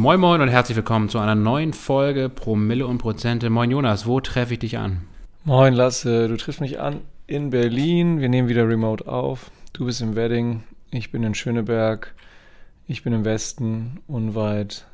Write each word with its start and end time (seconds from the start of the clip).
Moin 0.00 0.18
Moin 0.18 0.40
und 0.40 0.48
herzlich 0.48 0.76
willkommen 0.76 1.10
zu 1.10 1.18
einer 1.18 1.34
neuen 1.34 1.74
Folge 1.74 2.30
Promille 2.30 2.86
und 2.86 2.96
Prozente. 2.96 3.50
Moin 3.50 3.70
Jonas, 3.70 4.06
wo 4.06 4.18
treffe 4.20 4.54
ich 4.54 4.60
dich 4.60 4.78
an? 4.78 5.02
Moin 5.44 5.74
Lasse, 5.74 6.26
du 6.26 6.38
triffst 6.38 6.62
mich 6.62 6.80
an 6.80 7.02
in 7.26 7.50
Berlin. 7.50 8.18
Wir 8.18 8.30
nehmen 8.30 8.48
wieder 8.48 8.66
remote 8.66 9.06
auf. 9.06 9.50
Du 9.74 9.84
bist 9.84 10.00
im 10.00 10.16
Wedding, 10.16 10.62
ich 10.90 11.12
bin 11.12 11.22
in 11.22 11.34
Schöneberg. 11.34 12.14
Ich 12.86 13.02
bin 13.02 13.12
im 13.12 13.26
Westen, 13.26 14.00
unweit 14.06 14.86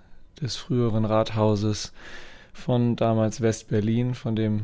des 0.43 0.57
früheren 0.57 1.05
Rathauses 1.05 1.93
von 2.53 2.97
damals 2.97 3.41
West-Berlin, 3.41 4.15
von 4.15 4.35
dem 4.35 4.63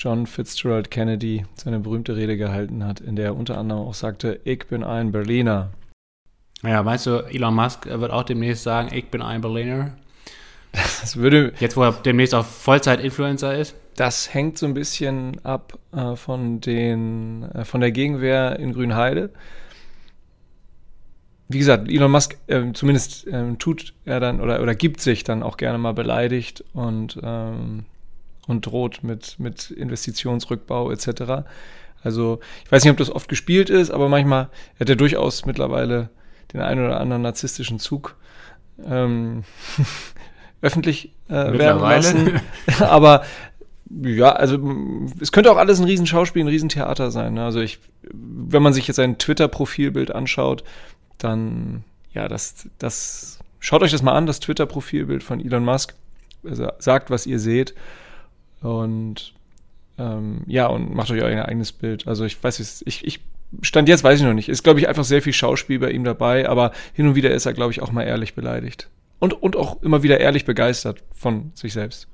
John 0.00 0.26
Fitzgerald 0.26 0.90
Kennedy 0.90 1.46
seine 1.54 1.78
berühmte 1.78 2.16
Rede 2.16 2.36
gehalten 2.36 2.84
hat, 2.84 2.98
in 2.98 3.14
der 3.14 3.26
er 3.26 3.36
unter 3.36 3.58
anderem 3.58 3.82
auch 3.82 3.94
sagte, 3.94 4.40
ich 4.42 4.66
bin 4.66 4.82
ein 4.82 5.12
Berliner. 5.12 5.70
Ja, 6.66 6.82
meinst 6.82 7.06
du, 7.06 7.18
Elon 7.18 7.54
Musk 7.54 7.86
wird 7.86 8.10
auch 8.10 8.22
demnächst 8.22 8.62
sagen, 8.62 8.88
ich 8.92 9.10
bin 9.10 9.20
ein 9.20 9.42
Berliner? 9.42 9.92
Das 10.72 11.16
würde. 11.16 11.52
Jetzt, 11.60 11.76
wo 11.76 11.82
er 11.82 11.92
demnächst 11.92 12.34
auch 12.34 12.44
Vollzeit-Influencer 12.44 13.56
ist? 13.56 13.76
Das 13.96 14.32
hängt 14.32 14.58
so 14.58 14.66
ein 14.66 14.74
bisschen 14.74 15.44
ab 15.44 15.78
äh, 15.92 16.16
von, 16.16 16.60
den, 16.60 17.44
äh, 17.52 17.64
von 17.64 17.80
der 17.80 17.92
Gegenwehr 17.92 18.58
in 18.58 18.72
Grünheide. 18.72 19.30
Wie 21.48 21.58
gesagt, 21.58 21.88
Elon 21.88 22.10
Musk 22.10 22.36
äh, 22.46 22.72
zumindest 22.72 23.26
ähm, 23.30 23.58
tut 23.58 23.94
er 24.04 24.18
dann 24.18 24.40
oder, 24.40 24.62
oder 24.62 24.74
gibt 24.74 25.00
sich 25.00 25.22
dann 25.22 25.42
auch 25.42 25.58
gerne 25.58 25.78
mal 25.78 25.92
beleidigt 25.92 26.64
und, 26.72 27.20
ähm, 27.22 27.84
und 28.48 28.66
droht 28.66 29.04
mit, 29.04 29.38
mit 29.38 29.70
Investitionsrückbau 29.70 30.90
etc. 30.90 31.44
Also 32.02 32.40
ich 32.64 32.72
weiß 32.72 32.82
nicht, 32.82 32.90
ob 32.90 32.96
das 32.96 33.10
oft 33.10 33.28
gespielt 33.28 33.70
ist, 33.70 33.90
aber 33.90 34.08
manchmal 34.08 34.48
hat 34.80 34.88
er 34.88 34.96
durchaus 34.96 35.44
mittlerweile 35.44 36.08
den 36.54 36.62
einen 36.62 36.86
oder 36.86 37.00
anderen 37.00 37.22
narzisstischen 37.22 37.78
Zug 37.78 38.16
ähm, 38.82 39.44
öffentlich 40.62 41.12
äh, 41.28 41.58
werden 41.58 41.82
lassen. 41.82 42.40
Aber 42.80 43.24
ja, 44.02 44.32
also 44.32 44.58
es 45.20 45.30
könnte 45.30 45.52
auch 45.52 45.58
alles 45.58 45.78
ein 45.78 45.84
Riesenschauspiel, 45.84 46.42
ein 46.42 46.48
Riesentheater 46.48 47.10
sein. 47.10 47.34
Ne? 47.34 47.44
Also 47.44 47.60
ich, 47.60 47.80
wenn 48.12 48.62
man 48.62 48.72
sich 48.72 48.86
jetzt 48.86 48.96
sein 48.96 49.18
Twitter-Profilbild 49.18 50.14
anschaut, 50.14 50.64
dann 51.18 51.84
ja, 52.12 52.28
das, 52.28 52.68
das 52.78 53.40
schaut 53.60 53.82
euch 53.82 53.90
das 53.90 54.02
mal 54.02 54.12
an, 54.12 54.26
das 54.26 54.40
Twitter-Profilbild 54.40 55.22
von 55.22 55.40
Elon 55.40 55.64
Musk. 55.64 55.94
Also 56.44 56.70
sagt, 56.78 57.10
was 57.10 57.26
ihr 57.26 57.38
seht. 57.38 57.74
Und 58.60 59.34
ähm, 59.98 60.42
ja, 60.46 60.66
und 60.66 60.94
macht 60.94 61.10
euch 61.10 61.22
euer 61.22 61.44
eigenes 61.44 61.72
Bild. 61.72 62.06
Also 62.06 62.24
ich 62.24 62.42
weiß, 62.42 62.82
ich, 62.86 63.04
ich 63.04 63.20
Stand 63.62 63.88
jetzt 63.88 64.04
weiß 64.04 64.20
ich 64.20 64.26
noch 64.26 64.34
nicht. 64.34 64.48
Ist, 64.48 64.62
glaube 64.62 64.80
ich, 64.80 64.88
einfach 64.88 65.04
sehr 65.04 65.22
viel 65.22 65.32
Schauspiel 65.32 65.78
bei 65.78 65.90
ihm 65.90 66.04
dabei, 66.04 66.48
aber 66.48 66.72
hin 66.92 67.06
und 67.06 67.14
wieder 67.14 67.30
ist 67.30 67.46
er, 67.46 67.52
glaube 67.52 67.72
ich, 67.72 67.82
auch 67.82 67.92
mal 67.92 68.02
ehrlich 68.02 68.34
beleidigt. 68.34 68.88
Und, 69.18 69.32
und 69.42 69.56
auch 69.56 69.82
immer 69.82 70.02
wieder 70.02 70.20
ehrlich 70.20 70.44
begeistert 70.44 71.02
von 71.14 71.52
sich 71.54 71.72
selbst. 71.72 72.08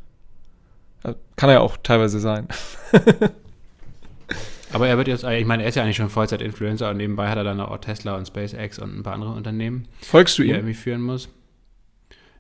Äh, 1.03 1.15
kann 1.37 1.49
er 1.49 1.57
ja 1.57 1.61
auch 1.61 1.77
teilweise 1.83 2.21
sein. 2.21 2.47
aber 4.73 4.89
er 4.89 4.97
wird 4.97 5.09
jetzt, 5.09 5.25
ich 5.25 5.47
meine, 5.47 5.63
er 5.63 5.69
ist 5.69 5.75
ja 5.75 5.83
eigentlich 5.83 5.97
schon 5.97 6.11
Vollzeit-Influencer 6.11 6.91
und 6.91 6.99
nebenbei 6.99 7.29
hat 7.29 7.37
er 7.37 7.45
dann 7.45 7.61
auch 7.61 7.79
Tesla 7.79 8.17
und 8.17 8.27
SpaceX 8.27 8.79
und 8.79 8.99
ein 8.99 9.03
paar 9.03 9.15
andere 9.15 9.33
Unternehmen. 9.33 9.89
Folgst 10.03 10.39
du 10.39 10.43
ihm? 10.43 10.49
Die 10.49 10.53
er 10.53 10.59
irgendwie 10.59 10.75
führen 10.75 11.03
muss. 11.03 11.29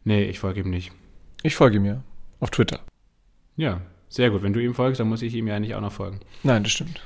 Nee, 0.05 0.25
ich 0.25 0.39
folge 0.39 0.61
ihm 0.61 0.70
nicht. 0.70 0.92
Ich 1.42 1.57
folge 1.57 1.77
ihm 1.77 1.85
ja. 1.85 2.03
Auf 2.41 2.51
Twitter. 2.51 2.81
Ja, 3.57 3.81
sehr 4.09 4.31
gut. 4.31 4.42
Wenn 4.42 4.53
du 4.53 4.61
ihm 4.61 4.75
folgst, 4.75 5.01
dann 5.01 5.09
muss 5.09 5.23
ich 5.23 5.35
ihm 5.35 5.47
ja 5.47 5.59
nicht 5.59 5.75
auch 5.75 5.81
noch 5.81 5.92
folgen. 5.92 6.20
Nein, 6.42 6.62
das 6.62 6.73
stimmt. 6.73 7.01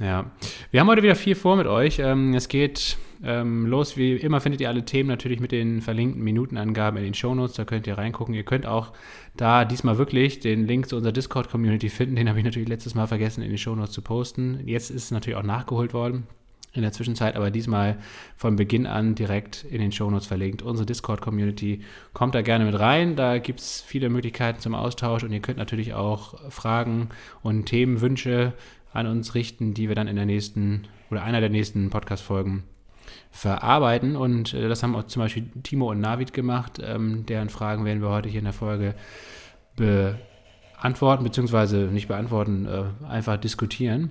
Ja, 0.00 0.32
wir 0.72 0.80
haben 0.80 0.88
heute 0.88 1.04
wieder 1.04 1.14
viel 1.14 1.36
vor 1.36 1.56
mit 1.56 1.68
euch. 1.68 2.00
Ähm, 2.00 2.34
es 2.34 2.48
geht 2.48 2.96
ähm, 3.22 3.66
los, 3.66 3.96
wie 3.96 4.14
immer 4.14 4.40
findet 4.40 4.60
ihr 4.60 4.68
alle 4.68 4.84
Themen 4.84 5.08
natürlich 5.08 5.38
mit 5.38 5.52
den 5.52 5.82
verlinkten 5.82 6.22
Minutenangaben 6.22 6.98
in 6.98 7.04
den 7.04 7.14
Shownotes, 7.14 7.54
da 7.54 7.64
könnt 7.64 7.86
ihr 7.86 7.96
reingucken. 7.96 8.34
Ihr 8.34 8.42
könnt 8.42 8.66
auch 8.66 8.92
da 9.36 9.64
diesmal 9.64 9.96
wirklich 9.96 10.40
den 10.40 10.66
Link 10.66 10.88
zu 10.88 10.96
unserer 10.96 11.12
Discord-Community 11.12 11.90
finden, 11.90 12.16
den 12.16 12.28
habe 12.28 12.38
ich 12.40 12.44
natürlich 12.44 12.68
letztes 12.68 12.96
Mal 12.96 13.06
vergessen 13.06 13.42
in 13.42 13.50
den 13.50 13.58
Shownotes 13.58 13.92
zu 13.92 14.02
posten. 14.02 14.60
Jetzt 14.66 14.90
ist 14.90 15.04
es 15.04 15.10
natürlich 15.12 15.36
auch 15.36 15.44
nachgeholt 15.44 15.94
worden 15.94 16.26
in 16.72 16.82
der 16.82 16.90
Zwischenzeit, 16.90 17.36
aber 17.36 17.52
diesmal 17.52 17.96
von 18.36 18.56
Beginn 18.56 18.88
an 18.88 19.14
direkt 19.14 19.64
in 19.70 19.80
den 19.80 19.92
Shownotes 19.92 20.26
verlinkt. 20.26 20.62
Unsere 20.62 20.86
Discord-Community 20.86 21.82
kommt 22.12 22.34
da 22.34 22.42
gerne 22.42 22.64
mit 22.64 22.76
rein. 22.76 23.14
Da 23.14 23.38
gibt 23.38 23.60
es 23.60 23.80
viele 23.80 24.10
Möglichkeiten 24.10 24.58
zum 24.58 24.74
Austausch 24.74 25.22
und 25.22 25.30
ihr 25.30 25.40
könnt 25.40 25.58
natürlich 25.58 25.94
auch 25.94 26.50
Fragen 26.50 27.10
und 27.42 27.66
Themenwünsche 27.66 28.54
an 28.94 29.06
uns 29.06 29.34
richten, 29.34 29.74
die 29.74 29.88
wir 29.88 29.94
dann 29.94 30.08
in 30.08 30.16
der 30.16 30.24
nächsten 30.24 30.86
oder 31.10 31.22
einer 31.22 31.40
der 31.40 31.50
nächsten 31.50 31.90
Podcast-Folgen 31.90 32.64
verarbeiten. 33.30 34.16
Und 34.16 34.54
äh, 34.54 34.68
das 34.68 34.82
haben 34.82 34.94
auch 34.94 35.04
zum 35.04 35.20
Beispiel 35.20 35.50
Timo 35.62 35.90
und 35.90 36.00
Navid 36.00 36.32
gemacht. 36.32 36.80
Ähm, 36.82 37.26
deren 37.26 37.50
Fragen 37.50 37.84
werden 37.84 38.00
wir 38.00 38.08
heute 38.10 38.28
hier 38.28 38.38
in 38.38 38.44
der 38.44 38.54
Folge 38.54 38.94
beantworten, 39.76 41.24
beziehungsweise 41.24 41.76
nicht 41.76 42.08
beantworten, 42.08 42.66
äh, 42.66 42.84
einfach 43.06 43.36
diskutieren. 43.36 44.10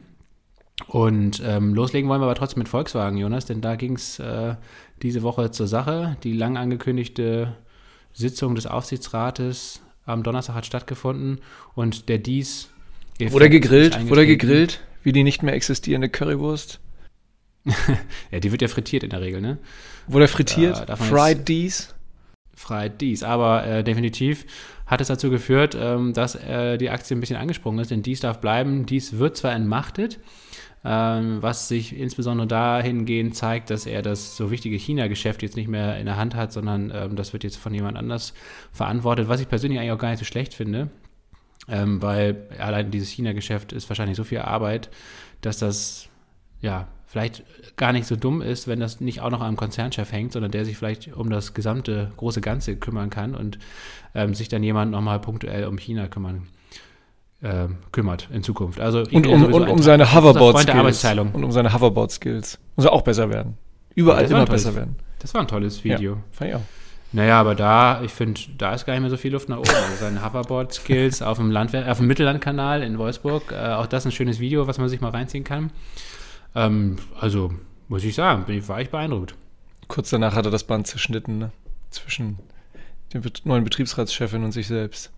Und 0.87 1.41
ähm, 1.45 1.73
loslegen 1.73 2.09
wollen 2.09 2.21
wir 2.21 2.25
aber 2.25 2.35
trotzdem 2.35 2.59
mit 2.59 2.67
Volkswagen, 2.67 3.17
Jonas, 3.17 3.45
denn 3.45 3.61
da 3.61 3.75
ging 3.75 3.95
es 3.95 4.19
äh, 4.19 4.55
diese 5.01 5.21
Woche 5.21 5.51
zur 5.51 5.67
Sache. 5.67 6.17
Die 6.23 6.33
lang 6.33 6.57
angekündigte 6.57 7.55
Sitzung 8.11 8.55
des 8.55 8.67
Aufsichtsrates 8.67 9.81
am 10.05 10.23
Donnerstag 10.23 10.55
hat 10.55 10.65
stattgefunden 10.65 11.39
und 11.75 12.09
der 12.09 12.17
dies 12.17 12.72
oder 13.31 13.49
gegrillt, 13.49 13.99
oder 14.09 14.25
gegrillt, 14.25 14.81
wie 15.03 15.11
die 15.11 15.23
nicht 15.23 15.43
mehr 15.43 15.53
existierende 15.53 16.09
Currywurst. 16.09 16.79
ja, 18.31 18.39
die 18.39 18.51
wird 18.51 18.61
ja 18.61 18.67
frittiert 18.67 19.03
in 19.03 19.09
der 19.09 19.21
Regel, 19.21 19.41
ne? 19.41 19.57
Wurde 20.07 20.27
frittiert? 20.27 20.89
Äh, 20.89 20.95
Fried 20.97 21.47
D's? 21.47 21.95
Fried 22.55 22.99
D's, 23.01 23.23
aber 23.23 23.65
äh, 23.65 23.83
definitiv 23.83 24.45
hat 24.85 25.01
es 25.01 25.07
dazu 25.07 25.29
geführt, 25.29 25.75
ähm, 25.79 26.13
dass 26.13 26.35
äh, 26.35 26.77
die 26.77 26.89
Aktie 26.89 27.15
ein 27.15 27.19
bisschen 27.19 27.37
angesprungen 27.37 27.79
ist, 27.79 27.91
denn 27.91 28.03
dies 28.03 28.19
darf 28.19 28.41
bleiben. 28.41 28.85
Dies 28.85 29.17
wird 29.17 29.37
zwar 29.37 29.53
entmachtet, 29.53 30.19
ähm, 30.83 31.37
was 31.41 31.69
sich 31.69 31.97
insbesondere 31.97 32.47
dahingehend 32.47 33.35
zeigt, 33.35 33.69
dass 33.69 33.85
er 33.85 34.01
das 34.01 34.35
so 34.35 34.51
wichtige 34.51 34.77
China-Geschäft 34.77 35.41
jetzt 35.41 35.55
nicht 35.55 35.69
mehr 35.69 35.97
in 35.97 36.05
der 36.05 36.17
Hand 36.17 36.35
hat, 36.35 36.51
sondern 36.51 36.91
ähm, 36.93 37.15
das 37.15 37.31
wird 37.31 37.43
jetzt 37.43 37.57
von 37.57 37.73
jemand 37.73 37.97
anders 37.97 38.33
verantwortet, 38.71 39.29
was 39.29 39.39
ich 39.39 39.47
persönlich 39.47 39.79
eigentlich 39.79 39.91
auch 39.91 39.97
gar 39.97 40.09
nicht 40.09 40.19
so 40.19 40.25
schlecht 40.25 40.53
finde. 40.53 40.89
Ähm, 41.67 42.01
weil 42.01 42.47
allein 42.59 42.91
dieses 42.91 43.09
China-Geschäft 43.09 43.71
ist 43.71 43.89
wahrscheinlich 43.89 44.17
so 44.17 44.23
viel 44.23 44.39
Arbeit, 44.39 44.89
dass 45.41 45.59
das 45.59 46.09
ja 46.59 46.87
vielleicht 47.05 47.43
gar 47.77 47.93
nicht 47.93 48.07
so 48.07 48.15
dumm 48.15 48.41
ist, 48.41 48.67
wenn 48.67 48.79
das 48.79 48.99
nicht 48.99 49.21
auch 49.21 49.29
noch 49.29 49.41
am 49.41 49.55
Konzernchef 49.55 50.11
hängt, 50.11 50.33
sondern 50.33 50.51
der 50.51 50.65
sich 50.65 50.77
vielleicht 50.77 51.13
um 51.15 51.29
das 51.29 51.53
gesamte 51.53 52.11
große 52.17 52.41
Ganze 52.41 52.75
kümmern 52.75 53.09
kann 53.09 53.35
und 53.35 53.59
ähm, 54.15 54.33
sich 54.33 54.49
dann 54.49 54.63
jemand 54.63 54.91
nochmal 54.91 55.19
punktuell 55.19 55.67
um 55.67 55.77
China 55.77 56.07
kümmern 56.07 56.47
äh, 57.43 57.67
kümmert 57.91 58.29
in 58.33 58.41
Zukunft. 58.41 58.79
Also 58.79 58.99
und 58.99 59.27
um, 59.27 59.43
und 59.45 59.69
um 59.69 59.81
seine 59.81 60.13
Hoverboard-Skills. 60.13 61.05
Und 61.33 61.43
um 61.43 61.51
seine 61.51 61.73
Hoverboard-Skills. 61.73 62.59
Muss 62.75 62.85
er 62.85 62.93
auch 62.93 63.01
besser 63.01 63.29
werden. 63.29 63.57
Überall 63.95 64.25
immer 64.25 64.45
besser 64.45 64.73
werden. 64.75 64.95
Das 65.19 65.33
war 65.33 65.41
ein 65.41 65.47
tolles 65.47 65.83
Video. 65.83 66.13
Ja, 66.13 66.23
fand 66.31 66.49
ich 66.49 66.55
auch. 66.55 66.61
Naja, 67.13 67.39
aber 67.39 67.53
da, 67.53 68.01
ich 68.01 68.11
finde, 68.11 68.41
da 68.57 68.73
ist 68.73 68.85
gar 68.85 68.93
nicht 68.93 69.01
mehr 69.01 69.11
so 69.11 69.17
viel 69.17 69.31
Luft 69.31 69.47
nach 69.47 69.59
oben. 69.59 69.69
Also 69.69 69.97
seine 69.99 70.25
Hoverboard-Skills 70.25 71.21
auf 71.21 71.37
dem 71.37 71.51
Landwehr, 71.51 71.89
auf 71.91 71.99
dem 71.99 72.07
Mittellandkanal 72.07 72.81
in 72.81 72.97
Wolfsburg, 72.97 73.51
äh, 73.51 73.73
auch 73.73 73.85
das 73.85 74.05
ein 74.05 74.11
schönes 74.11 74.39
Video, 74.39 74.65
was 74.65 74.79
man 74.79 74.89
sich 74.89 74.99
mal 74.99 75.11
reinziehen 75.11 75.43
kann. 75.43 75.71
Ähm, 76.55 76.97
also, 77.19 77.53
muss 77.87 78.03
ich 78.03 78.15
sagen, 78.15 78.45
bin 78.45 78.67
war 78.67 78.81
ich 78.81 78.89
beeindruckt. 78.89 79.35
Kurz 79.87 80.09
danach 80.09 80.33
hat 80.35 80.45
er 80.45 80.51
das 80.51 80.63
Band 80.63 80.87
zerschnitten, 80.87 81.37
ne? 81.37 81.51
Zwischen 81.91 82.39
der 83.13 83.21
neuen 83.43 83.63
Betriebsratschefin 83.63 84.43
und 84.43 84.51
sich 84.51 84.67
selbst. 84.67 85.11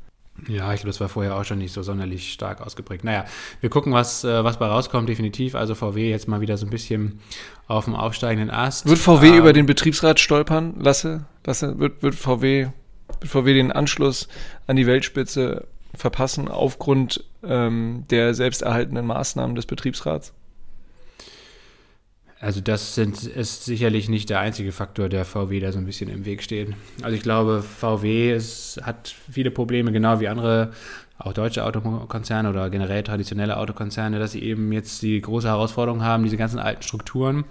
Ja, 0.47 0.73
ich 0.73 0.81
glaube, 0.81 0.89
das 0.89 0.99
war 0.99 1.09
vorher 1.09 1.35
auch 1.35 1.45
schon 1.45 1.59
nicht 1.59 1.73
so 1.73 1.81
sonderlich 1.81 2.33
stark 2.33 2.61
ausgeprägt. 2.61 3.03
Naja, 3.03 3.25
wir 3.61 3.69
gucken, 3.69 3.93
was, 3.93 4.23
äh, 4.23 4.43
was 4.43 4.59
bei 4.59 4.67
rauskommt, 4.67 5.07
definitiv. 5.07 5.55
Also 5.55 5.75
VW 5.75 6.09
jetzt 6.09 6.27
mal 6.27 6.41
wieder 6.41 6.57
so 6.57 6.65
ein 6.65 6.69
bisschen 6.69 7.19
auf 7.67 7.85
dem 7.85 7.95
aufsteigenden 7.95 8.51
Ast. 8.51 8.85
Wird 8.85 8.99
VW 8.99 9.29
ähm, 9.29 9.37
über 9.37 9.53
den 9.53 9.65
Betriebsrat 9.65 10.19
stolpern? 10.19 10.75
Lasse, 10.77 11.25
lasse 11.45 11.79
wird, 11.79 12.03
wird, 12.03 12.15
VW, 12.15 12.67
wird 13.21 13.31
VW 13.31 13.53
den 13.53 13.71
Anschluss 13.71 14.27
an 14.67 14.75
die 14.75 14.85
Weltspitze 14.87 15.67
verpassen 15.95 16.49
aufgrund 16.49 17.23
ähm, 17.43 18.03
der 18.09 18.33
selbsterhaltenden 18.33 19.05
Maßnahmen 19.05 19.55
des 19.55 19.65
Betriebsrats? 19.65 20.33
Also 22.39 22.59
das 22.59 22.95
sind, 22.95 23.23
ist 23.23 23.65
sicherlich 23.65 24.09
nicht 24.09 24.29
der 24.29 24.39
einzige 24.39 24.71
Faktor, 24.71 25.07
der 25.07 25.23
VW 25.23 25.59
da 25.59 25.71
so 25.71 25.79
ein 25.79 25.85
bisschen 25.85 26.09
im 26.09 26.25
Weg 26.25 26.43
steht. 26.43 26.73
Also 27.01 27.15
ich 27.15 27.23
glaube, 27.23 27.63
VW 27.63 28.35
ist, 28.35 28.79
hat 28.83 29.15
viele 29.31 29.51
Probleme, 29.51 29.91
genau 29.91 30.19
wie 30.19 30.27
andere, 30.27 30.71
auch 31.17 31.31
deutsche 31.31 31.63
Autokonzerne 31.63 32.49
oder 32.49 32.69
generell 32.69 33.03
traditionelle 33.03 33.55
Autokonzerne, 33.55 34.19
dass 34.19 34.33
sie 34.33 34.43
eben 34.43 34.73
jetzt 34.73 35.01
die 35.01 35.21
große 35.21 35.47
Herausforderung 35.47 36.03
haben, 36.03 36.23
diese 36.23 36.35
ganzen 36.35 36.59
alten 36.59 36.81
Strukturen 36.81 37.45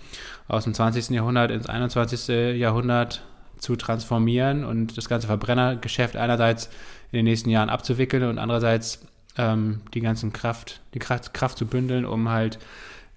aus 0.48 0.64
dem 0.64 0.74
20. 0.74 1.10
Jahrhundert 1.10 1.50
ins 1.50 1.66
21. 1.66 2.58
Jahrhundert 2.58 3.24
zu 3.58 3.76
transformieren 3.76 4.64
und 4.64 4.98
das 4.98 5.08
ganze 5.08 5.26
Verbrennergeschäft 5.26 6.16
einerseits 6.16 6.66
in 7.10 7.16
den 7.16 7.24
nächsten 7.24 7.48
Jahren 7.48 7.70
abzuwickeln 7.70 8.24
und 8.24 8.38
andererseits 8.38 9.00
ähm, 9.38 9.80
die 9.94 10.00
ganzen 10.00 10.34
Kraft, 10.34 10.80
die 10.92 10.98
Kraft, 10.98 11.32
Kraft 11.32 11.56
zu 11.56 11.66
bündeln, 11.66 12.04
um 12.04 12.28
halt 12.28 12.58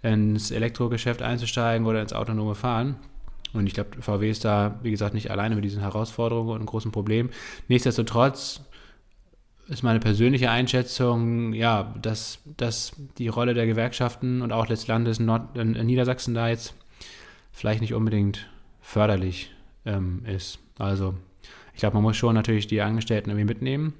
ins 0.01 0.51
Elektrogeschäft 0.51 1.21
einzusteigen 1.21 1.87
oder 1.87 2.01
ins 2.01 2.13
autonome 2.13 2.55
Fahren. 2.55 2.97
Und 3.53 3.67
ich 3.67 3.73
glaube, 3.73 4.01
VW 4.01 4.29
ist 4.29 4.45
da, 4.45 4.79
wie 4.83 4.91
gesagt, 4.91 5.13
nicht 5.13 5.31
alleine 5.31 5.55
mit 5.55 5.63
diesen 5.63 5.81
Herausforderungen 5.81 6.59
und 6.59 6.65
großen 6.65 6.91
Problemen. 6.91 7.29
Nichtsdestotrotz 7.67 8.61
ist 9.67 9.83
meine 9.83 9.99
persönliche 9.99 10.49
Einschätzung, 10.49 11.53
ja, 11.53 11.93
dass, 12.01 12.39
dass 12.57 12.93
die 13.17 13.27
Rolle 13.27 13.53
der 13.53 13.65
Gewerkschaften 13.65 14.41
und 14.41 14.51
auch 14.51 14.65
des 14.65 14.87
Landes 14.87 15.19
Nord 15.19 15.57
in 15.57 15.73
Niedersachsen 15.73 16.33
da 16.33 16.47
jetzt 16.47 16.73
vielleicht 17.51 17.81
nicht 17.81 17.93
unbedingt 17.93 18.47
förderlich 18.81 19.51
ähm, 19.85 20.23
ist. 20.25 20.59
Also 20.77 21.15
ich 21.73 21.79
glaube, 21.79 21.95
man 21.95 22.03
muss 22.03 22.17
schon 22.17 22.35
natürlich 22.35 22.67
die 22.67 22.81
Angestellten 22.81 23.29
irgendwie 23.29 23.45
mitnehmen, 23.45 23.93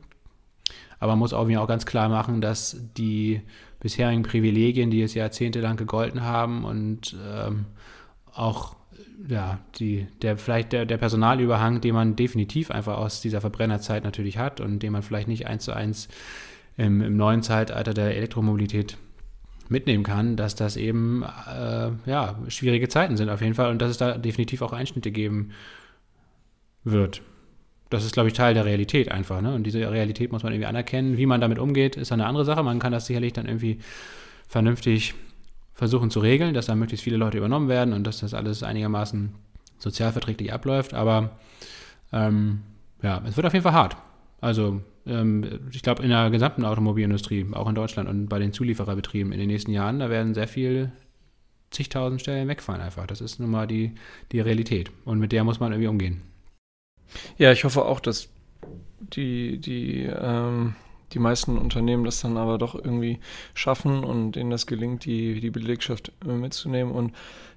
aber 0.99 1.13
man 1.13 1.19
muss 1.19 1.33
auch, 1.33 1.49
auch 1.49 1.67
ganz 1.67 1.85
klar 1.85 2.07
machen, 2.07 2.39
dass 2.39 2.77
die 2.95 3.41
bisherigen 3.79 4.24
Privilegien, 4.24 4.89
die 4.89 5.01
es 5.01 5.13
jahrzehntelang 5.13 5.77
gegolten 5.77 6.24
haben 6.24 6.65
und 6.65 7.15
ähm, 7.25 7.65
auch 8.33 8.75
ja, 9.27 9.59
die, 9.79 10.07
der 10.21 10.38
vielleicht 10.38 10.74
der, 10.74 10.85
der 10.85 10.97
Personalüberhang, 10.97 11.81
den 11.81 11.95
man 11.95 12.15
definitiv 12.15 12.71
einfach 12.71 12.97
aus 12.97 13.21
dieser 13.21 13.41
Verbrennerzeit 13.41 14.03
natürlich 14.03 14.38
hat 14.38 14.59
und 14.59 14.79
den 14.79 14.94
man 14.94 15.01
vielleicht 15.01 15.27
nicht 15.27 15.47
eins 15.47 15.65
zu 15.65 15.74
eins 15.74 16.07
im, 16.77 17.01
im 17.01 17.18
neuen 17.18 17.41
Zeitalter 17.41 17.94
der 17.94 18.15
Elektromobilität 18.15 18.97
mitnehmen 19.69 20.03
kann, 20.03 20.35
dass 20.35 20.56
das 20.56 20.77
eben 20.77 21.23
äh, 21.23 21.91
ja, 22.06 22.39
schwierige 22.47 22.88
Zeiten 22.88 23.18
sind 23.18 23.30
auf 23.30 23.41
jeden 23.41 23.56
Fall 23.56 23.71
und 23.71 23.81
dass 23.81 23.91
es 23.91 23.97
da 23.97 24.18
definitiv 24.18 24.62
auch 24.62 24.73
Einschnitte 24.73 25.12
geben 25.12 25.51
wird. 26.83 27.21
Das 27.89 28.03
ist, 28.03 28.13
glaube 28.13 28.27
ich, 28.27 28.33
Teil 28.33 28.53
der 28.53 28.65
Realität 28.65 29.11
einfach. 29.11 29.41
Ne? 29.41 29.53
Und 29.53 29.63
diese 29.63 29.79
Realität 29.89 30.31
muss 30.31 30.43
man 30.43 30.51
irgendwie 30.51 30.67
anerkennen. 30.67 31.17
Wie 31.17 31.25
man 31.25 31.41
damit 31.41 31.59
umgeht, 31.59 31.95
ist 31.95 32.11
eine 32.11 32.25
andere 32.25 32.45
Sache. 32.45 32.63
Man 32.63 32.79
kann 32.79 32.91
das 32.91 33.05
sicherlich 33.05 33.33
dann 33.33 33.45
irgendwie 33.45 33.79
vernünftig 34.47 35.13
versuchen 35.73 36.09
zu 36.09 36.19
regeln, 36.19 36.53
dass 36.53 36.65
da 36.65 36.75
möglichst 36.75 37.03
viele 37.03 37.17
Leute 37.17 37.37
übernommen 37.37 37.69
werden 37.69 37.93
und 37.93 38.05
dass 38.05 38.19
das 38.19 38.33
alles 38.33 38.63
einigermaßen 38.63 39.33
sozialverträglich 39.77 40.51
abläuft. 40.51 40.93
Aber 40.93 41.37
ähm, 42.11 42.61
ja, 43.01 43.21
es 43.27 43.37
wird 43.37 43.45
auf 43.45 43.53
jeden 43.53 43.63
Fall 43.63 43.73
hart. 43.73 43.95
Also 44.41 44.81
ähm, 45.05 45.69
ich 45.71 45.81
glaube, 45.81 46.03
in 46.03 46.09
der 46.09 46.29
gesamten 46.29 46.65
Automobilindustrie, 46.65 47.45
auch 47.53 47.69
in 47.69 47.75
Deutschland 47.75 48.09
und 48.09 48.27
bei 48.27 48.39
den 48.39 48.53
Zuliefererbetrieben 48.53 49.31
in 49.31 49.39
den 49.39 49.47
nächsten 49.47 49.71
Jahren, 49.71 49.99
da 49.99 50.09
werden 50.09 50.33
sehr 50.33 50.47
viele 50.47 50.91
zigtausend 51.69 52.21
Stellen 52.21 52.47
wegfallen 52.47 52.81
einfach. 52.81 53.07
Das 53.07 53.21
ist 53.21 53.39
nun 53.39 53.51
mal 53.51 53.67
die, 53.67 53.93
die 54.31 54.39
Realität. 54.39 54.91
Und 55.05 55.19
mit 55.19 55.31
der 55.31 55.43
muss 55.43 55.59
man 55.59 55.71
irgendwie 55.71 55.89
umgehen. 55.89 56.21
Ja, 57.38 57.51
ich 57.51 57.63
hoffe 57.63 57.86
auch, 57.86 58.00
dass 58.00 58.30
die, 59.00 59.57
die 59.57 60.04
ähm, 60.04 60.75
die 61.13 61.19
meisten 61.19 61.57
Unternehmen 61.57 62.04
das 62.04 62.21
dann 62.21 62.38
aber 62.38 62.57
doch 62.57 62.75
irgendwie 62.75 63.19
schaffen 63.54 64.04
und 64.04 64.33
denen 64.33 64.50
das 64.50 64.68
gelingt, 64.68 65.06
die, 65.06 65.39
die 65.39 65.50
Belegschaft 65.50 66.12
äh, 66.25 66.31
mitzunehmen. 66.31 66.94
Und 66.94 67.13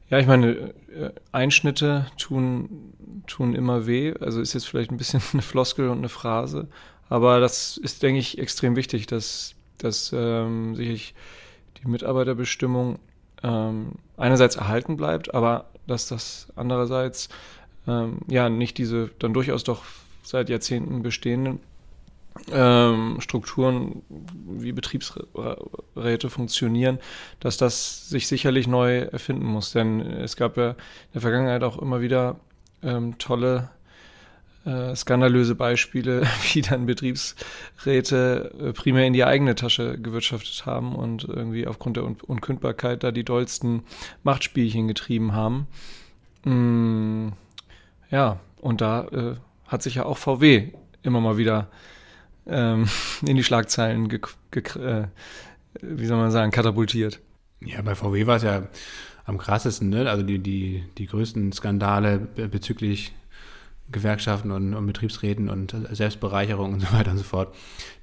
ja, 0.09 0.19
ich 0.19 0.27
meine, 0.27 0.49
äh, 0.49 1.11
Einschnitte 1.33 2.07
tun, 2.19 2.95
tun 3.27 3.55
immer 3.55 3.87
weh. 3.87 4.15
Also 4.21 4.41
ist 4.41 4.55
jetzt 4.55 4.67
vielleicht 4.67 4.91
ein 4.91 4.97
bisschen 4.97 5.23
eine 5.33 5.43
Floskel 5.43 5.89
und 5.89 5.99
eine 5.99 6.09
Phrase. 6.09 6.69
Aber 7.09 7.41
das 7.41 7.77
ist, 7.77 8.03
denke 8.03 8.21
ich, 8.21 8.39
extrem 8.39 8.77
wichtig, 8.77 9.07
dass, 9.07 9.55
dass 9.79 10.13
ähm, 10.15 10.77
sicherlich 10.77 11.15
die 11.83 11.89
Mitarbeiterbestimmung 11.89 12.99
ähm, 13.43 13.93
einerseits 14.17 14.57
erhalten 14.57 14.97
bleibt, 14.97 15.35
aber 15.35 15.71
dass 15.87 16.07
das 16.07 16.49
andererseits 16.55 17.29
ähm, 17.87 18.19
ja 18.29 18.49
nicht 18.49 18.79
diese 18.79 19.11
dann 19.19 19.33
durchaus 19.33 19.65
doch 19.65 19.83
seit 20.23 20.49
Jahrzehnten 20.49 21.03
bestehenden 21.03 21.61
ähm, 22.53 23.17
Strukturen 23.21 24.03
wie 24.09 24.73
Betriebsräte 24.73 26.31
funktionieren, 26.31 26.99
dass 27.41 27.57
das 27.57 28.09
sich 28.09 28.29
sicherlich 28.29 28.67
neu 28.67 29.01
erfinden 29.01 29.47
muss. 29.47 29.73
Denn 29.73 30.01
es 30.01 30.37
gab 30.37 30.57
ja 30.57 30.71
in 30.71 30.77
der 31.15 31.21
Vergangenheit 31.21 31.63
auch 31.65 31.79
immer 31.79 32.01
wieder 32.01 32.39
ähm, 32.83 33.19
tolle, 33.19 33.71
äh, 34.65 34.95
skandalöse 34.95 35.55
Beispiele, 35.55 36.23
wie 36.53 36.63
dann 36.63 36.87
Betriebsräte 36.87 38.53
äh, 38.61 38.73
primär 38.73 39.07
in 39.07 39.13
die 39.13 39.25
eigene 39.25 39.55
Tasche 39.55 39.99
gewirtschaftet 39.99 40.67
haben 40.67 40.95
und 40.95 41.25
irgendwie 41.25 41.67
aufgrund 41.67 41.97
der 41.97 42.05
Un 42.05 42.17
Unkündbarkeit 42.27 43.03
da 43.03 43.11
die 43.11 43.25
dollsten 43.25 43.83
Machtspielchen 44.23 44.89
getrieben 44.89 45.33
haben. 45.33 45.67
Mm, 46.45 47.33
ja, 48.11 48.41
und 48.61 48.81
da 48.81 49.05
äh, 49.09 49.37
hat 49.67 49.83
sich 49.83 49.97
ja 49.97 50.05
auch 50.05 50.19
VW 50.19 50.73
immer 51.03 51.21
mal 51.21 51.37
wieder 51.37 51.69
ähm, 52.47 52.89
in 53.27 53.37
die 53.37 53.45
Schlagzeilen, 53.45 54.11
äh, 54.11 55.05
wie 55.81 56.07
soll 56.07 56.19
man 56.19 56.31
sagen, 56.31 56.51
katapultiert. 56.51 57.21
Ja, 57.61 57.83
bei 57.83 57.95
VW 57.95 58.27
war 58.27 58.37
es 58.37 58.43
ja 58.43 58.69
am 59.25 59.39
krassesten, 59.39 59.91
ne? 59.91 60.09
Also 60.11 60.23
die, 60.23 60.39
die, 60.39 60.85
die 60.99 61.07
größten 61.07 61.53
Skandale 61.53 62.19
bezüglich 62.19 63.13
Gewerkschaften 63.93 64.51
und, 64.51 64.75
und, 64.75 64.87
Betriebsräten 64.87 65.49
und 65.49 65.75
Selbstbereicherung 65.91 66.73
und 66.75 66.81
so 66.81 66.93
weiter 66.93 67.11
und 67.13 67.19
so 67.19 67.25
fort, 67.25 67.55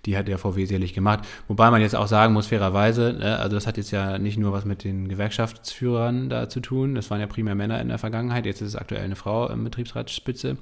die 0.05 0.17
hat 0.17 0.27
der 0.27 0.37
VW 0.37 0.65
sicherlich 0.65 0.93
gemacht. 0.93 1.21
Wobei 1.47 1.69
man 1.69 1.81
jetzt 1.81 1.95
auch 1.95 2.07
sagen 2.07 2.33
muss, 2.33 2.47
fairerweise, 2.47 3.13
ne, 3.19 3.39
also 3.39 3.55
das 3.55 3.67
hat 3.67 3.77
jetzt 3.77 3.91
ja 3.91 4.17
nicht 4.17 4.37
nur 4.37 4.53
was 4.53 4.65
mit 4.65 4.83
den 4.83 5.07
Gewerkschaftsführern 5.09 6.29
da 6.29 6.49
zu 6.49 6.59
tun, 6.59 6.95
das 6.95 7.09
waren 7.09 7.19
ja 7.19 7.27
primär 7.27 7.55
Männer 7.55 7.81
in 7.81 7.89
der 7.89 7.97
Vergangenheit, 7.97 8.45
jetzt 8.45 8.61
ist 8.61 8.69
es 8.69 8.75
aktuell 8.75 9.03
eine 9.03 9.15
Frau 9.15 9.49
im 9.49 9.63
Betriebsratsspitze, 9.63 10.57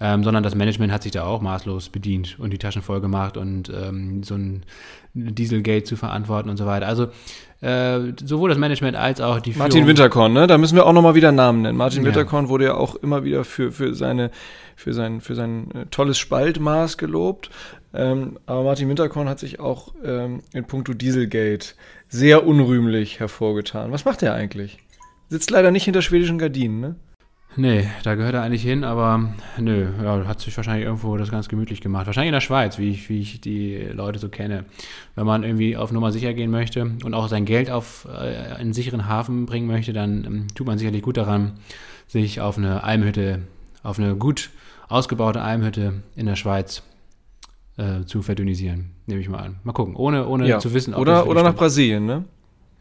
ähm, 0.00 0.24
sondern 0.24 0.42
das 0.42 0.54
Management 0.54 0.92
hat 0.92 1.02
sich 1.02 1.12
da 1.12 1.24
auch 1.24 1.40
maßlos 1.40 1.88
bedient 1.88 2.38
und 2.38 2.52
die 2.52 2.58
Taschen 2.58 2.82
voll 2.82 3.00
gemacht 3.00 3.36
und 3.36 3.70
ähm, 3.70 4.22
so 4.22 4.34
ein 4.34 4.64
Dieselgate 5.14 5.84
zu 5.84 5.96
verantworten 5.96 6.50
und 6.50 6.56
so 6.56 6.66
weiter. 6.66 6.88
Also 6.88 7.08
äh, 7.64 8.12
sowohl 8.24 8.50
das 8.50 8.58
Management 8.58 8.96
als 8.96 9.20
auch 9.20 9.40
die 9.40 9.52
Führung. 9.52 9.68
Martin 9.68 9.86
Winterkorn, 9.86 10.32
ne? 10.32 10.46
Da 10.46 10.58
müssen 10.58 10.76
wir 10.76 10.84
auch 10.86 10.92
nochmal 10.92 11.14
wieder 11.14 11.32
Namen 11.32 11.62
nennen. 11.62 11.78
Martin 11.78 12.02
ja. 12.02 12.08
Winterkorn 12.08 12.48
wurde 12.48 12.64
ja 12.66 12.74
auch 12.74 12.94
immer 12.96 13.24
wieder 13.24 13.44
für, 13.44 13.72
für 13.72 13.94
seine 13.94 14.30
für 14.76 14.92
sein, 14.92 15.20
für 15.20 15.34
sein 15.34 15.70
äh, 15.72 15.86
tolles 15.86 16.18
Spaltmaß 16.18 16.98
gelobt. 16.98 17.50
Ähm, 17.94 18.38
aber 18.46 18.64
Martin 18.64 18.88
Winterkorn 18.88 19.28
hat 19.28 19.38
sich 19.38 19.60
auch 19.60 19.94
ähm, 20.04 20.42
in 20.52 20.64
puncto 20.64 20.94
Dieselgate 20.94 21.74
sehr 22.08 22.46
unrühmlich 22.46 23.20
hervorgetan. 23.20 23.92
Was 23.92 24.04
macht 24.04 24.22
er 24.22 24.34
eigentlich? 24.34 24.78
Sitzt 25.28 25.50
leider 25.50 25.70
nicht 25.70 25.84
hinter 25.84 26.02
schwedischen 26.02 26.38
Gardinen, 26.38 26.80
ne? 26.80 26.96
Nee, 27.56 27.88
da 28.02 28.16
gehört 28.16 28.34
er 28.34 28.42
eigentlich 28.42 28.62
hin, 28.62 28.82
aber 28.82 29.32
nö, 29.58 29.86
ja, 30.02 30.26
hat 30.26 30.40
sich 30.40 30.56
wahrscheinlich 30.56 30.86
irgendwo 30.86 31.16
das 31.16 31.30
ganz 31.30 31.48
gemütlich 31.48 31.80
gemacht. 31.80 32.06
Wahrscheinlich 32.06 32.30
in 32.30 32.34
der 32.34 32.40
Schweiz, 32.40 32.78
wie 32.78 32.90
ich, 32.90 33.08
wie 33.08 33.20
ich 33.20 33.40
die 33.40 33.76
Leute 33.92 34.18
so 34.18 34.28
kenne. 34.28 34.64
Wenn 35.14 35.26
man 35.26 35.44
irgendwie 35.44 35.76
auf 35.76 35.92
Nummer 35.92 36.10
sicher 36.10 36.34
gehen 36.34 36.50
möchte 36.50 36.82
und 37.04 37.14
auch 37.14 37.28
sein 37.28 37.44
Geld 37.44 37.70
auf 37.70 38.08
äh, 38.10 38.54
einen 38.54 38.72
sicheren 38.72 39.08
Hafen 39.08 39.46
bringen 39.46 39.68
möchte, 39.68 39.92
dann 39.92 40.24
ähm, 40.24 40.46
tut 40.54 40.66
man 40.66 40.78
sicherlich 40.78 41.02
gut 41.02 41.16
daran, 41.16 41.52
sich 42.08 42.40
auf 42.40 42.58
eine 42.58 42.82
Almhütte, 42.82 43.42
auf 43.82 43.98
eine 43.98 44.16
gut 44.16 44.50
ausgebaute 44.88 45.40
Almhütte 45.40 46.02
in 46.16 46.26
der 46.26 46.36
Schweiz 46.36 46.82
äh, 47.76 48.04
zu 48.04 48.22
verdünnisieren, 48.22 48.90
nehme 49.06 49.20
ich 49.20 49.28
mal 49.28 49.38
an. 49.38 49.56
Mal 49.62 49.72
gucken, 49.72 49.94
ohne, 49.94 50.26
ohne 50.26 50.48
ja. 50.48 50.58
zu 50.58 50.74
wissen, 50.74 50.94
ob 50.94 51.00
Oder, 51.00 51.26
oder 51.26 51.42
nach 51.42 51.54
Brasilien, 51.54 52.04
ne? 52.04 52.24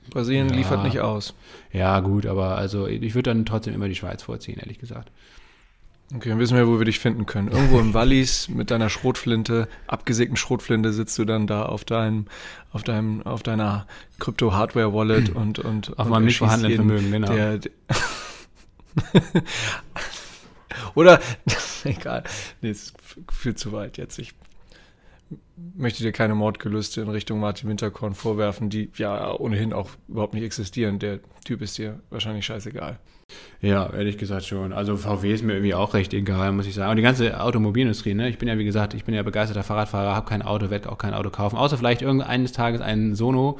Brasilien 0.09 0.49
ja, 0.49 0.55
liefert 0.55 0.83
nicht 0.83 0.99
aus. 0.99 1.33
Ja, 1.71 1.99
gut, 1.99 2.25
aber 2.25 2.57
also 2.57 2.87
ich 2.87 3.15
würde 3.15 3.31
dann 3.31 3.45
trotzdem 3.45 3.73
immer 3.73 3.87
die 3.87 3.95
Schweiz 3.95 4.23
vorziehen, 4.23 4.59
ehrlich 4.59 4.79
gesagt. 4.79 5.11
Okay, 6.15 6.29
dann 6.29 6.37
wissen 6.37 6.55
wir, 6.55 6.67
wo 6.67 6.77
wir 6.77 6.85
dich 6.85 6.99
finden 6.99 7.25
können. 7.25 7.47
Irgendwo 7.47 7.79
im 7.79 7.93
Wallis 7.93 8.47
mit 8.49 8.69
deiner 8.69 8.89
Schrotflinte, 8.89 9.67
abgesägten 9.87 10.37
Schrotflinte, 10.37 10.93
sitzt 10.93 11.17
du 11.17 11.25
dann 11.25 11.47
da 11.47 11.65
auf 11.65 11.85
deinem, 11.85 12.27
auf 12.71 12.83
deinem, 12.83 13.23
auf 13.23 13.41
deiner 13.41 13.87
Krypto-Hardware-Wallet 14.19 15.29
und, 15.35 15.59
und 15.59 15.97
auf 15.97 16.07
meinem 16.07 16.25
nicht 16.25 16.37
vorhandenen 16.37 16.75
Vermögen, 16.75 17.11
genau. 17.11 17.31
Der, 17.33 17.57
der 17.57 17.71
Oder 20.95 21.19
egal, 21.83 22.23
nee, 22.61 22.69
es 22.69 22.93
führt 23.31 23.57
zu 23.57 23.71
weit 23.71 23.97
jetzt. 23.97 24.19
Ich 24.19 24.33
möchte 25.75 26.03
dir 26.03 26.11
keine 26.11 26.35
Mordgelüste 26.35 27.01
in 27.01 27.09
Richtung 27.09 27.39
Martin 27.39 27.69
Winterkorn 27.69 28.13
vorwerfen, 28.13 28.69
die 28.69 28.89
ja 28.95 29.33
ohnehin 29.37 29.73
auch 29.73 29.89
überhaupt 30.07 30.33
nicht 30.33 30.43
existieren. 30.43 30.99
Der 30.99 31.19
Typ 31.45 31.61
ist 31.61 31.77
dir 31.77 31.99
wahrscheinlich 32.09 32.45
scheißegal. 32.45 32.99
Ja, 33.61 33.91
ehrlich 33.93 34.17
gesagt 34.17 34.45
schon. 34.45 34.73
Also 34.73 34.97
VW 34.97 35.33
ist 35.33 35.43
mir 35.43 35.53
irgendwie 35.53 35.73
auch 35.73 35.93
recht 35.93 36.13
egal, 36.13 36.51
muss 36.51 36.67
ich 36.67 36.75
sagen. 36.75 36.91
Und 36.91 36.97
die 36.97 37.03
ganze 37.03 37.39
Automobilindustrie, 37.39 38.13
ne? 38.13 38.29
Ich 38.29 38.37
bin 38.37 38.47
ja, 38.47 38.57
wie 38.57 38.65
gesagt, 38.65 38.93
ich 38.93 39.05
bin 39.05 39.15
ja 39.15 39.23
begeisterter 39.23 39.63
Fahrradfahrer, 39.63 40.15
habe 40.15 40.27
kein 40.27 40.41
Auto, 40.41 40.69
werde 40.69 40.91
auch 40.91 40.97
kein 40.97 41.13
Auto 41.13 41.29
kaufen, 41.29 41.57
außer 41.57 41.77
vielleicht 41.77 42.01
irgendeines 42.01 42.51
Tages 42.51 42.81
ein 42.81 43.15
Sono, 43.15 43.59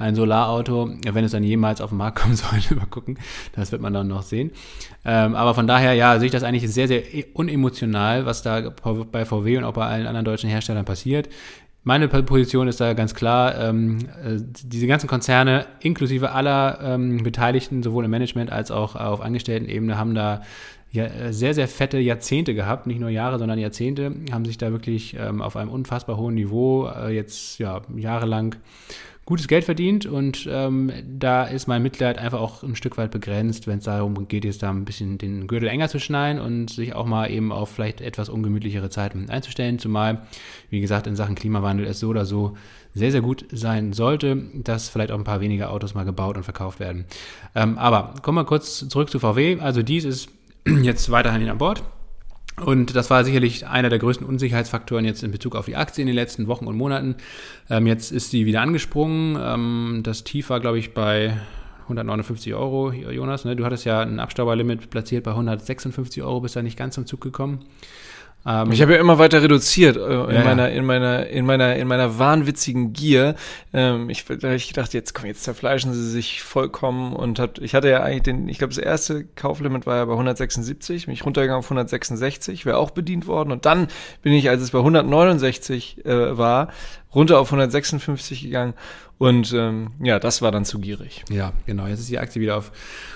ein 0.00 0.14
Solarauto, 0.14 0.90
wenn 1.04 1.24
es 1.24 1.32
dann 1.32 1.44
jemals 1.44 1.80
auf 1.80 1.90
den 1.90 1.98
Markt 1.98 2.18
kommen 2.18 2.34
sollte, 2.36 2.74
mal 2.74 2.86
gucken. 2.86 3.18
Das 3.54 3.70
wird 3.70 3.82
man 3.82 3.92
dann 3.92 4.08
noch 4.08 4.22
sehen. 4.22 4.50
Ähm, 5.04 5.34
aber 5.34 5.54
von 5.54 5.66
daher, 5.66 5.94
ja, 5.94 6.18
sehe 6.18 6.26
ich 6.26 6.32
das 6.32 6.42
eigentlich 6.42 6.70
sehr, 6.70 6.88
sehr 6.88 7.02
unemotional, 7.34 8.26
was 8.26 8.42
da 8.42 8.72
bei 9.12 9.24
VW 9.24 9.58
und 9.58 9.64
auch 9.64 9.74
bei 9.74 9.86
allen 9.86 10.06
anderen 10.06 10.24
deutschen 10.24 10.50
Herstellern 10.50 10.84
passiert. 10.84 11.28
Meine 11.82 12.08
Position 12.08 12.68
ist 12.68 12.80
da 12.80 12.92
ganz 12.92 13.14
klar, 13.14 13.58
ähm, 13.58 13.98
äh, 14.22 14.38
diese 14.38 14.86
ganzen 14.86 15.06
Konzerne 15.06 15.66
inklusive 15.80 16.32
aller 16.32 16.78
ähm, 16.82 17.22
Beteiligten, 17.22 17.82
sowohl 17.82 18.04
im 18.04 18.10
Management 18.10 18.52
als 18.52 18.70
auch 18.70 18.96
auf 18.96 19.22
Angestelltenebene, 19.22 19.96
haben 19.96 20.14
da 20.14 20.42
ja, 20.92 21.32
sehr, 21.32 21.54
sehr 21.54 21.68
fette 21.68 21.98
Jahrzehnte 21.98 22.54
gehabt, 22.54 22.86
nicht 22.86 23.00
nur 23.00 23.10
Jahre, 23.10 23.38
sondern 23.38 23.58
Jahrzehnte, 23.58 24.12
haben 24.32 24.44
sich 24.44 24.58
da 24.58 24.72
wirklich 24.72 25.16
ähm, 25.18 25.40
auf 25.40 25.56
einem 25.56 25.70
unfassbar 25.70 26.16
hohen 26.16 26.34
Niveau 26.34 26.88
äh, 26.88 27.14
jetzt 27.14 27.58
ja, 27.58 27.80
jahrelang 27.96 28.56
gutes 29.30 29.46
Geld 29.46 29.64
verdient 29.64 30.06
und 30.06 30.48
ähm, 30.50 30.92
da 31.06 31.44
ist 31.44 31.68
mein 31.68 31.84
Mitleid 31.84 32.18
einfach 32.18 32.40
auch 32.40 32.64
ein 32.64 32.74
Stück 32.74 32.98
weit 32.98 33.12
begrenzt, 33.12 33.68
wenn 33.68 33.78
es 33.78 33.84
darum 33.84 34.26
geht, 34.26 34.44
jetzt 34.44 34.64
da 34.64 34.70
ein 34.70 34.84
bisschen 34.84 35.18
den 35.18 35.46
Gürtel 35.46 35.68
enger 35.68 35.88
zu 35.88 36.00
schneiden 36.00 36.42
und 36.42 36.68
sich 36.68 36.96
auch 36.96 37.06
mal 37.06 37.30
eben 37.30 37.52
auf 37.52 37.70
vielleicht 37.70 38.00
etwas 38.00 38.28
ungemütlichere 38.28 38.90
Zeiten 38.90 39.30
einzustellen, 39.30 39.78
zumal, 39.78 40.22
wie 40.68 40.80
gesagt, 40.80 41.06
in 41.06 41.14
Sachen 41.14 41.36
Klimawandel 41.36 41.86
es 41.86 42.00
so 42.00 42.08
oder 42.08 42.26
so 42.26 42.56
sehr, 42.92 43.12
sehr 43.12 43.20
gut 43.20 43.44
sein 43.52 43.92
sollte, 43.92 44.36
dass 44.52 44.88
vielleicht 44.88 45.12
auch 45.12 45.18
ein 45.18 45.22
paar 45.22 45.40
weniger 45.40 45.70
Autos 45.70 45.94
mal 45.94 46.04
gebaut 46.04 46.36
und 46.36 46.42
verkauft 46.42 46.80
werden. 46.80 47.04
Ähm, 47.54 47.78
aber 47.78 48.14
kommen 48.22 48.38
wir 48.38 48.44
kurz 48.44 48.88
zurück 48.88 49.10
zu 49.10 49.20
VW. 49.20 49.60
Also 49.60 49.84
dies 49.84 50.04
ist 50.04 50.28
jetzt 50.82 51.08
weiterhin 51.12 51.48
an 51.48 51.58
Bord. 51.58 51.84
Und 52.64 52.94
das 52.94 53.10
war 53.10 53.24
sicherlich 53.24 53.66
einer 53.66 53.88
der 53.88 53.98
größten 53.98 54.26
Unsicherheitsfaktoren 54.26 55.04
jetzt 55.04 55.22
in 55.22 55.30
Bezug 55.30 55.56
auf 55.56 55.66
die 55.66 55.76
Aktie 55.76 56.02
in 56.02 56.06
den 56.06 56.16
letzten 56.16 56.46
Wochen 56.46 56.66
und 56.66 56.76
Monaten. 56.76 57.16
Ähm, 57.68 57.86
jetzt 57.86 58.12
ist 58.12 58.30
sie 58.30 58.46
wieder 58.46 58.60
angesprungen. 58.60 59.38
Ähm, 59.40 60.00
das 60.02 60.24
Tief 60.24 60.50
war, 60.50 60.60
glaube 60.60 60.78
ich, 60.78 60.94
bei 60.94 61.36
159 61.84 62.54
Euro, 62.54 62.92
Jonas. 62.92 63.44
Ne? 63.44 63.56
Du 63.56 63.64
hattest 63.64 63.84
ja 63.84 64.00
ein 64.00 64.20
Abstauberlimit 64.20 64.90
platziert 64.90 65.24
bei 65.24 65.32
156 65.32 66.22
Euro, 66.22 66.40
bist 66.40 66.56
da 66.56 66.62
nicht 66.62 66.78
ganz 66.78 66.94
zum 66.94 67.06
Zug 67.06 67.20
gekommen. 67.20 67.64
Ähm, 68.46 68.72
ich 68.72 68.80
habe 68.80 68.94
ja 68.94 69.00
immer 69.00 69.18
weiter 69.18 69.42
reduziert 69.42 69.96
äh, 69.96 70.00
in, 70.00 70.34
ja, 70.34 70.44
meiner, 70.44 70.70
in, 70.70 70.84
meiner, 70.84 71.26
in, 71.26 71.44
meiner, 71.44 71.76
in 71.76 71.86
meiner 71.86 72.18
wahnwitzigen 72.18 72.92
Gier. 72.92 73.34
Ähm, 73.72 74.08
ich, 74.08 74.24
da 74.24 74.52
ich 74.52 74.68
gedacht, 74.68 74.94
jetzt 74.94 75.14
komm, 75.14 75.26
jetzt 75.26 75.44
zerfleischen 75.44 75.92
sie 75.92 76.10
sich 76.10 76.42
vollkommen 76.42 77.14
und 77.14 77.38
hat, 77.38 77.58
ich 77.58 77.74
hatte 77.74 77.90
ja 77.90 78.02
eigentlich 78.02 78.22
den, 78.22 78.48
ich 78.48 78.58
glaube, 78.58 78.74
das 78.74 78.82
erste 78.82 79.24
Kauflimit 79.24 79.86
war 79.86 79.96
ja 79.96 80.04
bei 80.06 80.12
176, 80.12 81.06
bin 81.06 81.14
ich 81.14 81.24
runtergegangen 81.24 81.58
auf 81.58 81.66
166, 81.66 82.64
wäre 82.64 82.78
auch 82.78 82.90
bedient 82.90 83.26
worden 83.26 83.52
und 83.52 83.66
dann 83.66 83.88
bin 84.22 84.32
ich, 84.32 84.48
als 84.48 84.62
es 84.62 84.70
bei 84.70 84.78
169 84.78 86.06
äh, 86.06 86.38
war, 86.38 86.68
runter 87.14 87.38
auf 87.38 87.48
156 87.48 88.42
gegangen 88.42 88.74
und 89.20 89.52
ähm, 89.52 89.90
ja, 90.02 90.18
das 90.18 90.40
war 90.40 90.50
dann 90.50 90.64
zu 90.64 90.78
gierig. 90.78 91.26
Ja, 91.28 91.52
genau. 91.66 91.86
Jetzt 91.86 92.00
ist 92.00 92.08
die 92.08 92.18
Aktie 92.18 92.40
wieder 92.40 92.56
auf 92.56 92.72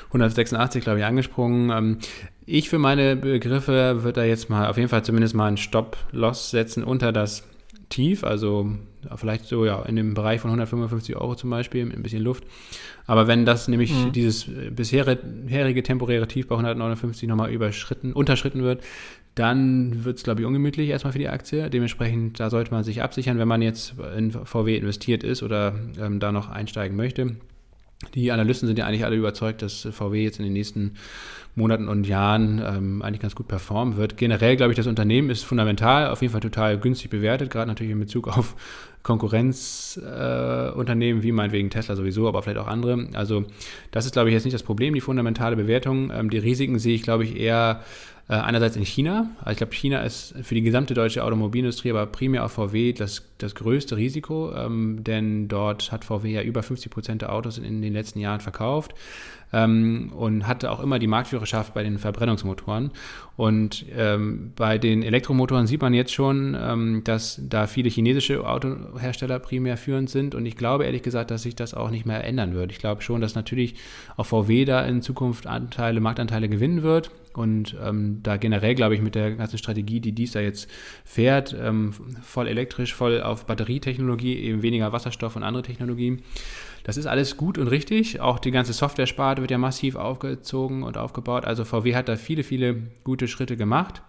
186, 0.08 0.84
glaube 0.84 0.98
ich, 0.98 1.04
angesprungen. 1.06 1.70
Ähm, 1.70 1.98
ich 2.46 2.68
für 2.68 2.78
meine 2.78 3.16
Begriffe 3.16 4.02
würde 4.02 4.20
da 4.20 4.24
jetzt 4.24 4.50
mal 4.50 4.68
auf 4.68 4.76
jeden 4.76 4.88
Fall 4.88 5.04
zumindest 5.04 5.34
mal 5.34 5.46
einen 5.46 5.56
Stop-Loss 5.56 6.50
setzen 6.50 6.84
unter 6.84 7.12
das 7.12 7.44
Tief, 7.88 8.24
also 8.24 8.70
vielleicht 9.16 9.44
so 9.44 9.64
ja 9.64 9.82
in 9.82 9.96
dem 9.96 10.14
Bereich 10.14 10.40
von 10.40 10.50
155 10.50 11.16
Euro 11.16 11.34
zum 11.34 11.50
Beispiel, 11.50 11.84
mit 11.84 11.96
ein 11.96 12.02
bisschen 12.02 12.22
Luft. 12.22 12.44
Aber 13.06 13.26
wenn 13.26 13.44
das 13.44 13.68
nämlich 13.68 13.92
mhm. 13.92 14.12
dieses 14.12 14.46
bisherige 14.70 15.82
temporäre 15.82 16.26
Tief 16.26 16.48
bei 16.48 16.54
159 16.54 17.28
nochmal 17.28 17.50
überschritten, 17.50 18.12
unterschritten 18.12 18.62
wird, 18.62 18.82
dann 19.34 20.04
wird 20.04 20.18
es, 20.18 20.22
glaube 20.22 20.40
ich, 20.40 20.46
ungemütlich 20.46 20.88
erstmal 20.88 21.12
für 21.12 21.18
die 21.18 21.28
Aktie. 21.28 21.68
Dementsprechend, 21.68 22.38
da 22.40 22.50
sollte 22.50 22.70
man 22.70 22.84
sich 22.84 23.02
absichern, 23.02 23.38
wenn 23.38 23.48
man 23.48 23.62
jetzt 23.62 23.94
in 24.16 24.30
VW 24.30 24.76
investiert 24.76 25.24
ist 25.24 25.42
oder 25.42 25.74
ähm, 26.00 26.20
da 26.20 26.32
noch 26.32 26.48
einsteigen 26.48 26.96
möchte. 26.96 27.36
Die 28.14 28.32
Analysten 28.32 28.66
sind 28.66 28.78
ja 28.78 28.86
eigentlich 28.86 29.04
alle 29.04 29.16
überzeugt, 29.16 29.62
dass 29.62 29.88
VW 29.90 30.22
jetzt 30.22 30.38
in 30.38 30.44
den 30.44 30.52
nächsten 30.52 30.94
Monaten 31.56 31.88
und 31.88 32.06
Jahren 32.06 32.62
ähm, 32.64 33.02
eigentlich 33.02 33.20
ganz 33.20 33.34
gut 33.34 33.48
performen 33.48 33.96
wird. 33.96 34.16
Generell 34.16 34.56
glaube 34.56 34.72
ich, 34.72 34.76
das 34.76 34.86
Unternehmen 34.86 35.30
ist 35.30 35.44
fundamental, 35.44 36.08
auf 36.08 36.20
jeden 36.20 36.32
Fall 36.32 36.40
total 36.40 36.78
günstig 36.78 37.10
bewertet, 37.10 37.50
gerade 37.50 37.68
natürlich 37.68 37.92
in 37.92 38.00
Bezug 38.00 38.28
auf 38.28 38.54
Konkurrenzunternehmen, 39.04 41.20
äh, 41.20 41.22
wie 41.22 41.32
meinetwegen 41.32 41.70
Tesla 41.70 41.94
sowieso, 41.94 42.26
aber 42.26 42.42
vielleicht 42.42 42.58
auch 42.58 42.66
andere. 42.66 43.08
Also 43.12 43.44
das 43.92 44.06
ist, 44.06 44.12
glaube 44.12 44.30
ich, 44.30 44.34
jetzt 44.34 44.44
nicht 44.44 44.54
das 44.54 44.62
Problem, 44.62 44.94
die 44.94 45.00
fundamentale 45.00 45.56
Bewertung. 45.56 46.10
Ähm, 46.12 46.30
die 46.30 46.38
Risiken 46.38 46.78
sehe 46.78 46.94
ich, 46.94 47.02
glaube 47.02 47.24
ich, 47.24 47.36
eher 47.36 47.82
einerseits 48.32 48.76
in 48.76 48.86
China. 48.86 49.30
Also 49.40 49.50
ich 49.52 49.56
glaube, 49.58 49.74
China 49.74 50.00
ist 50.00 50.34
für 50.42 50.54
die 50.54 50.62
gesamte 50.62 50.94
deutsche 50.94 51.22
Automobilindustrie, 51.22 51.90
aber 51.90 52.06
primär 52.06 52.44
auf 52.44 52.52
VW 52.52 52.92
das, 52.92 53.22
das 53.38 53.54
größte 53.54 53.96
Risiko, 53.96 54.54
ähm, 54.54 55.04
denn 55.04 55.48
dort 55.48 55.92
hat 55.92 56.04
VW 56.04 56.30
ja 56.30 56.42
über 56.42 56.62
50 56.62 56.90
Prozent 56.90 57.22
der 57.22 57.32
Autos 57.32 57.58
in, 57.58 57.64
in 57.64 57.82
den 57.82 57.92
letzten 57.92 58.20
Jahren 58.20 58.40
verkauft 58.40 58.94
ähm, 59.52 60.12
und 60.16 60.46
hatte 60.46 60.70
auch 60.70 60.80
immer 60.80 60.98
die 60.98 61.06
Marktführerschaft 61.06 61.74
bei 61.74 61.82
den 61.82 61.98
Verbrennungsmotoren. 61.98 62.90
Und 63.36 63.84
ähm, 63.96 64.52
bei 64.54 64.78
den 64.78 65.02
Elektromotoren 65.02 65.66
sieht 65.66 65.82
man 65.82 65.92
jetzt 65.92 66.12
schon, 66.12 66.56
ähm, 66.58 67.02
dass 67.04 67.40
da 67.42 67.66
viele 67.66 67.88
chinesische 67.88 68.48
Autohersteller 68.48 69.40
primär 69.40 69.76
führend 69.76 70.08
sind. 70.08 70.36
Und 70.36 70.46
ich 70.46 70.56
glaube 70.56 70.84
ehrlich 70.84 71.02
gesagt, 71.02 71.32
dass 71.32 71.42
sich 71.42 71.56
das 71.56 71.74
auch 71.74 71.90
nicht 71.90 72.06
mehr 72.06 72.22
ändern 72.24 72.54
wird. 72.54 72.70
Ich 72.70 72.78
glaube 72.78 73.02
schon, 73.02 73.20
dass 73.20 73.34
natürlich 73.34 73.74
auch 74.16 74.26
VW 74.26 74.64
da 74.64 74.84
in 74.84 75.02
Zukunft 75.02 75.48
Anteile, 75.48 76.00
Marktanteile 76.00 76.48
gewinnen 76.48 76.82
wird. 76.82 77.10
Und 77.34 77.76
ähm, 77.84 78.20
da 78.22 78.36
generell, 78.36 78.76
glaube 78.76 78.94
ich, 78.94 79.02
mit 79.02 79.16
der 79.16 79.34
ganzen 79.34 79.58
Strategie, 79.58 79.98
die 79.98 80.12
dies 80.12 80.32
da 80.32 80.40
jetzt 80.40 80.70
fährt, 81.04 81.56
ähm, 81.60 81.92
voll 82.22 82.46
elektrisch, 82.46 82.94
voll 82.94 83.20
auf 83.20 83.46
Batterietechnologie, 83.46 84.36
eben 84.38 84.62
weniger 84.62 84.92
Wasserstoff 84.92 85.34
und 85.34 85.42
andere 85.42 85.64
Technologien, 85.64 86.22
das 86.84 86.98
ist 86.98 87.06
alles 87.06 87.38
gut 87.38 87.56
und 87.56 87.68
richtig. 87.68 88.20
Auch 88.20 88.38
die 88.38 88.50
ganze 88.50 88.74
Software-Sparte 88.74 89.40
wird 89.40 89.50
ja 89.50 89.56
massiv 89.56 89.96
aufgezogen 89.96 90.82
und 90.82 90.98
aufgebaut. 90.98 91.46
Also 91.46 91.64
VW 91.64 91.94
hat 91.94 92.08
da 92.08 92.16
viele, 92.16 92.44
viele 92.44 92.76
gute 93.04 93.23
Schritte 93.28 93.56
gemacht. 93.56 94.02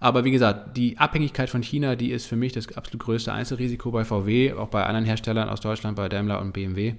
Aber 0.00 0.24
wie 0.24 0.32
gesagt, 0.32 0.76
die 0.76 0.98
Abhängigkeit 0.98 1.48
von 1.48 1.62
China, 1.62 1.94
die 1.94 2.10
ist 2.10 2.26
für 2.26 2.34
mich 2.34 2.52
das 2.52 2.76
absolut 2.76 3.04
größte 3.04 3.32
Einzelrisiko 3.32 3.92
bei 3.92 4.04
VW, 4.04 4.52
auch 4.54 4.68
bei 4.68 4.84
anderen 4.84 5.04
Herstellern 5.04 5.48
aus 5.48 5.60
Deutschland, 5.60 5.96
bei 5.96 6.08
Daimler 6.08 6.40
und 6.40 6.52
BMW. 6.52 6.94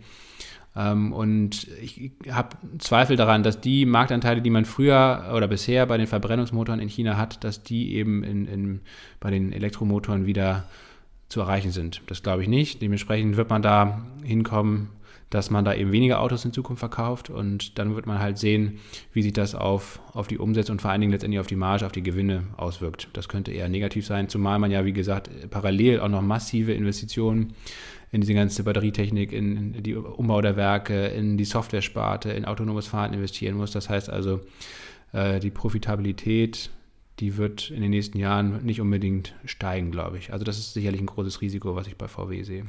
Ähm, 0.75 1.11
und 1.11 1.67
ich 1.81 2.11
habe 2.31 2.55
Zweifel 2.79 3.15
daran, 3.15 3.43
dass 3.43 3.59
die 3.59 3.85
Marktanteile, 3.85 4.41
die 4.41 4.49
man 4.49 4.65
früher 4.65 5.31
oder 5.35 5.47
bisher 5.47 5.85
bei 5.85 5.97
den 5.97 6.07
Verbrennungsmotoren 6.07 6.79
in 6.79 6.87
China 6.87 7.17
hat, 7.17 7.43
dass 7.43 7.63
die 7.63 7.95
eben 7.95 8.23
in, 8.23 8.47
in, 8.47 8.79
bei 9.19 9.29
den 9.31 9.51
Elektromotoren 9.51 10.25
wieder 10.25 10.63
zu 11.29 11.41
erreichen 11.41 11.71
sind. 11.71 12.01
Das 12.07 12.23
glaube 12.23 12.43
ich 12.43 12.47
nicht. 12.47 12.81
Dementsprechend 12.81 13.37
wird 13.37 13.49
man 13.49 13.61
da 13.61 14.05
hinkommen, 14.23 14.89
dass 15.33 15.49
man 15.49 15.65
da 15.65 15.73
eben 15.73 15.91
weniger 15.91 16.21
Autos 16.21 16.45
in 16.45 16.53
Zukunft 16.53 16.79
verkauft 16.79 17.31
und 17.31 17.79
dann 17.79 17.95
wird 17.95 18.05
man 18.05 18.19
halt 18.19 18.37
sehen, 18.37 18.79
wie 19.13 19.23
sich 19.23 19.33
das 19.33 19.55
auf, 19.55 19.99
auf 20.13 20.27
die 20.27 20.37
Umsätze 20.37 20.71
und 20.71 20.81
vor 20.81 20.91
allen 20.91 21.01
Dingen 21.01 21.11
letztendlich 21.11 21.39
auf 21.39 21.47
die 21.47 21.55
Marge, 21.55 21.87
auf 21.87 21.91
die 21.91 22.03
Gewinne 22.03 22.43
auswirkt. 22.55 23.07
Das 23.13 23.27
könnte 23.27 23.51
eher 23.51 23.67
negativ 23.67 24.05
sein, 24.05 24.29
zumal 24.29 24.59
man 24.59 24.69
ja, 24.69 24.85
wie 24.85 24.93
gesagt, 24.93 25.31
parallel 25.49 26.01
auch 26.01 26.09
noch 26.09 26.21
massive 26.21 26.73
Investitionen 26.73 27.53
in 28.11 28.21
diese 28.21 28.35
ganze 28.35 28.63
Batterietechnik, 28.63 29.31
in, 29.31 29.81
die 29.81 29.95
Umbau 29.95 30.41
der 30.41 30.55
Werke, 30.55 31.07
in 31.07 31.37
die 31.37 31.45
Software-Sparte, 31.45 32.31
in 32.31 32.45
autonomes 32.45 32.85
Fahren 32.85 33.13
investieren 33.13 33.57
muss. 33.57 33.71
Das 33.71 33.89
heißt 33.89 34.11
also, 34.11 34.41
äh, 35.13 35.39
die 35.39 35.49
Profitabilität 35.49 36.69
die 37.19 37.37
wird 37.37 37.69
in 37.69 37.81
den 37.81 37.91
nächsten 37.91 38.17
Jahren 38.17 38.65
nicht 38.65 38.81
unbedingt 38.81 39.35
steigen, 39.45 39.91
glaube 39.91 40.17
ich. 40.17 40.33
Also 40.33 40.43
das 40.45 40.57
ist 40.57 40.73
sicherlich 40.73 40.99
ein 40.99 41.05
großes 41.05 41.41
Risiko, 41.41 41.75
was 41.75 41.87
ich 41.87 41.95
bei 41.95 42.07
VW 42.07 42.41
sehe. 42.41 42.65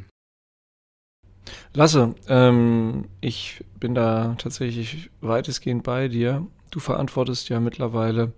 Lasse, 1.72 2.14
ähm, 2.28 3.08
ich 3.20 3.64
bin 3.78 3.94
da 3.94 4.34
tatsächlich 4.38 5.10
weitestgehend 5.20 5.82
bei 5.82 6.08
dir. 6.08 6.46
Du 6.70 6.80
verantwortest 6.80 7.48
ja 7.48 7.60
mittlerweile 7.60 8.32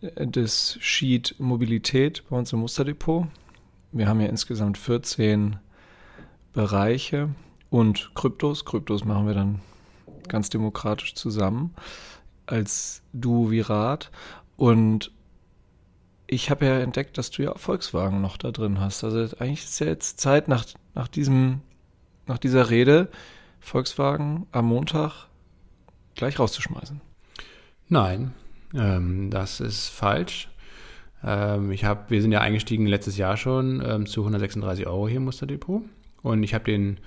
äh, 0.00 0.26
das 0.26 0.78
Sheet 0.80 1.36
Mobilität 1.38 2.24
bei 2.28 2.36
uns 2.36 2.52
im 2.52 2.60
Musterdepot. 2.60 3.26
Wir 3.92 4.08
haben 4.08 4.20
ja 4.20 4.28
insgesamt 4.28 4.78
14 4.78 5.56
Bereiche 6.52 7.30
und 7.70 8.10
Kryptos. 8.14 8.64
Kryptos 8.64 9.04
machen 9.04 9.26
wir 9.26 9.34
dann 9.34 9.60
ganz 10.28 10.50
demokratisch 10.50 11.14
zusammen 11.14 11.74
als 12.46 13.02
Duo 13.12 13.50
Virat. 13.50 14.10
Und 14.56 15.12
ich 16.26 16.50
habe 16.50 16.66
ja 16.66 16.78
entdeckt, 16.78 17.18
dass 17.18 17.30
du 17.30 17.42
ja 17.42 17.54
Volkswagen 17.56 18.20
noch 18.20 18.36
da 18.36 18.50
drin 18.50 18.80
hast. 18.80 19.04
Also 19.04 19.36
eigentlich 19.38 19.64
ist 19.64 19.78
ja 19.78 19.86
jetzt 19.86 20.20
Zeit 20.20 20.48
nach, 20.48 20.64
nach, 20.94 21.08
diesem, 21.08 21.60
nach 22.26 22.38
dieser 22.38 22.70
Rede, 22.70 23.08
Volkswagen 23.60 24.46
am 24.52 24.66
Montag 24.66 25.26
gleich 26.14 26.38
rauszuschmeißen. 26.38 27.00
Nein, 27.88 28.32
ähm, 28.74 29.30
das 29.30 29.60
ist 29.60 29.88
falsch. 29.88 30.48
Ähm, 31.24 31.70
ich 31.70 31.84
hab, 31.84 32.10
wir 32.10 32.22
sind 32.22 32.32
ja 32.32 32.40
eingestiegen 32.40 32.86
letztes 32.86 33.16
Jahr 33.16 33.36
schon 33.36 33.82
ähm, 33.84 34.06
zu 34.06 34.20
136 34.20 34.86
Euro 34.86 35.08
hier 35.08 35.18
im 35.18 35.24
Musterdepot. 35.24 35.82
Und 36.22 36.42
ich 36.42 36.54
habe 36.54 36.64
den 36.64 36.98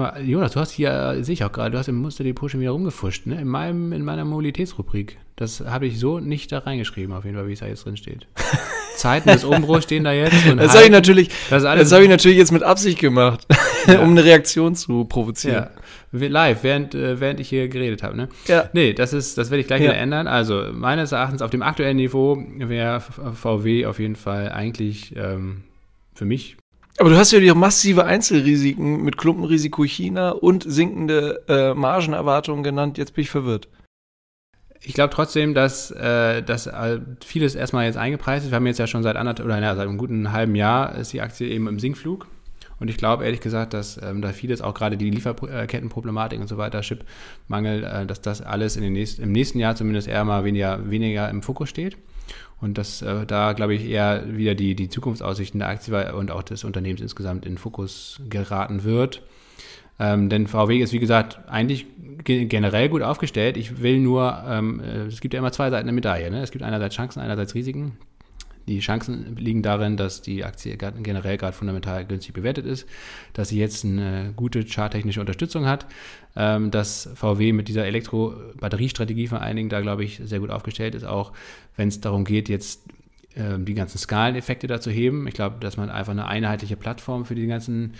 mal, 0.00 0.22
Jonas, 0.24 0.52
du 0.52 0.60
hast 0.60 0.70
hier, 0.70 1.18
sehe 1.20 1.34
ich 1.34 1.44
auch 1.44 1.52
gerade, 1.52 1.72
du 1.72 1.78
hast 1.78 1.88
im 1.88 1.96
Musterdepot 1.96 2.50
schon 2.50 2.60
wieder 2.60 2.70
rumgefuscht, 2.70 3.26
ne? 3.26 3.40
In, 3.40 3.48
meinem, 3.48 3.92
in 3.92 4.04
meiner 4.04 4.24
Mobilitätsrubrik. 4.24 5.18
Das 5.36 5.60
habe 5.60 5.86
ich 5.86 5.98
so 5.98 6.18
nicht 6.18 6.50
da 6.50 6.60
reingeschrieben, 6.60 7.14
auf 7.14 7.24
jeden 7.24 7.36
Fall, 7.36 7.46
wie 7.46 7.52
es 7.52 7.60
da 7.60 7.66
jetzt 7.66 7.84
drin 7.84 7.98
steht. 7.98 8.26
Zeiten 8.96 9.28
des 9.28 9.44
Umbruchs 9.44 9.84
stehen 9.84 10.04
da 10.04 10.12
jetzt. 10.12 10.34
das 10.56 10.74
habe 10.74 10.84
ich 10.84 10.90
natürlich, 10.90 11.28
das, 11.50 11.62
das 11.62 11.92
habe 11.92 12.04
ich 12.04 12.08
natürlich 12.08 12.38
jetzt 12.38 12.52
mit 12.52 12.62
Absicht 12.62 12.98
gemacht, 13.00 13.46
ja. 13.86 14.00
um 14.00 14.10
eine 14.10 14.24
Reaktion 14.24 14.74
zu 14.74 15.04
provozieren. 15.04 15.68
Ja. 16.12 16.28
Live, 16.28 16.62
während, 16.62 16.94
äh, 16.94 17.20
während 17.20 17.40
ich 17.40 17.48
hier 17.48 17.68
geredet 17.68 18.02
habe, 18.02 18.16
ne? 18.16 18.28
Ja. 18.46 18.70
Nee, 18.72 18.92
das 18.92 19.12
ist, 19.12 19.36
das 19.36 19.50
werde 19.50 19.60
ich 19.60 19.66
gleich 19.66 19.80
ja. 19.80 19.88
wieder 19.88 19.98
ändern. 19.98 20.26
Also, 20.26 20.64
meines 20.72 21.12
Erachtens 21.12 21.42
auf 21.42 21.50
dem 21.50 21.62
aktuellen 21.62 21.96
Niveau 21.96 22.42
wäre 22.58 23.00
VW 23.00 23.86
auf 23.86 23.98
jeden 23.98 24.16
Fall 24.16 24.50
eigentlich 24.50 25.16
ähm, 25.16 25.64
für 26.14 26.24
mich 26.24 26.56
aber 27.02 27.10
du 27.10 27.16
hast 27.16 27.32
ja 27.32 27.40
die 27.40 27.52
massive 27.52 28.04
Einzelrisiken 28.04 29.02
mit 29.02 29.18
Klumpenrisiko 29.18 29.82
China 29.84 30.30
und 30.30 30.62
sinkende 30.62 31.42
äh, 31.48 31.74
Margenerwartungen 31.74 32.62
genannt. 32.62 32.96
Jetzt 32.96 33.14
bin 33.14 33.22
ich 33.22 33.30
verwirrt. 33.30 33.66
Ich 34.80 34.94
glaube 34.94 35.12
trotzdem, 35.12 35.52
dass, 35.52 35.90
äh, 35.90 36.44
dass 36.44 36.68
äh, 36.68 37.00
vieles 37.26 37.56
erstmal 37.56 37.86
jetzt 37.86 37.96
eingepreist 37.96 38.44
ist. 38.44 38.52
Wir 38.52 38.56
haben 38.56 38.68
jetzt 38.68 38.78
ja 38.78 38.86
schon 38.86 39.02
seit 39.02 39.16
anderthalb 39.16 39.46
oder 39.46 39.60
ja, 39.60 39.74
seit 39.74 39.88
einem 39.88 39.98
guten 39.98 40.30
halben 40.30 40.54
Jahr 40.54 40.94
ist 40.94 41.12
die 41.12 41.20
Aktie 41.20 41.48
eben 41.48 41.66
im 41.66 41.80
Sinkflug. 41.80 42.28
Und 42.78 42.86
ich 42.86 42.98
glaube 42.98 43.24
ehrlich 43.24 43.40
gesagt, 43.40 43.74
dass 43.74 44.00
ähm, 44.00 44.22
da 44.22 44.28
vieles, 44.28 44.62
auch 44.62 44.74
gerade 44.74 44.96
die 44.96 45.10
Lieferkettenproblematik 45.10 46.38
und 46.38 46.46
so 46.46 46.56
weiter, 46.56 46.82
Chipmangel, 46.82 47.82
äh, 47.82 48.06
dass 48.06 48.20
das 48.20 48.42
alles 48.42 48.76
in 48.76 48.82
den 48.84 48.92
nächsten, 48.92 49.22
im 49.22 49.32
nächsten 49.32 49.58
Jahr 49.58 49.74
zumindest 49.74 50.06
eher 50.06 50.24
mal 50.24 50.44
weniger, 50.44 50.88
weniger 50.88 51.28
im 51.28 51.42
Fokus 51.42 51.68
steht. 51.68 51.96
Und 52.62 52.78
dass 52.78 53.02
äh, 53.02 53.26
da, 53.26 53.52
glaube 53.52 53.74
ich, 53.74 53.84
eher 53.84 54.24
wieder 54.36 54.54
die, 54.54 54.76
die 54.76 54.88
Zukunftsaussichten 54.88 55.58
der 55.58 55.68
Aktie 55.68 56.14
und 56.14 56.30
auch 56.30 56.44
des 56.44 56.62
Unternehmens 56.62 57.02
insgesamt 57.02 57.44
in 57.44 57.58
Fokus 57.58 58.20
geraten 58.30 58.84
wird. 58.84 59.22
Ähm, 59.98 60.28
denn 60.28 60.46
VW 60.46 60.78
ist, 60.78 60.92
wie 60.92 61.00
gesagt, 61.00 61.40
eigentlich 61.48 61.86
generell 62.24 62.88
gut 62.88 63.02
aufgestellt. 63.02 63.56
Ich 63.56 63.82
will 63.82 63.98
nur, 63.98 64.42
ähm, 64.48 64.80
äh, 64.80 65.06
es 65.06 65.20
gibt 65.20 65.34
ja 65.34 65.40
immer 65.40 65.52
zwei 65.52 65.70
Seiten 65.70 65.86
der 65.86 65.92
Medaille. 65.92 66.30
Ne? 66.30 66.40
Es 66.40 66.52
gibt 66.52 66.64
einerseits 66.64 66.94
Chancen, 66.94 67.20
einerseits 67.20 67.54
Risiken. 67.54 67.98
Die 68.66 68.80
Chancen 68.80 69.36
liegen 69.36 69.62
darin, 69.62 69.96
dass 69.96 70.22
die 70.22 70.44
Aktie 70.44 70.76
generell 70.76 71.36
gerade 71.36 71.56
fundamental 71.56 72.04
günstig 72.04 72.34
bewertet 72.34 72.66
ist, 72.66 72.86
dass 73.32 73.48
sie 73.48 73.58
jetzt 73.58 73.84
eine 73.84 74.32
gute 74.36 74.64
charttechnische 74.64 75.20
Unterstützung 75.20 75.66
hat, 75.66 75.86
ähm, 76.36 76.70
dass 76.70 77.10
VW 77.14 77.52
mit 77.52 77.68
dieser 77.68 77.86
Elektro-Batteriestrategie 77.86 79.26
vor 79.26 79.40
allen 79.40 79.56
Dingen 79.56 79.68
da, 79.68 79.80
glaube 79.80 80.04
ich, 80.04 80.20
sehr 80.24 80.40
gut 80.40 80.50
aufgestellt 80.50 80.94
ist, 80.94 81.04
auch 81.04 81.32
wenn 81.76 81.88
es 81.88 82.00
darum 82.00 82.24
geht, 82.24 82.48
jetzt 82.48 82.82
ähm, 83.36 83.64
die 83.64 83.74
ganzen 83.74 83.98
Skaleneffekte 83.98 84.66
da 84.66 84.80
zu 84.80 84.90
heben. 84.90 85.26
Ich 85.26 85.34
glaube, 85.34 85.56
dass 85.60 85.76
man 85.76 85.90
einfach 85.90 86.12
eine 86.12 86.26
einheitliche 86.26 86.76
Plattform 86.76 87.24
für 87.24 87.34
die 87.34 87.46
ganzen 87.46 87.94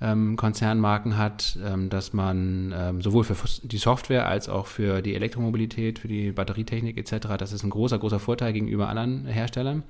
ähm, 0.00 0.36
Konzernmarken 0.36 1.16
hat, 1.18 1.58
ähm, 1.64 1.90
dass 1.90 2.12
man 2.12 2.74
ähm, 2.76 3.02
sowohl 3.02 3.24
für 3.24 3.36
die 3.62 3.78
Software 3.78 4.26
als 4.26 4.48
auch 4.48 4.66
für 4.66 5.02
die 5.02 5.14
Elektromobilität, 5.14 5.98
für 5.98 6.08
die 6.08 6.32
Batterietechnik 6.32 6.96
etc., 6.96 7.28
das 7.38 7.52
ist 7.52 7.62
ein 7.62 7.70
großer, 7.70 7.98
großer 7.98 8.18
Vorteil 8.18 8.52
gegenüber 8.52 8.88
anderen 8.88 9.26
Herstellern. 9.26 9.82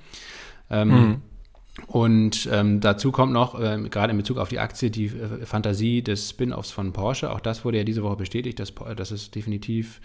Ähm, 0.69 0.89
mhm. 0.89 1.21
Und 1.87 2.49
ähm, 2.51 2.81
dazu 2.81 3.13
kommt 3.13 3.31
noch, 3.31 3.59
äh, 3.59 3.79
gerade 3.89 4.11
in 4.11 4.17
Bezug 4.17 4.37
auf 4.37 4.49
die 4.49 4.59
Aktie, 4.59 4.91
die 4.91 5.05
äh, 5.05 5.45
Fantasie 5.45 6.01
des 6.01 6.29
Spin-offs 6.29 6.71
von 6.71 6.91
Porsche. 6.91 7.31
Auch 7.31 7.39
das 7.39 7.63
wurde 7.63 7.77
ja 7.77 7.83
diese 7.85 8.03
Woche 8.03 8.17
bestätigt, 8.17 8.59
dass, 8.59 8.73
dass 8.97 9.11
es 9.11 9.31
definitiv 9.31 10.01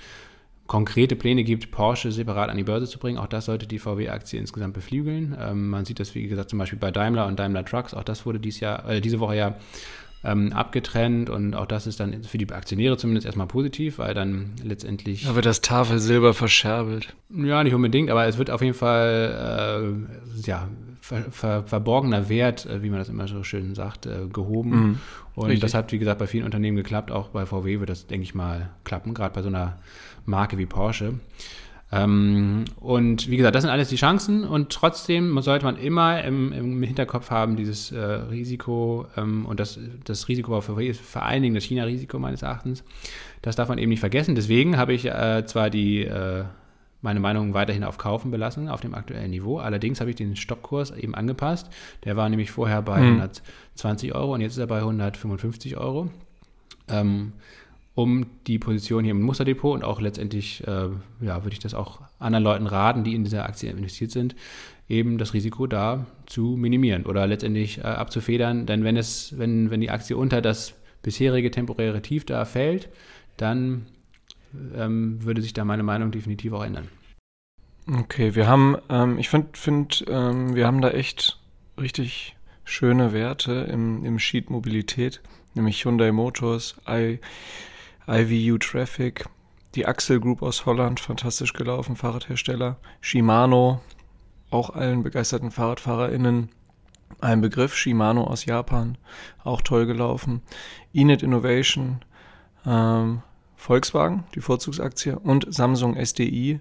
konkrete 0.66 1.16
Pläne 1.16 1.44
gibt, 1.44 1.70
Porsche 1.70 2.12
separat 2.12 2.50
an 2.50 2.56
die 2.56 2.64
Börse 2.64 2.86
zu 2.86 2.98
bringen. 2.98 3.18
Auch 3.18 3.26
das 3.26 3.46
sollte 3.46 3.66
die 3.66 3.78
VW-Aktie 3.78 4.38
insgesamt 4.38 4.74
beflügeln. 4.74 5.36
Ähm, 5.40 5.68
man 5.68 5.84
sieht 5.84 6.00
das, 6.00 6.14
wie 6.14 6.26
gesagt, 6.26 6.50
zum 6.50 6.58
Beispiel 6.58 6.78
bei 6.78 6.90
Daimler 6.90 7.26
und 7.26 7.38
Daimler 7.38 7.64
Trucks. 7.64 7.94
Auch 7.94 8.04
das 8.04 8.26
wurde 8.26 8.40
dies 8.40 8.60
Jahr, 8.60 8.88
äh, 8.88 9.00
diese 9.00 9.20
Woche 9.20 9.36
ja 9.36 9.56
ähm, 10.24 10.52
abgetrennt 10.52 11.30
und 11.30 11.54
auch 11.54 11.66
das 11.66 11.86
ist 11.86 12.00
dann 12.00 12.24
für 12.24 12.38
die 12.38 12.50
Aktionäre 12.50 12.96
zumindest 12.96 13.26
erstmal 13.26 13.46
positiv, 13.46 13.98
weil 13.98 14.12
dann 14.12 14.52
letztendlich. 14.62 15.24
Da 15.24 15.34
wird 15.36 15.46
das 15.46 15.60
Tafelsilber 15.60 16.34
verscherbelt. 16.34 17.14
Ja, 17.30 17.62
nicht 17.62 17.74
unbedingt, 17.74 18.10
aber 18.10 18.26
es 18.26 18.36
wird 18.36 18.50
auf 18.50 18.60
jeden 18.60 18.74
Fall 18.74 20.06
äh, 20.36 20.40
ja, 20.40 20.68
ver, 21.00 21.30
ver, 21.30 21.62
verborgener 21.64 22.28
Wert, 22.28 22.66
äh, 22.66 22.82
wie 22.82 22.90
man 22.90 22.98
das 22.98 23.08
immer 23.08 23.28
so 23.28 23.44
schön 23.44 23.74
sagt, 23.76 24.06
äh, 24.06 24.26
gehoben. 24.32 24.70
Mhm, 24.70 24.98
und 25.36 25.46
richtig. 25.46 25.60
das 25.60 25.74
hat, 25.74 25.92
wie 25.92 25.98
gesagt, 25.98 26.18
bei 26.18 26.26
vielen 26.26 26.44
Unternehmen 26.44 26.76
geklappt. 26.76 27.12
Auch 27.12 27.28
bei 27.28 27.46
VW 27.46 27.78
wird 27.78 27.90
das, 27.90 28.06
denke 28.08 28.24
ich 28.24 28.34
mal, 28.34 28.70
klappen, 28.82 29.14
gerade 29.14 29.34
bei 29.34 29.42
so 29.42 29.48
einer 29.48 29.78
Marke 30.26 30.58
wie 30.58 30.66
Porsche. 30.66 31.14
Ähm, 31.92 32.64
und 32.80 33.30
wie 33.30 33.36
gesagt, 33.36 33.54
das 33.54 33.62
sind 33.62 33.70
alles 33.70 33.88
die 33.88 33.96
Chancen 33.96 34.44
und 34.44 34.70
trotzdem 34.70 35.40
sollte 35.40 35.64
man 35.64 35.76
immer 35.76 36.22
im, 36.24 36.52
im 36.52 36.82
Hinterkopf 36.82 37.30
haben, 37.30 37.54
dieses 37.54 37.92
äh, 37.92 37.98
Risiko 37.98 39.06
ähm, 39.16 39.46
und 39.46 39.60
das, 39.60 39.78
das 40.04 40.26
Risiko 40.26 40.60
für 40.60 40.82
ist 40.82 41.00
vor 41.00 41.22
allen 41.22 41.42
Dingen 41.42 41.54
das 41.54 41.64
China-Risiko 41.64 42.18
meines 42.18 42.42
Erachtens. 42.42 42.82
Das 43.40 43.54
darf 43.54 43.68
man 43.68 43.78
eben 43.78 43.90
nicht 43.90 44.00
vergessen. 44.00 44.34
Deswegen 44.34 44.76
habe 44.76 44.94
ich 44.94 45.04
äh, 45.04 45.44
zwar 45.46 45.70
die, 45.70 46.02
äh, 46.02 46.44
meine 47.02 47.20
Meinung 47.20 47.54
weiterhin 47.54 47.84
auf 47.84 47.98
Kaufen 47.98 48.32
belassen, 48.32 48.68
auf 48.68 48.80
dem 48.80 48.94
aktuellen 48.94 49.30
Niveau. 49.30 49.58
Allerdings 49.58 50.00
habe 50.00 50.10
ich 50.10 50.16
den 50.16 50.34
Stoppkurs 50.34 50.90
eben 50.90 51.14
angepasst. 51.14 51.70
Der 52.04 52.16
war 52.16 52.28
nämlich 52.28 52.50
vorher 52.50 52.82
bei 52.82 52.96
hm. 52.96 53.20
120 53.20 54.12
Euro 54.12 54.34
und 54.34 54.40
jetzt 54.40 54.54
ist 54.54 54.58
er 54.58 54.66
bei 54.66 54.78
155 54.78 55.76
Euro. 55.76 56.10
Ähm, 56.88 57.32
um 57.96 58.26
die 58.46 58.58
Position 58.58 59.04
hier 59.04 59.12
im 59.12 59.22
Musterdepot 59.22 59.74
und 59.74 59.82
auch 59.82 60.02
letztendlich, 60.02 60.62
äh, 60.66 60.88
ja, 61.22 61.44
würde 61.44 61.54
ich 61.54 61.60
das 61.60 61.72
auch 61.72 62.02
anderen 62.18 62.44
Leuten 62.44 62.66
raten, 62.66 63.04
die 63.04 63.14
in 63.14 63.24
dieser 63.24 63.46
Aktie 63.46 63.70
investiert 63.70 64.10
sind, 64.10 64.36
eben 64.86 65.16
das 65.16 65.32
Risiko 65.32 65.66
da 65.66 66.06
zu 66.26 66.56
minimieren 66.58 67.06
oder 67.06 67.26
letztendlich 67.26 67.78
äh, 67.78 67.82
abzufedern. 67.82 68.66
Denn 68.66 68.84
wenn 68.84 68.98
es, 68.98 69.38
wenn, 69.38 69.70
wenn 69.70 69.80
die 69.80 69.90
Aktie 69.90 70.14
unter 70.14 70.42
das 70.42 70.74
bisherige 71.02 71.50
temporäre 71.50 72.02
Tief 72.02 72.26
da 72.26 72.44
fällt, 72.44 72.90
dann 73.38 73.86
ähm, 74.76 75.24
würde 75.24 75.40
sich 75.40 75.54
da 75.54 75.64
meine 75.64 75.82
Meinung 75.82 76.10
definitiv 76.10 76.52
auch 76.52 76.64
ändern. 76.64 76.88
Okay, 77.90 78.34
wir 78.34 78.46
haben, 78.46 78.76
ähm, 78.90 79.18
ich 79.18 79.30
finde, 79.30 79.48
find, 79.54 80.04
ähm, 80.08 80.54
wir 80.54 80.66
haben 80.66 80.82
da 80.82 80.90
echt 80.90 81.40
richtig 81.80 82.36
schöne 82.64 83.14
Werte 83.14 83.52
im, 83.70 84.04
im 84.04 84.18
Sheet 84.18 84.50
Mobilität, 84.50 85.22
nämlich 85.54 85.82
Hyundai 85.82 86.12
Motors, 86.12 86.76
I, 86.86 87.20
IVU 88.08 88.58
Traffic, 88.58 89.26
die 89.74 89.86
Axel 89.86 90.20
Group 90.20 90.42
aus 90.42 90.66
Holland, 90.66 91.00
fantastisch 91.00 91.52
gelaufen, 91.52 91.96
Fahrradhersteller, 91.96 92.76
Shimano, 93.00 93.80
auch 94.50 94.70
allen 94.70 95.02
begeisterten 95.02 95.50
FahrradfahrerInnen 95.50 96.50
ein 97.20 97.40
Begriff, 97.40 97.74
Shimano 97.74 98.24
aus 98.24 98.44
Japan, 98.44 98.98
auch 99.42 99.62
toll 99.62 99.86
gelaufen, 99.86 100.42
Init 100.92 101.22
Innovation, 101.22 102.00
ähm, 102.64 103.22
Volkswagen, 103.56 104.24
die 104.34 104.40
Vorzugsaktie 104.40 105.18
und 105.18 105.46
Samsung 105.52 105.96
SDI. 105.96 106.60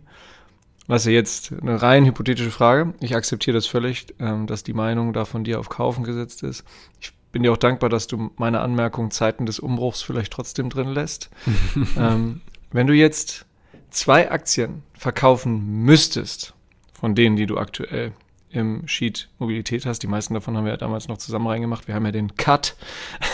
Was 0.87 1.05
ja 1.05 1.11
jetzt 1.11 1.51
eine 1.51 1.81
rein 1.81 2.05
hypothetische 2.05 2.51
Frage. 2.51 2.93
Ich 2.99 3.15
akzeptiere 3.15 3.55
das 3.55 3.65
völlig, 3.65 4.07
ähm, 4.19 4.45
dass 4.45 4.63
die 4.63 4.73
Meinung 4.73 5.13
da 5.13 5.25
von 5.25 5.43
dir 5.43 5.59
auf 5.59 5.67
Kaufen 5.67 6.03
gesetzt 6.03 6.43
ist. 6.43 6.63
Ich 7.01 7.11
bin 7.35 7.43
dir 7.43 7.51
auch 7.51 7.57
dankbar, 7.57 7.89
dass 7.89 8.07
du 8.07 8.31
meine 8.37 8.61
Anmerkung 8.61 9.11
Zeiten 9.11 9.45
des 9.45 9.59
Umbruchs 9.59 10.01
vielleicht 10.01 10.31
trotzdem 10.31 10.69
drin 10.69 10.87
lässt. 10.87 11.29
ähm, 11.97 12.39
wenn 12.71 12.87
du 12.87 12.93
jetzt 12.93 13.45
zwei 13.89 14.31
Aktien 14.31 14.83
verkaufen 14.93 15.83
müsstest, 15.83 16.53
von 16.93 17.13
denen, 17.13 17.35
die 17.35 17.45
du 17.45 17.57
aktuell 17.57 18.13
im 18.51 18.87
Sheet 18.87 19.27
Mobilität 19.37 19.85
hast, 19.85 19.99
die 19.99 20.07
meisten 20.07 20.33
davon 20.33 20.55
haben 20.55 20.63
wir 20.63 20.71
ja 20.71 20.77
damals 20.77 21.09
noch 21.09 21.17
zusammen 21.17 21.47
reingemacht. 21.47 21.89
Wir 21.89 21.95
haben 21.95 22.05
ja 22.05 22.13
den 22.13 22.37
Cut. 22.37 22.77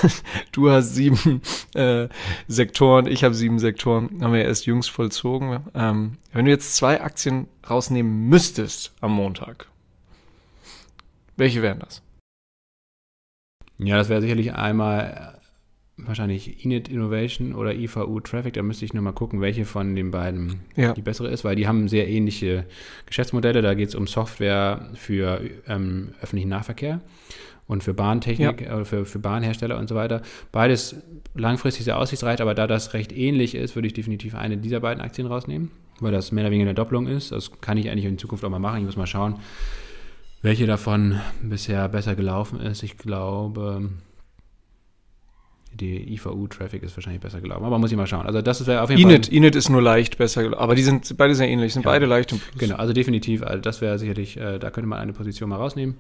du 0.51 0.71
hast 0.71 0.95
sieben 0.95 1.43
äh, 1.75 2.07
Sektoren, 2.47 3.05
ich 3.05 3.23
habe 3.23 3.35
sieben 3.35 3.59
Sektoren, 3.59 4.23
haben 4.23 4.33
wir 4.33 4.39
ja 4.39 4.47
erst 4.47 4.65
jüngst 4.65 4.89
vollzogen. 4.89 5.59
Ähm, 5.75 6.17
wenn 6.33 6.45
du 6.45 6.49
jetzt 6.49 6.75
zwei 6.75 7.01
Aktien 7.01 7.47
rausnehmen 7.69 8.29
müsstest 8.29 8.95
am 8.99 9.11
Montag, 9.11 9.67
welche 11.37 11.61
wären 11.61 11.77
das? 11.77 12.01
Ja, 13.83 13.97
das 13.97 14.09
wäre 14.09 14.21
sicherlich 14.21 14.53
einmal 14.53 15.35
äh, 15.97 16.07
wahrscheinlich 16.07 16.63
Init 16.63 16.87
Innovation 16.87 17.53
oder 17.53 17.73
IVU 17.73 18.19
Traffic. 18.19 18.53
Da 18.53 18.61
müsste 18.61 18.85
ich 18.85 18.93
nur 18.93 19.03
mal 19.03 19.11
gucken, 19.11 19.41
welche 19.41 19.65
von 19.65 19.95
den 19.95 20.11
beiden 20.11 20.61
ja. 20.75 20.93
die 20.93 21.01
bessere 21.01 21.29
ist, 21.29 21.43
weil 21.43 21.55
die 21.55 21.67
haben 21.67 21.87
sehr 21.87 22.07
ähnliche 22.07 22.65
Geschäftsmodelle. 23.05 23.61
Da 23.61 23.73
geht 23.73 23.89
es 23.89 23.95
um 23.95 24.07
Software 24.07 24.89
für 24.93 25.41
ähm, 25.67 26.13
öffentlichen 26.21 26.49
Nahverkehr 26.49 27.01
und 27.67 27.83
für 27.83 27.93
Bahntechnik, 27.93 28.61
ja. 28.61 28.81
äh, 28.81 28.85
für, 28.85 29.05
für 29.05 29.19
Bahnhersteller 29.19 29.77
und 29.77 29.89
so 29.89 29.95
weiter. 29.95 30.21
Beides 30.51 30.95
langfristig 31.33 31.85
sehr 31.85 31.97
aussichtsreich, 31.97 32.41
aber 32.41 32.53
da 32.53 32.67
das 32.67 32.93
recht 32.93 33.11
ähnlich 33.11 33.55
ist, 33.55 33.75
würde 33.75 33.87
ich 33.87 33.93
definitiv 33.93 34.35
eine 34.35 34.57
dieser 34.57 34.79
beiden 34.79 35.01
Aktien 35.01 35.27
rausnehmen, 35.27 35.71
weil 35.99 36.11
das 36.11 36.31
mehr 36.31 36.43
oder 36.43 36.51
weniger 36.51 36.69
eine 36.69 36.75
Doppelung 36.75 37.07
ist. 37.07 37.31
Das 37.31 37.61
kann 37.61 37.77
ich 37.77 37.89
eigentlich 37.89 38.05
in 38.05 38.17
Zukunft 38.17 38.43
auch 38.43 38.49
mal 38.49 38.59
machen. 38.59 38.79
Ich 38.79 38.85
muss 38.85 38.97
mal 38.97 39.07
schauen, 39.07 39.39
welche 40.41 40.65
davon 40.65 41.19
bisher 41.41 41.87
besser 41.89 42.15
gelaufen 42.15 42.59
ist. 42.59 42.83
Ich 42.83 42.97
glaube, 42.97 43.89
die 45.73 46.13
IVU-Traffic 46.13 46.83
ist 46.83 46.97
wahrscheinlich 46.97 47.21
besser 47.21 47.41
gelaufen, 47.41 47.63
aber 47.63 47.79
muss 47.79 47.91
ich 47.91 47.97
mal 47.97 48.07
schauen. 48.07 48.25
Also 48.25 48.41
das 48.41 48.65
wäre 48.67 48.81
auf 48.81 48.89
jeden 48.89 49.01
Init, 49.01 49.27
Fall. 49.27 49.35
Init 49.35 49.55
ist 49.55 49.69
nur 49.69 49.81
leicht 49.81 50.17
besser 50.17 50.43
gelaufen, 50.43 50.61
aber 50.61 50.75
die 50.75 50.83
sind 50.83 51.15
beide 51.17 51.35
sehr 51.35 51.47
ähnlich, 51.47 51.73
sind 51.73 51.85
ja. 51.85 51.91
beide 51.91 52.05
leicht 52.05 52.31
im 52.31 52.39
Plus. 52.39 52.57
Genau, 52.57 52.75
also 52.75 52.93
definitiv, 52.93 53.43
also 53.43 53.61
das 53.61 53.81
wäre 53.81 53.97
sicherlich, 53.99 54.37
äh, 54.37 54.59
da 54.59 54.71
könnte 54.71 54.87
man 54.87 54.99
eine 54.99 55.13
Position 55.13 55.49
mal 55.49 55.57
rausnehmen. 55.57 55.97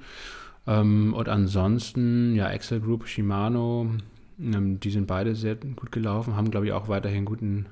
Ähm, 0.67 1.13
und 1.13 1.29
ansonsten, 1.29 2.35
ja, 2.35 2.49
Excel 2.49 2.81
Group, 2.81 3.07
Shimano, 3.07 3.91
ähm, 4.39 4.79
die 4.79 4.89
sind 4.89 5.07
beide 5.07 5.35
sehr 5.35 5.55
gut 5.55 5.91
gelaufen, 5.91 6.35
haben, 6.35 6.51
glaube 6.51 6.65
ich, 6.65 6.73
auch 6.73 6.87
weiterhin 6.87 7.25
guten, 7.25 7.67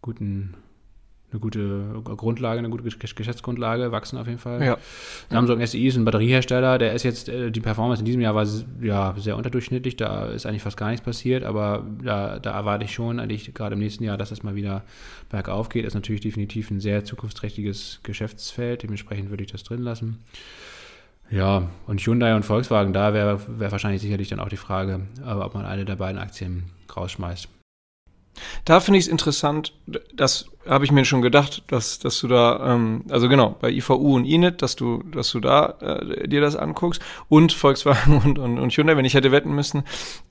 guten 0.00 0.54
eine 1.32 1.40
gute 1.40 2.02
Grundlage, 2.04 2.58
eine 2.58 2.70
gute 2.70 2.82
Geschäftsgrundlage, 2.82 3.92
wachsen 3.92 4.18
auf 4.18 4.26
jeden 4.26 4.38
Fall. 4.38 4.62
Ja. 4.62 4.78
Samsung 5.30 5.64
SI 5.64 5.86
ist 5.86 5.96
ein 5.96 6.04
Batteriehersteller, 6.04 6.78
der 6.78 6.92
ist 6.92 7.04
jetzt, 7.04 7.28
äh, 7.28 7.50
die 7.50 7.60
Performance 7.60 8.00
in 8.00 8.06
diesem 8.06 8.20
Jahr 8.20 8.34
war 8.34 8.46
ja 8.80 9.14
sehr 9.16 9.36
unterdurchschnittlich, 9.36 9.96
da 9.96 10.26
ist 10.26 10.46
eigentlich 10.46 10.62
fast 10.62 10.76
gar 10.76 10.90
nichts 10.90 11.04
passiert, 11.04 11.44
aber 11.44 11.84
da, 12.02 12.38
da 12.38 12.52
erwarte 12.52 12.84
ich 12.84 12.92
schon 12.92 13.20
eigentlich 13.20 13.54
gerade 13.54 13.74
im 13.74 13.80
nächsten 13.80 14.04
Jahr, 14.04 14.16
dass 14.16 14.30
das 14.30 14.42
mal 14.42 14.54
wieder 14.54 14.82
bergauf 15.28 15.68
geht. 15.68 15.84
Ist 15.84 15.94
natürlich 15.94 16.20
definitiv 16.20 16.70
ein 16.70 16.80
sehr 16.80 17.04
zukunftsträchtiges 17.04 18.00
Geschäftsfeld, 18.02 18.82
dementsprechend 18.82 19.30
würde 19.30 19.44
ich 19.44 19.52
das 19.52 19.62
drin 19.62 19.82
lassen. 19.82 20.18
Ja, 21.30 21.68
und 21.86 22.00
Hyundai 22.00 22.34
und 22.34 22.44
Volkswagen, 22.44 22.92
da 22.92 23.14
wäre 23.14 23.40
wär 23.46 23.70
wahrscheinlich 23.70 24.02
sicherlich 24.02 24.28
dann 24.28 24.40
auch 24.40 24.48
die 24.48 24.56
Frage, 24.56 25.02
ob 25.24 25.54
man 25.54 25.64
eine 25.64 25.84
der 25.84 25.94
beiden 25.94 26.18
Aktien 26.18 26.64
rausschmeißt. 26.96 27.48
Da 28.64 28.80
finde 28.80 28.98
ich 28.98 29.06
es 29.06 29.10
interessant, 29.10 29.74
das 30.14 30.46
habe 30.66 30.84
ich 30.84 30.92
mir 30.92 31.04
schon 31.04 31.22
gedacht, 31.22 31.62
dass, 31.68 31.98
dass 31.98 32.20
du 32.20 32.28
da, 32.28 32.74
ähm, 32.74 33.04
also 33.08 33.28
genau, 33.28 33.56
bei 33.60 33.70
IVU 33.70 34.16
und 34.16 34.24
INET, 34.24 34.62
dass 34.62 34.76
du, 34.76 35.02
dass 35.02 35.30
du 35.30 35.40
da 35.40 35.74
äh, 35.80 36.28
dir 36.28 36.40
das 36.40 36.56
anguckst 36.56 37.02
und 37.28 37.52
Volkswagen 37.52 38.18
und, 38.24 38.38
und, 38.38 38.58
und 38.58 38.72
Hyundai, 38.72 38.96
wenn 38.96 39.04
ich 39.04 39.14
hätte 39.14 39.32
wetten 39.32 39.54
müssen, 39.54 39.84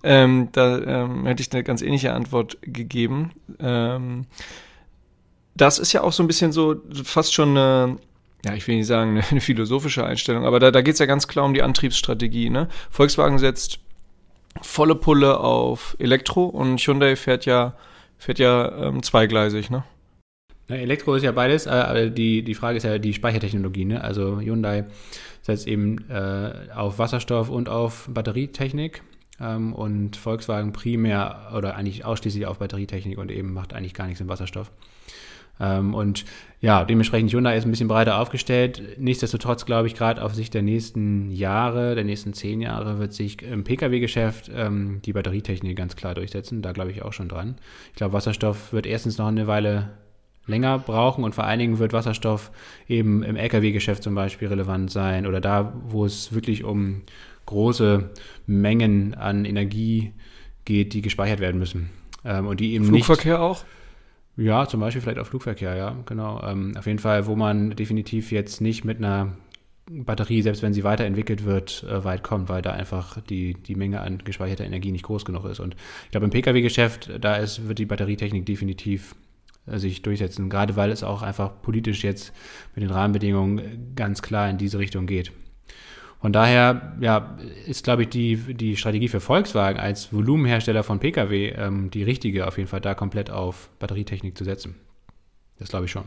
ähm, 0.04 0.50
da 0.52 0.80
ähm, 0.80 1.26
hätte 1.26 1.42
ich 1.42 1.52
eine 1.52 1.64
ganz 1.64 1.82
ähnliche 1.82 2.14
Antwort 2.14 2.58
gegeben. 2.62 3.32
Ähm, 3.60 4.26
das 5.56 5.80
ist 5.80 5.94
ja 5.94 6.02
auch 6.02 6.14
so 6.14 6.24
ein 6.24 6.28
bisschen 6.28 6.52
so 6.52 6.78
fast 7.04 7.34
schon 7.34 7.50
eine, 7.50 7.98
ja, 8.46 8.54
ich 8.54 8.68
will 8.68 8.78
nicht 8.78 8.88
sagen 8.88 9.22
eine 9.32 9.42
philosophische 9.42 10.06
Einstellung, 10.06 10.46
aber 10.46 10.60
da, 10.60 10.72
da 10.72 10.82
geht 10.82 10.94
es 10.94 11.00
ja 11.00 11.06
ganz 11.06 11.28
klar 11.28 11.46
um 11.46 11.54
die 11.54 11.64
Antriebsstrategie. 11.64 12.50
Ne? 12.50 12.70
Volkswagen 12.90 13.40
setzt 13.40 13.80
volle 14.62 14.96
Pulle 14.96 15.40
auf 15.40 15.96
Elektro 16.00 16.46
und 16.46 16.80
Hyundai 16.80 17.16
fährt 17.16 17.46
ja, 17.46 17.76
fährt 18.18 18.40
ja 18.40 18.88
ähm, 18.88 19.04
zweigleisig, 19.04 19.70
ne? 19.70 19.84
Elektro 20.68 21.16
ist 21.16 21.24
ja 21.24 21.32
beides, 21.32 21.66
äh, 21.66 22.12
die, 22.12 22.44
die 22.44 22.54
Frage 22.54 22.78
ist 22.78 22.84
ja 22.84 23.00
die 23.00 23.14
Speichertechnologie, 23.14 23.86
ne? 23.86 24.04
Also 24.04 24.40
Hyundai 24.40 24.86
setzt 25.42 25.68
eben 25.68 26.10
äh, 26.10 26.72
auf 26.76 27.00
Wasserstoff 27.00 27.50
und 27.50 27.70
auf 27.70 28.08
Batterietechnik 28.12 29.02
ähm, 29.40 29.74
und 29.74 30.16
Volkswagen 30.16 30.74
primär 30.74 31.52
oder 31.56 31.76
eigentlich 31.76 32.06
ausschließlich 32.06 32.46
auf 32.46 32.60
Batterietechnik 32.60 33.18
und 33.18 33.32
eben 33.32 33.54
macht 33.54 33.74
eigentlich 33.74 33.94
gar 33.94 34.06
nichts 34.06 34.22
im 34.22 34.30
Wasserstoff. 34.30 34.72
Ähm, 35.60 35.94
und 35.94 36.26
ja, 36.62 36.84
dementsprechend 36.84 37.32
Hyundai 37.32 37.58
ist 37.58 37.66
ein 37.66 37.72
bisschen 37.72 37.88
breiter 37.88 38.20
aufgestellt. 38.20 38.98
Nichtsdestotrotz 38.98 39.66
glaube 39.66 39.88
ich, 39.88 39.96
gerade 39.96 40.22
auf 40.22 40.36
Sicht 40.36 40.54
der 40.54 40.62
nächsten 40.62 41.32
Jahre, 41.32 41.96
der 41.96 42.04
nächsten 42.04 42.34
zehn 42.34 42.62
Jahre, 42.62 43.00
wird 43.00 43.14
sich 43.14 43.42
im 43.42 43.64
Pkw-Geschäft 43.64 44.52
ähm, 44.54 45.02
die 45.06 45.14
Batterietechnik 45.14 45.78
ganz 45.78 45.96
klar 45.96 46.16
durchsetzen. 46.16 46.62
Da 46.62 46.72
glaube 46.72 46.92
ich 46.92 47.02
auch 47.02 47.14
schon 47.14 47.30
dran. 47.30 47.56
Ich 47.92 47.96
glaube, 47.96 48.14
Wasserstoff 48.14 48.74
wird 48.74 48.86
erstens 48.86 49.18
noch 49.18 49.28
eine 49.28 49.48
Weile 49.48 49.90
länger 50.48 50.80
brauchen 50.80 51.24
und 51.24 51.36
vor 51.36 51.46
allen 51.46 51.60
Dingen 51.60 51.80
wird 51.80 51.94
Wasserstoff 51.94 52.52
eben 52.88 53.24
im 53.24 53.36
Lkw-Geschäft 53.36 54.04
zum 54.04 54.16
Beispiel 54.16 54.48
relevant 54.48 54.92
sein 54.92 55.28
oder 55.28 55.40
da, 55.40 55.74
wo 55.88 56.06
es 56.06 56.34
wirklich 56.34 56.64
um 56.64 57.04
große 57.46 58.10
Mengen 58.48 59.14
an 59.14 59.46
Energie 59.46 60.14
geht, 60.66 60.94
die 60.94 61.02
gespeichert 61.02 61.40
werden 61.40 61.60
müssen. 61.60 61.90
Ähm, 62.26 62.48
und 62.48 62.60
die 62.60 62.74
eben 62.74 62.86
Flugverkehr 62.86 63.34
nicht, 63.34 63.42
auch? 63.42 63.64
Ja, 64.40 64.66
zum 64.70 64.80
Beispiel 64.80 65.02
vielleicht 65.02 65.20
auch 65.20 65.28
Flugverkehr, 65.28 65.76
ja, 65.76 65.98
genau. 66.06 66.42
Ähm, 66.42 66.78
auf 66.78 66.86
jeden 66.86 67.00
Fall, 67.00 67.28
wo 67.28 67.36
man 67.36 67.72
definitiv 67.72 68.32
jetzt 68.32 68.62
nicht 68.62 68.86
mit 68.86 68.98
einer 69.00 69.34
Batterie, 69.90 70.42
selbst 70.42 70.64
wenn 70.64 70.74
sie 70.74 70.86
weiterentwickelt 70.86 71.44
wird, 71.44 71.84
äh, 71.84 72.06
weit 72.06 72.24
kommt, 72.24 72.48
weil 72.48 72.62
da 72.62 72.72
einfach 72.72 73.20
die, 73.20 73.56
die 73.56 73.76
Menge 73.76 74.00
an 74.00 74.20
gespeicherter 74.20 74.64
Energie 74.64 74.94
nicht 74.94 75.04
groß 75.04 75.26
genug 75.26 75.44
ist. 75.44 75.60
Und 75.60 75.76
ich 76.06 76.12
glaube, 76.12 76.24
im 76.24 76.32
Pkw-Geschäft, 76.32 77.12
da 77.20 77.36
ist, 77.36 77.68
wird 77.68 77.80
die 77.80 77.86
Batterietechnik 77.86 78.46
definitiv 78.46 79.14
äh, 79.66 79.78
sich 79.78 80.04
durchsetzen, 80.04 80.50
gerade 80.50 80.78
weil 80.78 80.92
es 80.92 81.04
auch 81.04 81.22
einfach 81.22 81.62
politisch 81.62 82.06
jetzt 82.06 82.32
mit 82.76 82.84
den 82.84 82.92
Rahmenbedingungen 82.92 83.94
ganz 83.96 84.22
klar 84.22 84.50
in 84.50 84.58
diese 84.58 84.80
Richtung 84.80 85.06
geht. 85.06 85.34
Von 86.20 86.34
daher 86.34 86.98
ja, 87.00 87.38
ist, 87.66 87.86
glaube 87.86 88.04
ich, 88.04 88.10
die, 88.10 88.36
die 88.36 88.76
Strategie 88.76 89.08
für 89.08 89.22
Volkswagen 89.22 89.80
als 89.80 90.12
Volumenhersteller 90.12 90.84
von 90.84 91.00
Pkw 91.00 91.54
ähm, 91.58 91.90
die 91.92 92.04
richtige, 92.04 92.46
auf 92.46 92.58
jeden 92.58 92.68
Fall 92.68 92.82
da 92.82 92.94
komplett 92.94 93.30
auf 93.30 93.70
Batterietechnik 93.80 94.38
zu 94.38 94.44
setzen. 94.44 94.76
Das 95.60 95.70
glaube 95.70 95.86
ich 95.86 95.92
schon. 95.92 96.04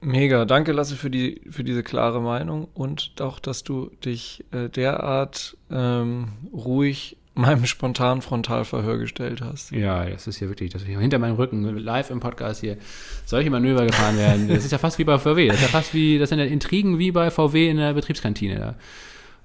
Mega, 0.00 0.44
danke 0.44 0.72
Lasse 0.72 0.94
für, 0.94 1.10
die, 1.10 1.42
für 1.50 1.64
diese 1.64 1.82
klare 1.82 2.20
Meinung 2.20 2.68
und 2.72 3.14
auch, 3.20 3.40
dass 3.40 3.64
du 3.64 3.90
dich 4.04 4.44
äh, 4.52 4.68
derart 4.68 5.56
ähm, 5.70 6.28
ruhig 6.52 7.16
meinem 7.38 7.66
spontanen 7.66 8.20
Frontalverhör 8.20 8.98
gestellt 8.98 9.40
hast. 9.40 9.70
Ja, 9.70 10.04
das 10.04 10.26
ist 10.26 10.40
ja 10.40 10.48
wirklich, 10.48 10.72
dass 10.72 10.86
wir 10.86 10.98
hinter 10.98 11.18
meinem 11.18 11.36
Rücken 11.36 11.62
live 11.78 12.10
im 12.10 12.20
Podcast 12.20 12.60
hier 12.60 12.76
solche 13.24 13.48
Manöver 13.50 13.86
gefahren 13.86 14.18
werden. 14.18 14.48
Das 14.48 14.64
ist 14.64 14.72
ja 14.72 14.78
fast 14.78 14.98
wie 14.98 15.04
bei 15.04 15.18
VW. 15.18 15.46
Das 15.46 15.56
ist 15.56 15.62
ja 15.62 15.68
fast 15.68 15.94
wie, 15.94 16.18
das 16.18 16.28
sind 16.30 16.40
ja 16.40 16.44
Intrigen 16.44 16.98
wie 16.98 17.12
bei 17.12 17.30
VW 17.30 17.70
in 17.70 17.76
der 17.76 17.94
Betriebskantine. 17.94 18.56
Da. 18.56 18.74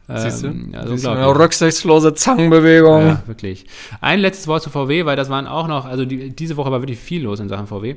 Siehst 0.07 0.43
du? 0.43 0.47
Ähm, 0.47 0.73
also 0.75 1.09
eine 1.09 1.27
rücksichtslose 1.27 2.13
Zangenbewegung. 2.13 3.07
Ja, 3.07 3.23
wirklich. 3.25 3.65
Ein 4.01 4.19
letztes 4.19 4.47
Wort 4.47 4.61
zu 4.61 4.69
VW, 4.69 5.05
weil 5.05 5.15
das 5.15 5.29
waren 5.29 5.47
auch 5.47 5.67
noch, 5.67 5.85
also 5.85 6.03
die, 6.03 6.31
diese 6.31 6.57
Woche 6.57 6.71
war 6.71 6.81
wirklich 6.81 6.99
viel 6.99 7.23
los 7.23 7.39
in 7.39 7.47
Sachen 7.47 7.67
VW. 7.67 7.95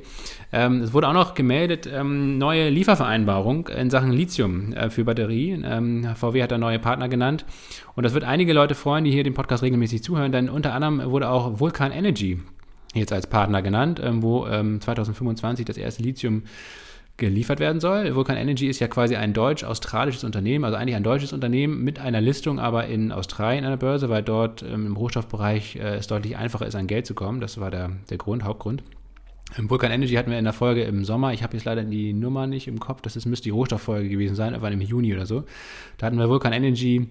Ähm, 0.53 0.83
es 0.83 0.93
wurde 0.93 1.09
auch 1.09 1.13
noch 1.13 1.35
gemeldet, 1.35 1.89
ähm, 1.93 2.39
neue 2.39 2.69
Liefervereinbarung 2.69 3.67
in 3.69 3.91
Sachen 3.91 4.13
Lithium 4.13 4.73
äh, 4.73 4.89
für 4.89 5.05
Batterie. 5.05 5.61
Ähm, 5.65 6.07
VW 6.15 6.43
hat 6.45 6.53
da 6.53 6.59
neue 6.59 6.79
Partner 6.79 7.09
genannt. 7.09 7.45
Und 7.97 8.05
das 8.05 8.15
wird 8.15 8.23
einige 8.23 8.53
Leute 8.53 8.77
freuen, 8.77 9.05
die 9.05 9.11
hier 9.11 9.25
den 9.25 9.35
Podcast 9.35 9.65
regelmäßig 9.65 10.05
zuhören, 10.05 10.31
denn 10.31 10.49
unter 10.49 10.75
anderem 10.75 11.11
wurde 11.11 11.29
auch 11.29 11.59
Vulkan 11.59 11.91
Energy 11.91 12.41
jetzt 12.95 13.13
als 13.13 13.27
Partner 13.27 13.63
genannt, 13.63 14.01
ähm, 14.03 14.23
wo 14.23 14.45
2025 14.45 15.61
ähm, 15.61 15.67
das 15.67 15.77
erste 15.77 16.03
Lithium 16.03 16.45
geliefert 17.17 17.61
werden 17.61 17.81
soll. 17.81 18.15
Vulcan 18.15 18.37
Energy 18.37 18.67
ist 18.67 18.81
ja 18.81 18.89
quasi 18.89 19.17
ein 19.17 19.33
deutsch-australisches 19.33 20.25
Unternehmen, 20.25 20.65
also 20.65 20.77
eigentlich 20.77 20.97
ein 20.97 21.03
deutsches 21.03 21.33
Unternehmen 21.33 21.83
mit 21.83 21.99
einer 21.99 22.21
Listung, 22.21 22.59
aber 22.59 22.87
in 22.87 23.13
Australien 23.13 23.65
an 23.65 23.71
der 23.71 23.79
Börse, 23.79 24.09
weil 24.09 24.23
dort 24.23 24.63
ähm, 24.63 24.87
im 24.87 24.97
Rohstoffbereich 24.97 25.77
äh, 25.77 25.97
es 25.97 26.07
deutlich 26.07 26.37
einfacher 26.37 26.67
ist, 26.67 26.75
an 26.75 26.87
Geld 26.87 27.07
zu 27.07 27.15
kommen. 27.15 27.41
Das 27.41 27.59
war 27.59 27.71
der, 27.71 27.91
der 28.11 28.19
Grund, 28.19 28.45
Hauptgrund. 28.45 28.83
Ähm, 29.57 29.71
Vulcan 29.71 29.91
Energy 29.91 30.15
hatten 30.15 30.31
wir 30.31 30.39
in 30.39 30.45
der 30.45 30.53
Folge 30.53 30.83
im 30.83 31.05
Sommer. 31.05 31.33
Ich 31.33 31.43
habe 31.43 31.57
jetzt 31.57 31.65
leider 31.65 31.85
die 31.85 32.13
Nummer 32.13 32.47
nicht 32.47 32.69
im 32.69 32.81
Kopf. 32.81 33.01
Das 33.01 33.17
ist, 33.17 33.27
müsste 33.27 33.45
die 33.45 33.51
Rohstofffolge 33.51 34.09
gewesen 34.09 34.35
sein, 34.35 34.53
irgendwann 34.53 34.73
im 34.73 34.81
Juni 34.81 35.15
oder 35.15 35.27
so. 35.27 35.45
Da 35.99 36.07
hatten 36.07 36.19
wir 36.19 36.29
Vulcan 36.29 36.53
Energy 36.53 37.09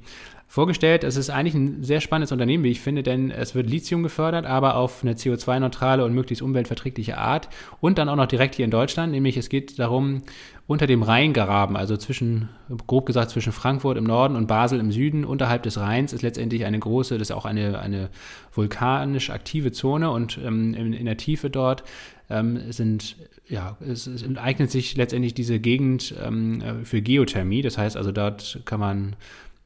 vorgestellt. 0.47 1.03
Es 1.03 1.17
ist 1.17 1.29
eigentlich 1.29 1.55
ein 1.55 1.84
sehr 1.84 2.01
spannendes 2.01 2.31
Unternehmen, 2.31 2.63
wie 2.63 2.71
ich 2.71 2.79
finde, 2.79 3.03
denn 3.03 3.31
es 3.31 3.55
wird 3.55 3.69
Lithium 3.69 4.03
gefördert, 4.03 4.45
aber 4.45 4.75
auf 4.77 5.03
eine 5.03 5.13
CO2-neutrale 5.13 6.05
und 6.05 6.13
möglichst 6.13 6.41
umweltverträgliche 6.41 7.17
Art 7.17 7.49
und 7.81 7.97
dann 7.97 8.10
auch 8.10 8.15
noch 8.15 8.27
direkt 8.27 8.55
hier 8.55 8.65
in 8.65 8.71
Deutschland, 8.71 9.12
nämlich 9.12 9.38
es 9.38 9.49
geht 9.49 9.79
darum, 9.79 10.21
unter 10.67 10.88
dem 10.88 11.03
Rheingraben, 11.03 11.75
also 11.75 11.95
zwischen, 11.95 12.49
grob 12.88 13.05
gesagt, 13.05 13.29
zwischen 13.29 13.51
Frankfurt 13.51 13.97
im 13.97 14.03
Norden 14.03 14.36
und 14.36 14.47
Basel 14.47 14.79
im 14.79 14.91
Süden, 14.91 15.23
unterhalb 15.23 15.63
des 15.63 15.79
Rheins, 15.79 16.12
ist 16.12 16.23
letztendlich 16.23 16.65
eine 16.65 16.79
große, 16.79 17.17
das 17.17 17.29
ist 17.29 17.36
auch 17.36 17.45
eine, 17.45 17.79
eine 17.79 18.10
vulkanisch 18.51 19.29
aktive 19.29 19.71
Zone 19.71 20.10
und 20.10 20.39
ähm, 20.43 20.73
in, 20.73 20.93
in, 20.93 21.05
der 21.05 21.17
Tiefe 21.17 21.51
dort 21.51 21.84
ähm, 22.31 22.71
sind, 22.71 23.15
ja, 23.47 23.77
es, 23.79 24.08
es, 24.08 24.25
eignet 24.38 24.71
sich 24.71 24.97
letztendlich 24.97 25.36
diese 25.36 25.60
Gegend 25.60 26.15
ähm, 26.23 26.63
für 26.84 27.01
Geothermie. 27.01 27.62
Das 27.62 27.77
heißt 27.77 27.95
also, 27.95 28.12
dort 28.12 28.62
kann 28.65 28.79
man 28.79 29.15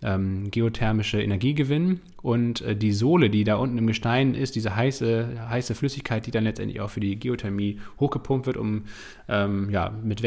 ähm, 0.02 0.52
geothermische 0.52 1.22
Energie 1.22 1.54
gewinnen. 1.54 2.02
Und 2.22 2.62
äh, 2.62 2.76
die 2.76 2.92
Sohle, 2.92 3.30
die 3.30 3.44
da 3.44 3.56
unten 3.56 3.78
im 3.78 3.88
Gestein 3.88 4.36
ist, 4.36 4.56
diese 4.56 4.76
heiße, 4.76 5.48
heiße 5.50 5.76
Flüssigkeit, 5.76 6.26
die 6.26 6.32
dann 6.32 6.44
letztendlich 6.44 6.82
auch 6.82 6.90
für 6.90 7.00
die 7.00 7.18
Geothermie 7.18 7.80
hochgepumpt 8.00 8.48
wird, 8.48 8.58
um 8.58 8.84
ähm, 9.28 9.70
ja, 9.70 9.92
mit 10.04 10.24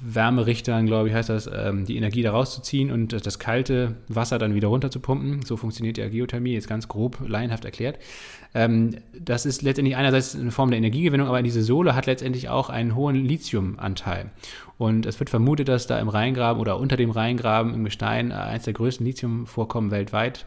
Wechselwärmerichtern, 0.00 0.86
glaube 0.86 1.08
ich, 1.08 1.14
heißt 1.14 1.28
das, 1.28 1.48
ähm, 1.52 1.86
die 1.86 1.96
Energie 1.96 2.22
da 2.22 2.32
rauszuziehen 2.32 2.90
und 2.90 3.12
das 3.26 3.38
kalte 3.38 3.94
Wasser 4.08 4.38
dann 4.38 4.54
wieder 4.54 4.68
runter 4.68 4.90
zu 4.90 5.00
pumpen. 5.00 5.42
So 5.42 5.56
funktioniert 5.56 5.98
ja 5.98 6.08
Geothermie, 6.08 6.52
jetzt 6.52 6.68
ganz 6.68 6.88
grob 6.88 7.18
laienhaft 7.26 7.64
erklärt. 7.64 7.98
Ähm, 8.54 8.96
das 9.18 9.46
ist 9.46 9.62
letztendlich 9.62 9.96
einerseits 9.96 10.34
eine 10.34 10.50
Form 10.50 10.70
der 10.70 10.78
Energiegewinnung, 10.78 11.28
aber 11.28 11.42
diese 11.42 11.62
Sohle 11.62 11.94
hat 11.94 12.06
letztendlich 12.06 12.48
auch 12.48 12.70
einen 12.70 12.94
hohen 12.94 13.16
Lithiumanteil. 13.16 14.30
Und 14.76 15.06
es 15.06 15.18
wird 15.20 15.30
vermutet, 15.30 15.68
dass 15.68 15.86
da 15.86 15.98
im 15.98 16.08
Rheingraben 16.08 16.60
oder 16.60 16.78
unter 16.78 16.96
dem 16.96 17.10
Rheingraben 17.10 17.72
im 17.72 17.84
Gestein 17.84 18.30
äh, 18.30 18.34
eines 18.34 18.64
der 18.64 18.74
größten 18.74 19.06
Lithiumvorkommen 19.06 19.90
weltweit 19.90 20.44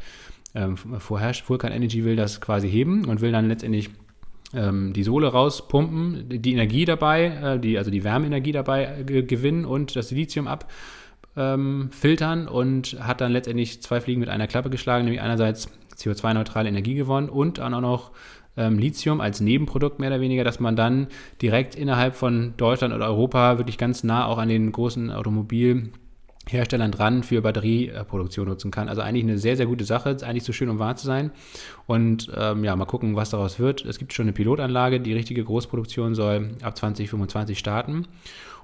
ähm, 0.56 0.78
vorherrscht. 0.78 1.50
Vulkan 1.50 1.72
Energy 1.72 2.04
will 2.04 2.16
das 2.16 2.42
quasi 2.42 2.70
heben 2.70 3.06
und 3.06 3.22
will 3.22 3.32
dann 3.32 3.48
letztendlich 3.48 3.90
ähm, 4.54 4.94
die 4.94 5.04
Sohle 5.04 5.28
rauspumpen, 5.28 6.30
die 6.30 6.54
Energie 6.54 6.86
dabei, 6.86 7.26
äh, 7.26 7.60
die, 7.60 7.78
also 7.78 7.92
die 7.92 8.04
Wärmeenergie 8.04 8.52
dabei 8.52 9.04
äh, 9.08 9.24
gewinnen 9.24 9.66
und 9.66 9.96
das 9.96 10.12
Lithium 10.12 10.48
ab 10.48 10.72
ähm, 11.36 11.90
filtern 11.92 12.48
und 12.48 12.98
hat 13.00 13.22
dann 13.22 13.32
letztendlich 13.32 13.82
zwei 13.82 14.02
Fliegen 14.02 14.20
mit 14.20 14.30
einer 14.30 14.48
Klappe 14.48 14.70
geschlagen, 14.70 15.06
nämlich 15.06 15.22
einerseits 15.22 15.70
CO2-neutrale 15.98 16.70
Energie 16.70 16.96
gewonnen 16.96 17.30
und 17.30 17.58
dann 17.58 17.74
auch 17.74 17.82
noch 17.82 18.12
ähm, 18.56 18.80
Lithium 18.80 19.22
als 19.22 19.40
Nebenprodukt 19.40 20.00
mehr 20.00 20.10
oder 20.10 20.22
weniger, 20.22 20.44
dass 20.44 20.60
man 20.60 20.76
dann 20.76 21.08
direkt 21.42 21.76
innerhalb 21.76 22.16
von 22.16 22.54
Deutschland 22.58 22.94
oder 22.94 23.08
Europa 23.08 23.58
wirklich 23.58 23.78
ganz 23.78 24.04
nah 24.04 24.26
auch 24.26 24.38
an 24.38 24.50
den 24.50 24.72
großen 24.72 25.12
Automobilherstellern 26.48 26.92
dran 26.92 27.24
für 27.24 27.42
Batterieproduktion 27.42 28.48
nutzen 28.48 28.72
kann. 28.72 28.90
Also 28.90 29.02
eigentlich 29.02 29.24
eine 29.24 29.38
sehr, 29.38 29.58
sehr 29.58 29.66
gute 29.66 29.84
Sache, 29.84 30.12
ist 30.12 30.24
eigentlich 30.24 30.44
so 30.44 30.54
schön, 30.54 30.70
um 30.70 30.80
wahr 30.80 30.96
zu 30.96 31.06
sein. 31.06 31.32
Und 31.86 32.32
ähm, 32.36 32.64
ja, 32.64 32.76
mal 32.76 32.86
gucken, 32.86 33.16
was 33.16 33.30
daraus 33.30 33.60
wird. 33.60 33.86
Es 33.86 34.00
gibt 34.00 34.14
schon 34.14 34.24
eine 34.24 34.34
Pilotanlage, 34.34 35.00
die 35.00 35.14
richtige 35.14 35.44
Großproduktion 35.44 36.16
soll 36.16 36.52
ab 36.62 36.78
2025 36.78 37.60
starten. 37.60 38.08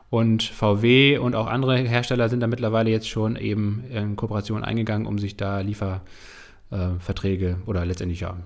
Und 0.10 0.44
VW 0.44 1.18
und 1.18 1.36
auch 1.36 1.48
andere 1.48 1.78
Hersteller 1.78 2.30
sind 2.30 2.40
da 2.40 2.48
mittlerweile 2.48 2.90
jetzt 2.90 3.10
schon 3.10 3.36
eben 3.36 3.84
in 3.92 4.16
Kooperation 4.16 4.64
eingegangen, 4.64 5.08
um 5.08 5.18
sich 5.18 5.38
da 5.38 5.60
Liefer 5.62 6.02
äh, 6.72 7.56
oder 7.66 7.86
letztendlich 7.86 8.22
ja 8.22 8.38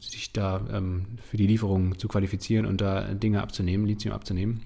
sich 0.00 0.32
da 0.32 0.62
ähm, 0.72 1.04
für 1.28 1.36
die 1.36 1.46
Lieferung 1.46 1.98
zu 1.98 2.08
qualifizieren 2.08 2.64
und 2.64 2.80
da 2.80 3.02
Dinge 3.02 3.42
abzunehmen, 3.42 3.86
Lithium 3.86 4.14
abzunehmen. 4.14 4.62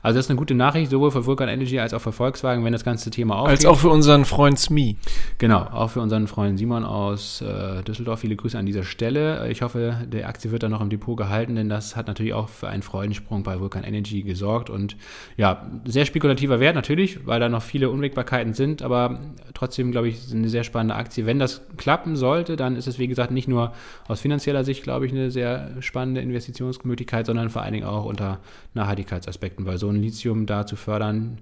Also 0.00 0.16
das 0.16 0.26
ist 0.26 0.30
eine 0.30 0.38
gute 0.38 0.54
Nachricht, 0.54 0.92
sowohl 0.92 1.10
für 1.10 1.26
Vulkan 1.26 1.48
Energy 1.48 1.80
als 1.80 1.92
auch 1.92 2.00
für 2.00 2.12
Volkswagen, 2.12 2.64
wenn 2.64 2.72
das 2.72 2.84
ganze 2.84 3.10
Thema 3.10 3.36
aufgeht. 3.36 3.50
Als 3.50 3.66
auch 3.66 3.78
für 3.78 3.88
unseren 3.88 4.24
Freund 4.24 4.58
SMI. 4.60 4.96
Genau, 5.38 5.58
auch 5.58 5.90
für 5.90 6.00
unseren 6.00 6.28
Freund 6.28 6.56
Simon 6.56 6.84
aus 6.84 7.40
äh, 7.42 7.82
Düsseldorf. 7.82 8.20
Viele 8.20 8.36
Grüße 8.36 8.56
an 8.56 8.64
dieser 8.64 8.84
Stelle. 8.84 9.50
Ich 9.50 9.62
hoffe, 9.62 10.06
der 10.06 10.28
Aktie 10.28 10.52
wird 10.52 10.62
dann 10.62 10.70
noch 10.70 10.80
im 10.80 10.88
Depot 10.88 11.16
gehalten, 11.16 11.56
denn 11.56 11.68
das 11.68 11.96
hat 11.96 12.06
natürlich 12.06 12.32
auch 12.32 12.48
für 12.48 12.68
einen 12.68 12.82
Freudensprung 12.82 13.42
bei 13.42 13.58
Vulkan 13.58 13.82
Energy 13.82 14.22
gesorgt. 14.22 14.70
Und 14.70 14.96
ja, 15.36 15.68
sehr 15.84 16.06
spekulativer 16.06 16.60
Wert 16.60 16.76
natürlich, 16.76 17.26
weil 17.26 17.40
da 17.40 17.48
noch 17.48 17.62
viele 17.62 17.90
Unwägbarkeiten 17.90 18.54
sind, 18.54 18.82
aber 18.82 19.18
trotzdem, 19.52 19.90
glaube 19.90 20.08
ich, 20.08 20.32
eine 20.32 20.48
sehr 20.48 20.62
spannende 20.62 20.94
Aktie. 20.94 21.26
Wenn 21.26 21.40
das 21.40 21.62
klappen 21.76 22.14
sollte, 22.14 22.54
dann 22.54 22.76
ist 22.76 22.86
es, 22.86 23.00
wie 23.00 23.08
gesagt, 23.08 23.32
nicht 23.32 23.48
nur 23.48 23.72
aus 24.06 24.20
finanzieller 24.20 24.43
Sicht, 24.64 24.82
glaube 24.82 25.06
ich, 25.06 25.12
eine 25.12 25.30
sehr 25.30 25.70
spannende 25.80 26.20
Investitionsmöglichkeit, 26.20 27.26
sondern 27.26 27.50
vor 27.50 27.62
allen 27.62 27.72
Dingen 27.72 27.86
auch 27.86 28.04
unter 28.04 28.40
Nachhaltigkeitsaspekten, 28.74 29.66
weil 29.66 29.78
so 29.78 29.88
ein 29.88 29.96
Lithium 29.96 30.46
da 30.46 30.66
zu 30.66 30.76
fördern, 30.76 31.38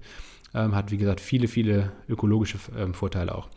ähm, 0.55 0.75
hat, 0.75 0.91
wie 0.91 0.99
gesagt, 0.99 1.21
viele, 1.21 1.49
viele 1.49 1.93
ökologische 2.09 2.59
ähm, 2.79 2.95
Vorteile 2.95 3.35
auch. 3.35 3.49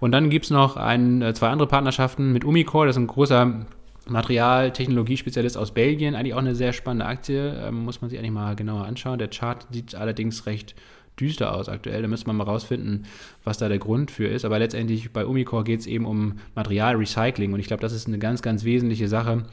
Und 0.00 0.12
dann 0.12 0.30
gibt 0.30 0.46
es 0.46 0.50
noch 0.50 0.76
ein, 0.76 1.22
äh, 1.22 1.32
zwei 1.34 1.48
andere 1.48 1.68
Partnerschaften 1.68 2.32
mit 2.32 2.44
Umicore, 2.44 2.86
das 2.86 2.96
ist 2.96 3.02
ein 3.02 3.06
großer 3.06 3.66
Material-Technologiespezialist 4.08 5.56
aus 5.56 5.72
Belgien, 5.72 6.14
eigentlich 6.14 6.34
auch 6.34 6.38
eine 6.38 6.54
sehr 6.54 6.72
spannende 6.72 7.06
Aktie, 7.06 7.54
ähm, 7.62 7.84
muss 7.84 8.00
man 8.00 8.10
sich 8.10 8.18
eigentlich 8.18 8.32
mal 8.32 8.56
genauer 8.56 8.84
anschauen. 8.84 9.18
Der 9.18 9.28
Chart 9.28 9.66
sieht 9.70 9.94
allerdings 9.94 10.46
recht 10.46 10.74
düster 11.20 11.54
aus 11.54 11.68
aktuell. 11.68 12.02
Da 12.02 12.08
müsste 12.08 12.26
man 12.26 12.36
mal 12.36 12.44
rausfinden, 12.44 13.06
was 13.44 13.58
da 13.58 13.68
der 13.68 13.78
Grund 13.78 14.10
für 14.10 14.26
ist. 14.26 14.44
Aber 14.44 14.58
letztendlich 14.58 15.12
bei 15.12 15.26
Umicore 15.26 15.64
geht 15.64 15.80
es 15.80 15.86
eben 15.86 16.06
um 16.06 16.38
Materialrecycling 16.54 17.52
und 17.52 17.60
ich 17.60 17.66
glaube, 17.66 17.82
das 17.82 17.92
ist 17.92 18.06
eine 18.06 18.18
ganz, 18.18 18.42
ganz 18.42 18.64
wesentliche 18.64 19.08
Sache. 19.08 19.44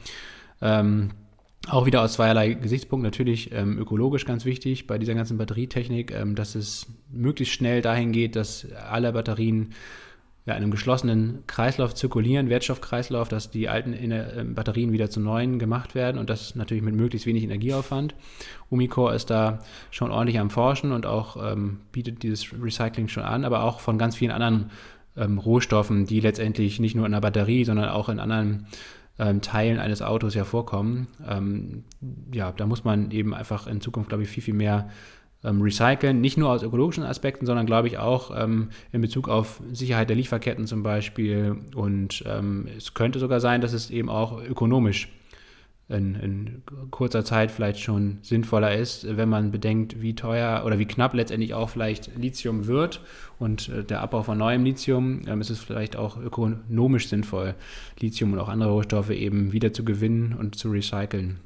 Ähm, 0.60 1.10
auch 1.68 1.86
wieder 1.86 2.02
aus 2.02 2.14
zweierlei 2.14 2.54
Gesichtspunkten. 2.54 3.04
Natürlich 3.04 3.52
ähm, 3.52 3.78
ökologisch 3.78 4.24
ganz 4.24 4.44
wichtig 4.44 4.86
bei 4.86 4.98
dieser 4.98 5.14
ganzen 5.14 5.38
Batterietechnik, 5.38 6.12
ähm, 6.12 6.34
dass 6.34 6.54
es 6.54 6.86
möglichst 7.10 7.54
schnell 7.54 7.82
dahin 7.82 8.12
geht, 8.12 8.36
dass 8.36 8.66
alle 8.72 9.12
Batterien 9.12 9.74
ja, 10.48 10.54
in 10.54 10.62
einem 10.62 10.70
geschlossenen 10.70 11.44
Kreislauf 11.46 11.94
zirkulieren, 11.94 12.48
Wertstoffkreislauf, 12.48 13.28
dass 13.28 13.50
die 13.50 13.68
alten 13.68 13.92
äh, 13.92 14.46
Batterien 14.46 14.92
wieder 14.92 15.10
zu 15.10 15.20
neuen 15.20 15.58
gemacht 15.58 15.94
werden 15.94 16.16
und 16.16 16.30
das 16.30 16.54
natürlich 16.54 16.82
mit 16.82 16.94
möglichst 16.94 17.26
wenig 17.26 17.44
Energieaufwand. 17.44 18.14
Umicore 18.70 19.14
ist 19.14 19.28
da 19.28 19.58
schon 19.90 20.10
ordentlich 20.10 20.40
am 20.40 20.48
Forschen 20.48 20.92
und 20.92 21.04
auch 21.04 21.36
ähm, 21.52 21.80
bietet 21.92 22.22
dieses 22.22 22.50
Recycling 22.50 23.08
schon 23.08 23.24
an, 23.24 23.44
aber 23.44 23.62
auch 23.62 23.80
von 23.80 23.98
ganz 23.98 24.16
vielen 24.16 24.30
anderen 24.30 24.70
ähm, 25.18 25.36
Rohstoffen, 25.36 26.06
die 26.06 26.20
letztendlich 26.20 26.80
nicht 26.80 26.94
nur 26.94 27.04
in 27.04 27.12
der 27.12 27.20
Batterie, 27.20 27.66
sondern 27.66 27.90
auch 27.90 28.08
in 28.08 28.18
anderen 28.18 28.68
ähm, 29.18 29.42
Teilen 29.42 29.78
eines 29.78 30.00
Autos 30.00 30.32
ja 30.32 30.44
vorkommen. 30.44 31.08
Ähm, 31.28 31.84
ja, 32.32 32.52
da 32.52 32.64
muss 32.64 32.84
man 32.84 33.10
eben 33.10 33.34
einfach 33.34 33.66
in 33.66 33.82
Zukunft, 33.82 34.08
glaube 34.08 34.22
ich, 34.22 34.30
viel, 34.30 34.42
viel 34.42 34.54
mehr 34.54 34.88
ähm, 35.48 35.62
recyceln, 35.62 36.20
nicht 36.20 36.36
nur 36.36 36.50
aus 36.50 36.62
ökologischen 36.62 37.04
Aspekten, 37.04 37.46
sondern 37.46 37.66
glaube 37.66 37.88
ich 37.88 37.98
auch 37.98 38.30
ähm, 38.36 38.68
in 38.92 39.00
Bezug 39.00 39.28
auf 39.28 39.60
Sicherheit 39.72 40.08
der 40.08 40.16
Lieferketten 40.16 40.66
zum 40.66 40.82
Beispiel. 40.82 41.56
Und 41.74 42.22
ähm, 42.26 42.68
es 42.76 42.94
könnte 42.94 43.18
sogar 43.18 43.40
sein, 43.40 43.60
dass 43.60 43.72
es 43.72 43.90
eben 43.90 44.08
auch 44.08 44.42
ökonomisch 44.42 45.08
in, 45.88 46.14
in, 46.16 46.62
kurzer 46.90 47.24
Zeit 47.24 47.50
vielleicht 47.50 47.80
schon 47.80 48.18
sinnvoller 48.20 48.74
ist, 48.74 49.16
wenn 49.16 49.30
man 49.30 49.50
bedenkt, 49.50 50.02
wie 50.02 50.14
teuer 50.14 50.64
oder 50.66 50.78
wie 50.78 50.84
knapp 50.84 51.14
letztendlich 51.14 51.54
auch 51.54 51.70
vielleicht 51.70 52.14
Lithium 52.14 52.66
wird 52.66 53.00
und 53.38 53.70
äh, 53.70 53.84
der 53.84 54.02
Abbau 54.02 54.22
von 54.22 54.36
neuem 54.36 54.64
Lithium, 54.64 55.22
ähm, 55.26 55.40
ist 55.40 55.48
es 55.48 55.60
vielleicht 55.60 55.96
auch 55.96 56.18
ökonomisch 56.18 57.08
sinnvoll, 57.08 57.54
Lithium 58.00 58.34
und 58.34 58.38
auch 58.38 58.50
andere 58.50 58.70
Rohstoffe 58.70 59.10
eben 59.10 59.52
wieder 59.52 59.72
zu 59.72 59.82
gewinnen 59.82 60.36
und 60.38 60.56
zu 60.56 60.70
recyceln. 60.70 61.40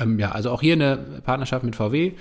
Ähm, 0.00 0.18
ja, 0.18 0.32
also 0.32 0.50
auch 0.50 0.62
hier 0.62 0.72
eine 0.72 0.96
Partnerschaft 1.24 1.64
mit 1.64 1.76
VW 1.76 2.12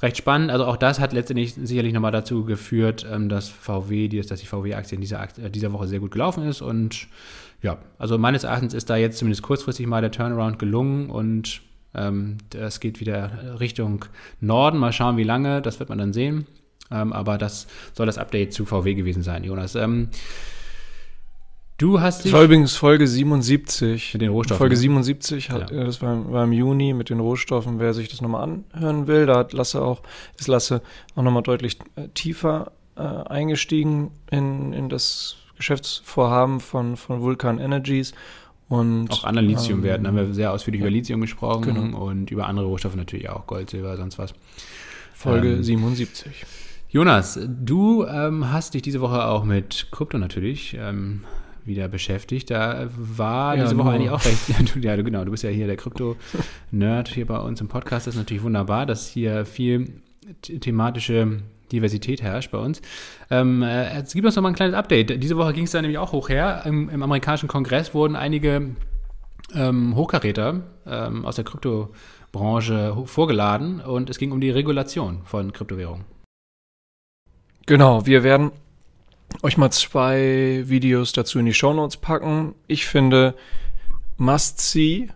recht 0.00 0.16
spannend. 0.16 0.50
Also 0.50 0.64
auch 0.66 0.76
das 0.76 1.00
hat 1.00 1.12
letztendlich 1.12 1.54
sicherlich 1.54 1.92
nochmal 1.92 2.12
dazu 2.12 2.44
geführt, 2.44 3.06
ähm, 3.10 3.28
dass 3.28 3.48
VW, 3.48 4.08
dass 4.08 4.40
die 4.40 4.46
VW-Aktie 4.46 4.96
in 4.96 5.00
dieser, 5.00 5.22
äh, 5.38 5.50
dieser 5.50 5.72
Woche 5.72 5.88
sehr 5.88 6.00
gut 6.00 6.10
gelaufen 6.10 6.44
ist. 6.44 6.62
Und 6.62 7.08
ja, 7.62 7.78
also 7.98 8.18
meines 8.18 8.44
Erachtens 8.44 8.74
ist 8.74 8.90
da 8.90 8.96
jetzt 8.96 9.18
zumindest 9.18 9.42
kurzfristig 9.42 9.86
mal 9.86 10.00
der 10.00 10.12
Turnaround 10.12 10.58
gelungen 10.58 11.10
und 11.10 11.62
ähm, 11.94 12.38
das 12.50 12.80
geht 12.80 13.00
wieder 13.00 13.58
Richtung 13.60 14.04
Norden. 14.40 14.78
Mal 14.78 14.92
schauen, 14.92 15.16
wie 15.16 15.24
lange, 15.24 15.62
das 15.62 15.80
wird 15.80 15.88
man 15.88 15.98
dann 15.98 16.12
sehen. 16.12 16.46
Ähm, 16.90 17.12
aber 17.12 17.38
das 17.38 17.66
soll 17.92 18.06
das 18.06 18.18
Update 18.18 18.52
zu 18.52 18.64
VW 18.64 18.94
gewesen 18.94 19.22
sein, 19.22 19.44
Jonas. 19.44 19.74
Du 21.78 22.00
hast 22.00 22.24
dich. 22.24 22.32
Das 22.32 22.38
war 22.38 22.44
übrigens 22.44 22.74
Folge 22.74 23.06
77. 23.06 24.14
Mit 24.14 24.22
den 24.22 24.30
Rohstoffen. 24.30 24.58
Folge 24.58 24.76
77, 24.76 25.50
hat, 25.50 25.70
ja. 25.70 25.84
das 25.84 26.02
war, 26.02 26.30
war, 26.32 26.42
im 26.42 26.52
Juni 26.52 26.92
mit 26.92 27.08
den 27.08 27.20
Rohstoffen. 27.20 27.78
Wer 27.78 27.94
sich 27.94 28.08
das 28.08 28.20
nochmal 28.20 28.42
anhören 28.74 29.06
will, 29.06 29.26
da 29.26 29.36
hat 29.36 29.52
Lasse 29.52 29.80
auch, 29.80 30.02
ist 30.36 30.48
Lasse 30.48 30.82
auch 31.14 31.22
nochmal 31.22 31.44
deutlich 31.44 31.78
äh, 31.94 32.08
tiefer 32.14 32.72
äh, 32.96 33.02
eingestiegen 33.02 34.10
in, 34.28 34.72
in 34.72 34.88
das 34.88 35.36
Geschäftsvorhaben 35.56 36.58
von, 36.58 36.96
von 36.96 37.20
Vulkan 37.20 37.60
Energies. 37.60 38.12
Und, 38.68 39.12
auch 39.12 39.22
anderen 39.22 39.46
Lithiumwerten 39.46 40.04
ähm, 40.04 40.16
haben 40.16 40.26
wir 40.26 40.34
sehr 40.34 40.52
ausführlich 40.52 40.80
ja, 40.80 40.88
über 40.88 40.90
Lithium 40.90 41.20
gesprochen 41.20 41.74
genau. 41.74 42.06
und 42.06 42.32
über 42.32 42.48
andere 42.48 42.66
Rohstoffe 42.66 42.96
natürlich 42.96 43.30
auch, 43.30 43.46
Gold, 43.46 43.70
Silber, 43.70 43.96
sonst 43.96 44.18
was. 44.18 44.34
Folge 45.14 45.52
ähm, 45.52 45.62
77. 45.62 46.44
Jonas, 46.90 47.38
du 47.46 48.04
ähm, 48.04 48.50
hast 48.52 48.74
dich 48.74 48.82
diese 48.82 49.00
Woche 49.00 49.26
auch 49.26 49.44
mit 49.44 49.88
Krypto 49.92 50.18
natürlich 50.18 50.76
ähm, 50.78 51.22
wieder 51.68 51.88
beschäftigt. 51.88 52.50
Da 52.50 52.88
war 52.96 53.56
ja, 53.56 53.64
diese 53.64 53.78
Woche 53.78 53.90
eigentlich 53.90 54.10
auch 54.10 54.24
recht. 54.24 54.38
Ja, 54.82 54.96
du, 54.96 55.04
genau, 55.04 55.24
du 55.24 55.30
bist 55.30 55.44
ja 55.44 55.50
hier 55.50 55.66
der 55.66 55.76
Krypto-Nerd 55.76 57.08
hier 57.08 57.26
bei 57.26 57.38
uns 57.38 57.60
im 57.60 57.68
Podcast. 57.68 58.06
Das 58.06 58.14
ist 58.14 58.18
natürlich 58.18 58.42
wunderbar, 58.42 58.86
dass 58.86 59.08
hier 59.08 59.46
viel 59.46 60.02
thematische 60.42 61.40
Diversität 61.70 62.22
herrscht 62.22 62.50
bei 62.50 62.58
uns. 62.58 62.80
Ähm, 63.30 63.62
äh, 63.62 64.02
es 64.02 64.12
gibt 64.12 64.26
uns 64.26 64.36
noch 64.36 64.42
mal 64.42 64.50
ein 64.50 64.54
kleines 64.54 64.74
Update. 64.74 65.22
Diese 65.22 65.36
Woche 65.36 65.52
ging 65.52 65.64
es 65.64 65.70
da 65.70 65.80
nämlich 65.80 65.98
auch 65.98 66.12
hoch 66.12 66.28
her. 66.28 66.62
Im, 66.64 66.88
im 66.88 67.02
amerikanischen 67.02 67.48
Kongress 67.48 67.94
wurden 67.94 68.16
einige 68.16 68.74
ähm, 69.54 69.94
Hochkaräter 69.96 70.62
ähm, 70.86 71.24
aus 71.24 71.36
der 71.36 71.44
Kryptobranche 71.44 72.96
vorgeladen 73.04 73.80
und 73.80 74.10
es 74.10 74.18
ging 74.18 74.32
um 74.32 74.40
die 74.40 74.50
Regulation 74.50 75.20
von 75.24 75.52
Kryptowährungen. 75.52 76.04
Genau, 77.66 78.06
wir 78.06 78.22
werden 78.22 78.52
euch 79.42 79.56
mal 79.56 79.70
zwei 79.70 80.62
Videos 80.66 81.12
dazu 81.12 81.38
in 81.38 81.46
die 81.46 81.54
Show 81.54 81.72
Notes 81.72 81.96
packen. 81.96 82.54
Ich 82.66 82.86
finde 82.86 83.34
Must 84.16 84.60
See 84.60 85.08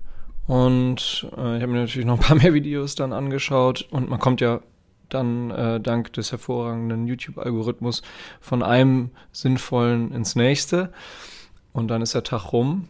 und 0.47 1.27
äh, 1.37 1.57
ich 1.57 1.63
habe 1.63 1.69
mir 1.69 1.81
natürlich 1.81 2.07
noch 2.07 2.19
ein 2.19 2.25
paar 2.25 2.37
mehr 2.43 2.55
Videos 2.55 2.95
dann 2.95 3.13
angeschaut 3.13 3.87
und 3.91 4.09
man 4.09 4.19
kommt 4.19 4.41
ja 4.41 4.61
dann 5.09 5.51
äh, 5.51 5.81
dank 5.81 6.13
des 6.15 6.33
hervorragenden 6.33 7.07
YouTube-Algorithmus 7.07 8.03
von 8.41 8.63
einem 8.63 9.11
sinnvollen 9.31 10.13
ins 10.13 10.37
nächste 10.37 10.93
und 11.73 11.89
dann 11.89 12.03
ist 12.03 12.15
der 12.15 12.23
Tag 12.23 12.53
rum. 12.53 12.89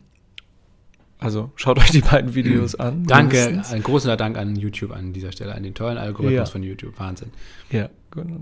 Also 1.18 1.52
schaut 1.54 1.78
euch 1.78 1.90
die 1.90 2.00
beiden 2.00 2.34
Videos 2.34 2.74
an. 2.74 3.04
Danke, 3.04 3.46
mindestens. 3.46 3.72
ein 3.72 3.82
großer 3.82 4.16
Dank 4.16 4.36
an 4.36 4.56
YouTube 4.56 4.90
an 4.90 5.12
dieser 5.12 5.30
Stelle, 5.30 5.54
an 5.54 5.62
den 5.62 5.74
tollen 5.74 5.98
Algorithmus 5.98 6.48
ja. 6.48 6.52
von 6.52 6.62
YouTube. 6.64 6.98
Wahnsinn. 6.98 7.30
Ja, 7.70 7.88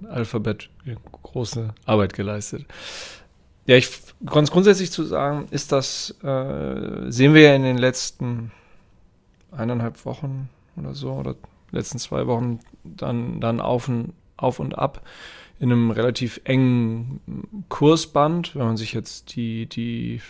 Alphabet 0.09 0.71
große 1.23 1.75
Arbeit 1.85 2.15
geleistet. 2.15 2.67
Ja, 3.67 3.77
ich 3.77 3.91
ganz 4.25 4.51
grundsätzlich 4.51 4.91
zu 4.91 5.05
sagen, 5.05 5.47
ist 5.51 5.73
das, 5.73 6.17
äh, 6.23 7.11
sehen 7.11 7.35
wir 7.35 7.43
ja 7.43 7.55
in 7.55 7.63
den 7.63 7.79
letzten 7.79 8.51
eineinhalb 9.53 10.05
Wochen 10.05 10.49
oder 10.77 10.95
so, 10.95 11.13
oder 11.13 11.37
letzten 11.71 11.99
zwei 11.99 12.27
Wochen 12.27 12.61
dann, 12.85 13.41
dann 13.41 13.61
auf, 13.61 13.89
und, 13.89 14.13
auf 14.37 14.59
und 14.59 14.77
ab 14.77 15.07
in 15.59 15.71
einem 15.71 15.91
relativ 15.91 16.41
engen 16.45 17.21
Kursband, 17.69 18.57
wenn 18.57 18.67
man 18.67 18.77
sich 18.77 18.93
jetzt 18.93 19.37
die, 19.37 19.67
die 19.67 20.21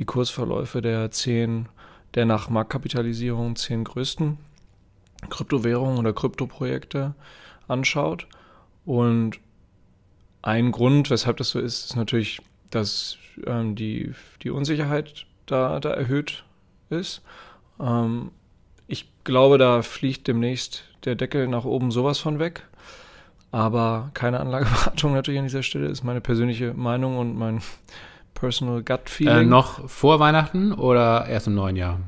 die 0.00 0.06
Kursverläufe 0.06 0.80
der 0.80 1.10
zehn, 1.10 1.68
der 2.14 2.24
nach 2.24 2.48
Marktkapitalisierung 2.48 3.54
zehn 3.54 3.84
größten 3.84 4.38
Kryptowährungen 5.28 5.98
oder 5.98 6.14
Kryptoprojekte 6.14 7.14
anschaut. 7.70 8.26
Und 8.84 9.38
ein 10.42 10.72
Grund, 10.72 11.10
weshalb 11.10 11.36
das 11.36 11.50
so 11.50 11.60
ist, 11.60 11.86
ist 11.86 11.96
natürlich, 11.96 12.40
dass 12.70 13.18
ähm, 13.46 13.74
die, 13.76 14.12
die 14.42 14.50
Unsicherheit 14.50 15.26
da, 15.46 15.80
da 15.80 15.90
erhöht 15.90 16.44
ist. 16.88 17.22
Ähm, 17.78 18.30
ich 18.86 19.08
glaube, 19.24 19.58
da 19.58 19.82
fliegt 19.82 20.26
demnächst 20.26 20.84
der 21.04 21.14
Deckel 21.14 21.48
nach 21.48 21.64
oben 21.64 21.90
sowas 21.90 22.18
von 22.18 22.38
weg. 22.38 22.66
Aber 23.52 24.10
keine 24.14 24.40
Anlageberatung 24.40 25.12
natürlich 25.14 25.40
an 25.40 25.46
dieser 25.46 25.62
Stelle 25.62 25.86
ist 25.88 26.04
meine 26.04 26.20
persönliche 26.20 26.74
Meinung 26.74 27.18
und 27.18 27.36
mein 27.36 27.62
Personal 28.34 28.82
Gut 28.82 29.10
Feeling. 29.10 29.36
Äh, 29.36 29.44
noch 29.44 29.88
vor 29.88 30.20
Weihnachten 30.20 30.72
oder 30.72 31.26
erst 31.26 31.46
im 31.46 31.54
neuen 31.54 31.76
Jahr? 31.76 32.00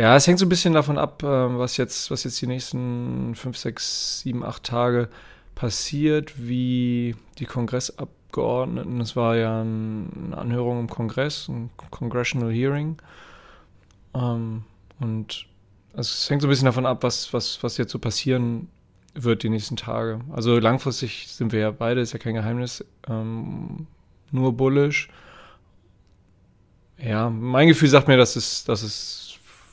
Ja, 0.00 0.16
es 0.16 0.26
hängt 0.26 0.38
so 0.38 0.46
ein 0.46 0.48
bisschen 0.48 0.72
davon 0.72 0.96
ab, 0.96 1.22
ähm, 1.22 1.58
was 1.58 1.76
jetzt, 1.76 2.10
was 2.10 2.24
jetzt 2.24 2.40
die 2.40 2.46
nächsten 2.46 3.34
5, 3.34 3.54
6, 3.54 4.20
7, 4.20 4.42
8 4.42 4.64
Tage 4.64 5.10
passiert, 5.54 6.32
wie 6.38 7.14
die 7.38 7.44
Kongressabgeordneten, 7.44 8.98
es 9.02 9.14
war 9.14 9.36
ja 9.36 9.60
eine 9.60 10.38
Anhörung 10.38 10.80
im 10.80 10.88
Kongress, 10.88 11.48
ein 11.48 11.68
Congressional 11.90 12.50
Hearing. 12.50 12.96
Ähm, 14.14 14.64
und 15.00 15.44
also 15.92 16.08
es 16.08 16.30
hängt 16.30 16.40
so 16.40 16.48
ein 16.48 16.50
bisschen 16.50 16.64
davon 16.64 16.86
ab, 16.86 17.02
was, 17.02 17.34
was, 17.34 17.62
was 17.62 17.76
jetzt 17.76 17.92
so 17.92 17.98
passieren 17.98 18.68
wird 19.12 19.42
die 19.42 19.50
nächsten 19.50 19.76
Tage. 19.76 20.22
Also 20.32 20.58
langfristig 20.58 21.28
sind 21.28 21.52
wir 21.52 21.60
ja 21.60 21.70
beide, 21.72 22.00
ist 22.00 22.14
ja 22.14 22.18
kein 22.18 22.32
Geheimnis, 22.32 22.82
ähm, 23.06 23.86
nur 24.30 24.56
bullish. 24.56 25.10
Ja, 26.96 27.28
mein 27.28 27.68
Gefühl 27.68 27.90
sagt 27.90 28.08
mir, 28.08 28.16
dass 28.16 28.36
es, 28.36 28.64
dass 28.64 28.82
es 28.82 29.29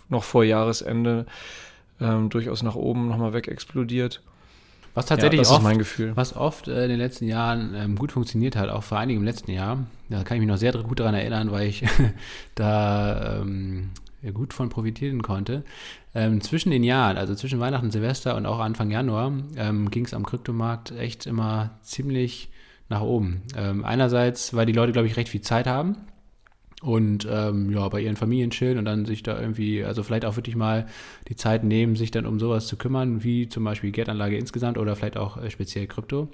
noch 0.10 0.24
vor 0.24 0.44
Jahresende 0.44 1.26
ähm, 2.00 2.30
durchaus 2.30 2.64
nach 2.64 2.76
oben 2.76 3.08
nochmal 3.08 3.34
weg 3.34 3.48
explodiert. 3.48 4.22
Was 4.94 5.06
tatsächlich 5.06 5.48
ja, 5.48 5.54
oft, 5.54 5.64
mein 5.64 5.78
Gefühl. 5.78 6.14
Was 6.16 6.36
oft 6.36 6.68
äh, 6.68 6.84
in 6.84 6.90
den 6.90 6.98
letzten 6.98 7.28
Jahren 7.28 7.76
ähm, 7.76 7.96
gut 7.98 8.12
funktioniert 8.12 8.56
hat, 8.56 8.70
auch 8.70 8.84
vor 8.84 9.00
Dingen 9.06 9.20
im 9.20 9.26
letzten 9.26 9.52
Jahr, 9.52 9.86
da 10.10 10.24
kann 10.24 10.38
ich 10.38 10.42
mich 10.42 10.50
noch 10.50 10.58
sehr 10.58 10.74
gut 10.74 11.00
daran 11.00 11.14
erinnern, 11.14 11.52
weil 11.52 11.68
ich 11.68 11.84
da 12.56 13.42
ähm, 13.42 13.92
gut 14.34 14.54
von 14.54 14.70
profitieren 14.70 15.22
konnte. 15.22 15.64
Ähm, 16.16 16.42
zwischen 16.42 16.72
den 16.72 16.84
Jahren, 16.84 17.18
also 17.18 17.36
zwischen 17.36 17.60
Weihnachten, 17.60 17.92
Silvester 17.92 18.36
und 18.36 18.48
auch 18.48 18.60
Anfang 18.60 18.90
Januar, 18.90 19.32
ähm, 19.56 19.92
ging 19.92 20.06
es 20.06 20.16
am 20.16 20.26
Kryptomarkt 20.26 20.92
echt 20.92 21.28
immer 21.28 21.78
ziemlich 21.84 22.50
nach 22.90 23.02
oben. 23.02 23.44
Ähm, 23.56 23.86
einerseits, 23.86 24.56
weil 24.56 24.66
die 24.66 24.74
Leute, 24.74 24.94
glaube 24.94 25.08
ich, 25.08 25.16
recht 25.16 25.30
viel 25.30 25.42
Zeit 25.42 25.68
haben 25.68 25.98
und 26.82 27.28
ähm, 27.30 27.72
ja, 27.72 27.88
bei 27.90 28.02
ihren 28.02 28.16
Familien 28.16 28.52
chillen 28.52 28.78
und 28.78 28.86
dann 28.86 29.06
sich 29.06 29.24
da 29.24 29.40
irgendwie, 29.40 29.84
also 29.84 30.04
vielleicht 30.04 30.26
auch 30.26 30.36
wirklich 30.36 30.56
mal 30.56 30.86
die 31.28 31.36
Zeit 31.36 31.64
nehmen, 31.64 31.96
sich 31.96 32.12
dann 32.12 32.28
um 32.28 32.40
sowas 32.40 32.68
zu 32.68 32.78
kümmern, 32.78 33.24
wie 33.24 33.50
zum 33.50 33.64
Beispiel 33.64 33.92
Geldanlage 33.92 34.38
insgesamt 34.38 34.78
oder 34.78 34.96
vielleicht 34.96 35.18
auch 35.18 35.42
äh, 35.42 35.50
speziell 35.50 35.88
Krypto. 35.88 36.30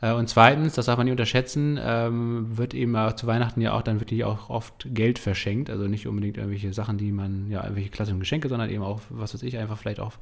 Äh, 0.00 0.12
und 0.12 0.28
zweitens, 0.28 0.74
das 0.74 0.86
darf 0.86 0.98
man 0.98 1.06
nicht 1.06 1.12
unterschätzen, 1.12 1.80
ähm, 1.82 2.56
wird 2.56 2.74
eben 2.74 2.96
zu 3.16 3.26
Weihnachten 3.26 3.60
ja 3.60 3.72
auch 3.72 3.82
dann 3.82 3.98
wirklich 3.98 4.22
auch 4.24 4.50
oft 4.50 4.86
Geld 4.94 5.18
verschenkt. 5.18 5.68
Also 5.68 5.88
nicht 5.88 6.06
unbedingt 6.06 6.36
irgendwelche 6.36 6.72
Sachen, 6.72 6.96
die 6.96 7.10
man, 7.10 7.50
ja, 7.50 7.62
irgendwelche 7.62 7.90
klassischen 7.90 8.20
Geschenke, 8.20 8.48
sondern 8.48 8.70
eben 8.70 8.84
auch, 8.84 9.00
was 9.08 9.34
weiß 9.34 9.42
ich, 9.42 9.58
einfach 9.58 9.78
vielleicht 9.78 9.98
auch, 9.98 10.12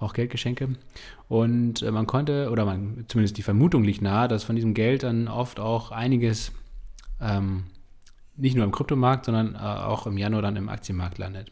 auch 0.00 0.12
Geldgeschenke. 0.12 0.70
Und 1.28 1.82
äh, 1.82 1.92
man 1.92 2.06
konnte, 2.06 2.50
oder 2.50 2.64
man, 2.64 3.04
zumindest 3.06 3.36
die 3.36 3.42
Vermutung 3.42 3.84
liegt 3.84 4.02
nahe, 4.02 4.26
dass 4.26 4.42
von 4.42 4.56
diesem 4.56 4.74
Geld 4.74 5.04
dann 5.04 5.28
oft 5.28 5.60
auch 5.60 5.92
einiges 5.92 6.50
ähm, 7.20 7.64
nicht 8.36 8.56
nur 8.56 8.64
im 8.64 8.72
Kryptomarkt, 8.72 9.26
sondern 9.26 9.54
äh, 9.54 9.58
auch 9.58 10.06
im 10.06 10.18
Januar 10.18 10.42
dann 10.42 10.56
im 10.56 10.68
Aktienmarkt 10.68 11.18
landet. 11.18 11.50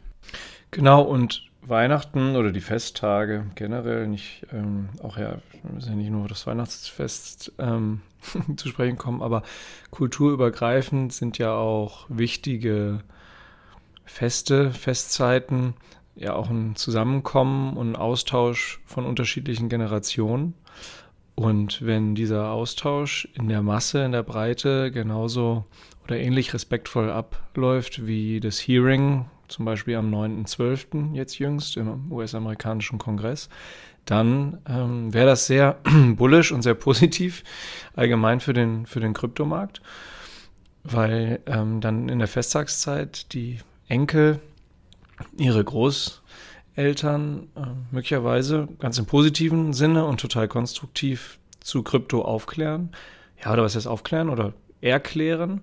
Genau, 0.71 1.01
und 1.01 1.43
Weihnachten 1.61 2.35
oder 2.35 2.51
die 2.51 2.61
Festtage 2.61 3.45
generell 3.55 4.07
nicht, 4.07 4.45
ähm, 4.51 4.89
auch 5.01 5.17
ja, 5.17 5.37
müssen 5.71 5.91
ja 5.91 5.95
nicht 5.95 6.09
nur 6.09 6.27
das 6.27 6.45
Weihnachtsfest 6.45 7.53
ähm, 7.57 8.01
zu 8.57 8.67
sprechen 8.67 8.97
kommen, 8.97 9.21
aber 9.21 9.43
kulturübergreifend 9.91 11.13
sind 11.13 11.37
ja 11.37 11.53
auch 11.53 12.05
wichtige 12.09 12.99
Feste, 14.05 14.71
Festzeiten, 14.71 15.75
ja 16.15 16.35
auch 16.35 16.49
ein 16.49 16.75
Zusammenkommen 16.75 17.77
und 17.77 17.91
ein 17.91 17.95
Austausch 17.95 18.81
von 18.85 19.05
unterschiedlichen 19.05 19.69
Generationen. 19.69 20.53
Und 21.35 21.83
wenn 21.83 22.13
dieser 22.13 22.51
Austausch 22.51 23.27
in 23.33 23.47
der 23.47 23.63
Masse, 23.63 24.03
in 24.03 24.11
der 24.11 24.21
Breite 24.21 24.91
genauso 24.91 25.65
oder 26.05 26.17
ähnlich 26.17 26.53
respektvoll 26.53 27.09
abläuft 27.09 28.05
wie 28.05 28.39
das 28.39 28.59
Hearing 28.59 29.25
zum 29.47 29.65
Beispiel 29.65 29.95
am 29.95 30.13
9.12. 30.13 31.13
jetzt 31.13 31.37
jüngst 31.37 31.77
im 31.77 32.11
US-amerikanischen 32.11 32.97
Kongress, 32.97 33.49
dann 34.05 34.57
ähm, 34.67 35.13
wäre 35.13 35.27
das 35.27 35.47
sehr 35.47 35.79
bullisch 36.15 36.51
und 36.51 36.61
sehr 36.61 36.73
positiv 36.73 37.43
allgemein 37.95 38.39
für 38.39 38.53
den, 38.53 38.85
für 38.85 38.99
den 38.99 39.13
Kryptomarkt, 39.13 39.81
weil 40.83 41.39
ähm, 41.45 41.81
dann 41.81 42.09
in 42.09 42.19
der 42.19 42.27
Festtagszeit 42.27 43.31
die 43.33 43.59
Enkel 43.87 44.39
ihre 45.37 45.63
Großeltern 45.63 47.47
äh, 47.55 47.59
möglicherweise 47.91 48.67
ganz 48.79 48.97
im 48.97 49.05
positiven 49.05 49.73
Sinne 49.73 50.05
und 50.05 50.19
total 50.19 50.47
konstruktiv 50.47 51.39
zu 51.59 51.83
Krypto 51.83 52.23
aufklären. 52.23 52.89
Ja, 53.43 53.53
oder 53.53 53.63
was 53.63 53.75
heißt 53.75 53.87
aufklären 53.87 54.29
oder 54.29 54.53
erklären 54.83 55.61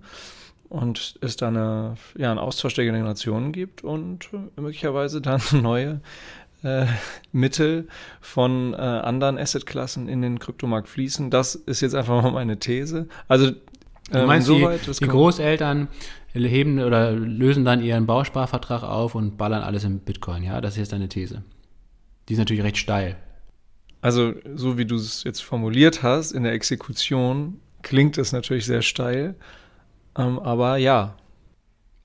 und 0.69 1.19
es 1.21 1.37
dann 1.37 1.57
eine, 1.57 1.95
ja, 2.17 2.31
einen 2.31 2.39
Austausch 2.39 2.75
der 2.75 2.85
Generationen 2.85 3.53
gibt 3.53 3.85
und 3.85 4.31
äh, 4.33 4.61
möglicherweise 4.61 5.21
dann 5.21 5.43
neue 5.53 6.01
äh, 6.63 6.87
Mittel 7.33 7.89
von 8.21 8.73
äh, 8.75 8.77
anderen 8.77 9.39
Assetklassen 9.39 10.09
in 10.09 10.23
den 10.23 10.39
Kryptomarkt 10.39 10.89
fließen. 10.89 11.31
Das 11.31 11.55
ist 11.55 11.81
jetzt 11.81 11.95
einfach 11.95 12.23
mal 12.23 12.31
meine 12.31 12.59
These. 12.59 13.09
Also 13.29 13.47
ähm, 13.47 13.55
du 14.13 14.27
meinst, 14.27 14.49
insoweit, 14.49 14.87
die, 14.87 14.93
die 14.93 15.07
Großeltern 15.07 15.89
heben 16.33 16.81
oder 16.81 17.13
lösen 17.13 17.65
dann 17.65 17.83
ihren 17.83 18.07
Bausparvertrag 18.07 18.85
auf 18.85 19.15
und 19.15 19.37
ballern 19.37 19.63
alles 19.63 19.85
in 19.85 20.01
Bitcoin, 20.01 20.45
ja? 20.45 20.61
Das 20.61 20.75
ist 20.75 20.79
jetzt 20.79 20.93
deine 20.93 21.09
These. 21.09 21.43
Die 22.29 22.35
ist 22.35 22.39
natürlich 22.39 22.63
recht 22.63 22.77
steil. 22.77 23.17
Also, 24.03 24.35
so 24.55 24.79
wie 24.79 24.87
du 24.87 24.95
es 24.95 25.25
jetzt 25.25 25.43
formuliert 25.43 26.03
hast, 26.03 26.33
in 26.33 26.45
der 26.45 26.53
Exekution 26.53 27.61
klingt 27.83 28.19
es 28.19 28.33
natürlich 28.33 28.67
sehr 28.67 28.83
steil. 28.83 29.35
Ähm, 30.17 30.39
aber 30.39 30.77
ja. 30.77 31.17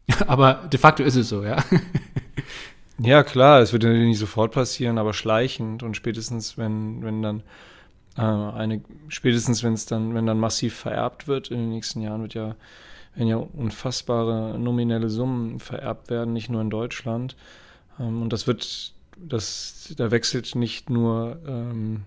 aber 0.28 0.68
de 0.72 0.80
facto 0.80 1.04
ist 1.04 1.16
es 1.16 1.30
so, 1.30 1.44
ja. 1.44 1.64
ja, 3.00 3.24
klar, 3.24 3.62
es 3.62 3.74
wird 3.74 3.84
natürlich 3.84 4.08
nicht 4.08 4.20
sofort 4.20 4.52
passieren, 4.52 4.98
aber 4.98 5.14
schleichend 5.14 5.84
und 5.84 5.96
spätestens, 5.96 6.58
wenn, 6.58 7.04
wenn 7.04 7.22
dann 7.22 7.44
äh, 8.18 8.22
eine, 8.22 8.82
spätestens 9.08 9.64
wenn 9.64 9.74
es 9.74 9.86
dann, 9.86 10.14
wenn 10.14 10.26
dann 10.26 10.40
massiv 10.40 10.76
vererbt 10.76 11.28
wird 11.28 11.50
in 11.50 11.58
den 11.58 11.70
nächsten 11.70 12.02
Jahren, 12.02 12.22
wird 12.22 12.36
ja, 12.36 12.56
werden 13.16 13.28
ja 13.28 13.38
unfassbare 13.38 14.60
nominelle 14.60 15.10
Summen 15.10 15.60
vererbt 15.60 16.10
werden, 16.10 16.34
nicht 16.34 16.50
nur 16.50 16.62
in 16.62 16.70
Deutschland. 16.70 17.36
Ähm, 18.00 18.22
und 18.22 18.32
das 18.32 18.48
wird, 18.48 18.94
das, 19.18 19.94
da 19.98 20.12
wechselt 20.12 20.56
nicht 20.56 20.90
nur 20.90 21.40
ähm, 21.48 22.04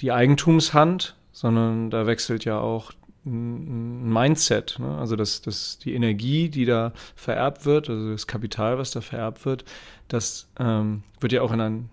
die 0.00 0.12
Eigentumshand, 0.12 1.14
sondern 1.38 1.88
da 1.88 2.08
wechselt 2.08 2.44
ja 2.44 2.58
auch 2.58 2.90
ein 3.24 4.12
Mindset, 4.12 4.76
ne? 4.80 4.98
also 4.98 5.14
das, 5.14 5.40
das, 5.40 5.78
die 5.78 5.94
Energie, 5.94 6.48
die 6.48 6.64
da 6.64 6.92
vererbt 7.14 7.64
wird, 7.64 7.88
also 7.88 8.10
das 8.10 8.26
Kapital, 8.26 8.76
was 8.76 8.90
da 8.90 9.00
vererbt 9.00 9.46
wird, 9.46 9.64
das 10.08 10.48
ähm, 10.58 11.04
wird 11.20 11.30
ja 11.30 11.42
auch 11.42 11.52
in, 11.52 11.60
ein, 11.60 11.90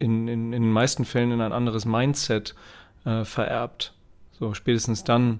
in, 0.00 0.26
in, 0.26 0.52
in 0.52 0.62
den 0.62 0.72
meisten 0.72 1.04
Fällen 1.04 1.30
in 1.30 1.40
ein 1.40 1.52
anderes 1.52 1.84
Mindset 1.84 2.56
äh, 3.04 3.24
vererbt. 3.24 3.94
So 4.32 4.54
spätestens 4.54 5.04
dann 5.04 5.38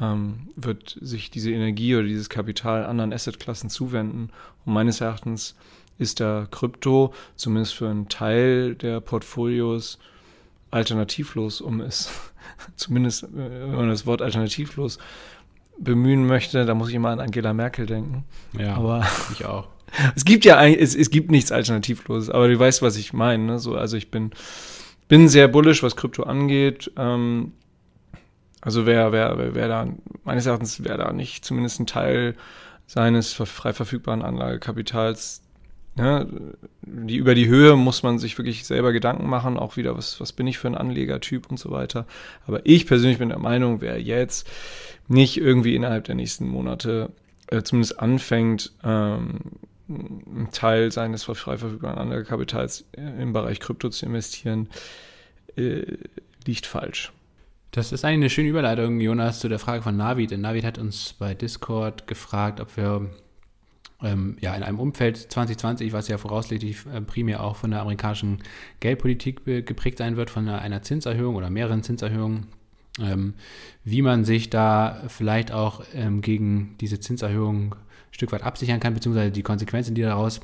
ähm, 0.00 0.48
wird 0.56 0.98
sich 1.00 1.30
diese 1.30 1.52
Energie 1.52 1.94
oder 1.94 2.08
dieses 2.08 2.30
Kapital 2.30 2.84
anderen 2.84 3.12
Assetklassen 3.12 3.70
zuwenden. 3.70 4.30
Und 4.64 4.72
meines 4.72 5.00
Erachtens 5.00 5.54
ist 5.98 6.18
da 6.18 6.48
Krypto 6.50 7.14
zumindest 7.36 7.74
für 7.74 7.88
einen 7.88 8.08
Teil 8.08 8.74
der 8.74 9.00
Portfolios 9.00 10.00
alternativlos, 10.72 11.60
um 11.60 11.80
es 11.80 12.10
zumindest, 12.76 13.24
äh, 13.24 13.28
wenn 13.32 13.76
man 13.76 13.88
das 13.88 14.06
Wort 14.06 14.22
alternativlos 14.22 14.98
bemühen 15.78 16.26
möchte, 16.26 16.64
da 16.66 16.74
muss 16.74 16.88
ich 16.88 16.94
immer 16.94 17.10
an 17.10 17.20
Angela 17.20 17.52
Merkel 17.52 17.86
denken. 17.86 18.24
Ja, 18.58 18.76
aber 18.76 19.06
ich 19.32 19.44
auch. 19.44 19.68
es 20.16 20.24
gibt 20.24 20.44
ja 20.44 20.64
es, 20.66 20.94
es 20.94 21.10
gibt 21.10 21.30
nichts 21.30 21.52
Alternativroses, 21.52 22.30
aber 22.30 22.48
du 22.48 22.58
weißt, 22.58 22.82
was 22.82 22.96
ich 22.96 23.12
meine. 23.12 23.44
Ne? 23.44 23.58
So, 23.58 23.76
also 23.76 23.96
ich 23.96 24.10
bin, 24.10 24.30
bin 25.08 25.28
sehr 25.28 25.48
bullish, 25.48 25.82
was 25.82 25.96
Krypto 25.96 26.24
angeht. 26.24 26.90
Ähm, 26.96 27.52
also 28.60 28.86
wer, 28.86 29.12
wer, 29.12 29.36
wer, 29.38 29.54
wer 29.54 29.68
da, 29.68 29.88
meines 30.24 30.46
Erachtens, 30.46 30.84
wer 30.84 30.96
da 30.96 31.12
nicht 31.12 31.44
zumindest 31.44 31.80
ein 31.80 31.86
Teil 31.86 32.36
seines 32.86 33.32
frei 33.32 33.72
verfügbaren 33.72 34.22
Anlagekapitals 34.22 35.42
ja, 35.96 36.26
die, 36.82 37.16
über 37.16 37.34
die 37.34 37.48
Höhe 37.48 37.76
muss 37.76 38.02
man 38.02 38.18
sich 38.18 38.38
wirklich 38.38 38.64
selber 38.64 38.92
Gedanken 38.92 39.28
machen, 39.28 39.58
auch 39.58 39.76
wieder, 39.76 39.96
was, 39.96 40.20
was 40.20 40.32
bin 40.32 40.46
ich 40.46 40.58
für 40.58 40.68
ein 40.68 40.74
Anlegertyp 40.74 41.50
und 41.50 41.58
so 41.58 41.70
weiter. 41.70 42.06
Aber 42.46 42.60
ich 42.64 42.86
persönlich 42.86 43.18
bin 43.18 43.28
der 43.28 43.38
Meinung, 43.38 43.80
wer 43.80 44.00
jetzt 44.00 44.48
nicht 45.08 45.36
irgendwie 45.36 45.74
innerhalb 45.74 46.04
der 46.04 46.14
nächsten 46.14 46.48
Monate 46.48 47.10
äh, 47.48 47.62
zumindest 47.62 48.00
anfängt, 48.00 48.72
ähm, 48.82 49.40
einen 49.88 50.48
Teil 50.52 50.90
seines 50.90 51.24
frei 51.24 51.58
verfügbaren 51.58 51.98
Anlagekapitals 51.98 52.86
im 52.92 53.34
Bereich 53.34 53.60
Krypto 53.60 53.90
zu 53.90 54.06
investieren, 54.06 54.68
äh, 55.56 55.82
liegt 56.46 56.64
falsch. 56.64 57.12
Das 57.72 57.92
ist 57.92 58.04
eigentlich 58.04 58.16
eine 58.16 58.30
schöne 58.30 58.48
Überleitung, 58.48 59.00
Jonas, 59.00 59.40
zu 59.40 59.48
der 59.48 59.58
Frage 59.58 59.82
von 59.82 59.96
Navid. 59.96 60.30
Denn 60.30 60.42
Navid 60.42 60.64
hat 60.64 60.78
uns 60.78 61.14
bei 61.18 61.34
Discord 61.34 62.06
gefragt, 62.06 62.60
ob 62.60 62.76
wir 62.76 63.10
ähm, 64.02 64.36
ja, 64.40 64.54
in 64.54 64.62
einem 64.62 64.78
Umfeld 64.78 65.16
2020, 65.16 65.92
was 65.92 66.08
ja 66.08 66.18
voraussichtlich 66.18 66.84
äh, 66.92 67.00
primär 67.00 67.42
auch 67.42 67.56
von 67.56 67.70
der 67.70 67.80
amerikanischen 67.80 68.38
Geldpolitik 68.80 69.44
geprägt 69.44 69.98
sein 69.98 70.16
wird, 70.16 70.30
von 70.30 70.48
einer, 70.48 70.82
Zinserhöhung 70.82 71.36
oder 71.36 71.50
mehreren 71.50 71.82
Zinserhöhungen, 71.82 72.46
ähm, 73.00 73.34
wie 73.84 74.02
man 74.02 74.24
sich 74.24 74.50
da 74.50 75.02
vielleicht 75.08 75.52
auch 75.52 75.82
ähm, 75.94 76.20
gegen 76.20 76.76
diese 76.80 77.00
Zinserhöhung 77.00 77.74
ein 77.74 77.78
Stück 78.14 78.32
weit 78.32 78.42
absichern 78.42 78.80
kann, 78.80 78.94
beziehungsweise 78.94 79.30
die 79.30 79.42
Konsequenzen, 79.42 79.94
die 79.94 80.02
daraus 80.02 80.40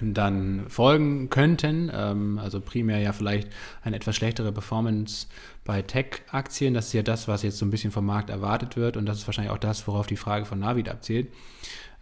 dann 0.00 0.66
folgen 0.68 1.30
könnten. 1.30 1.90
Ähm, 1.94 2.38
also 2.38 2.60
primär 2.60 2.98
ja 2.98 3.12
vielleicht 3.12 3.48
eine 3.82 3.96
etwas 3.96 4.16
schlechtere 4.16 4.52
Performance 4.52 5.26
bei 5.64 5.82
Tech-Aktien. 5.82 6.74
Das 6.74 6.88
ist 6.88 6.92
ja 6.92 7.02
das, 7.02 7.28
was 7.28 7.42
jetzt 7.42 7.58
so 7.58 7.66
ein 7.66 7.70
bisschen 7.70 7.90
vom 7.90 8.06
Markt 8.06 8.30
erwartet 8.30 8.76
wird 8.76 8.96
und 8.96 9.06
das 9.06 9.18
ist 9.18 9.26
wahrscheinlich 9.26 9.52
auch 9.52 9.58
das, 9.58 9.86
worauf 9.86 10.06
die 10.06 10.16
Frage 10.16 10.44
von 10.44 10.58
Navid 10.58 10.88
abzielt. 10.88 11.28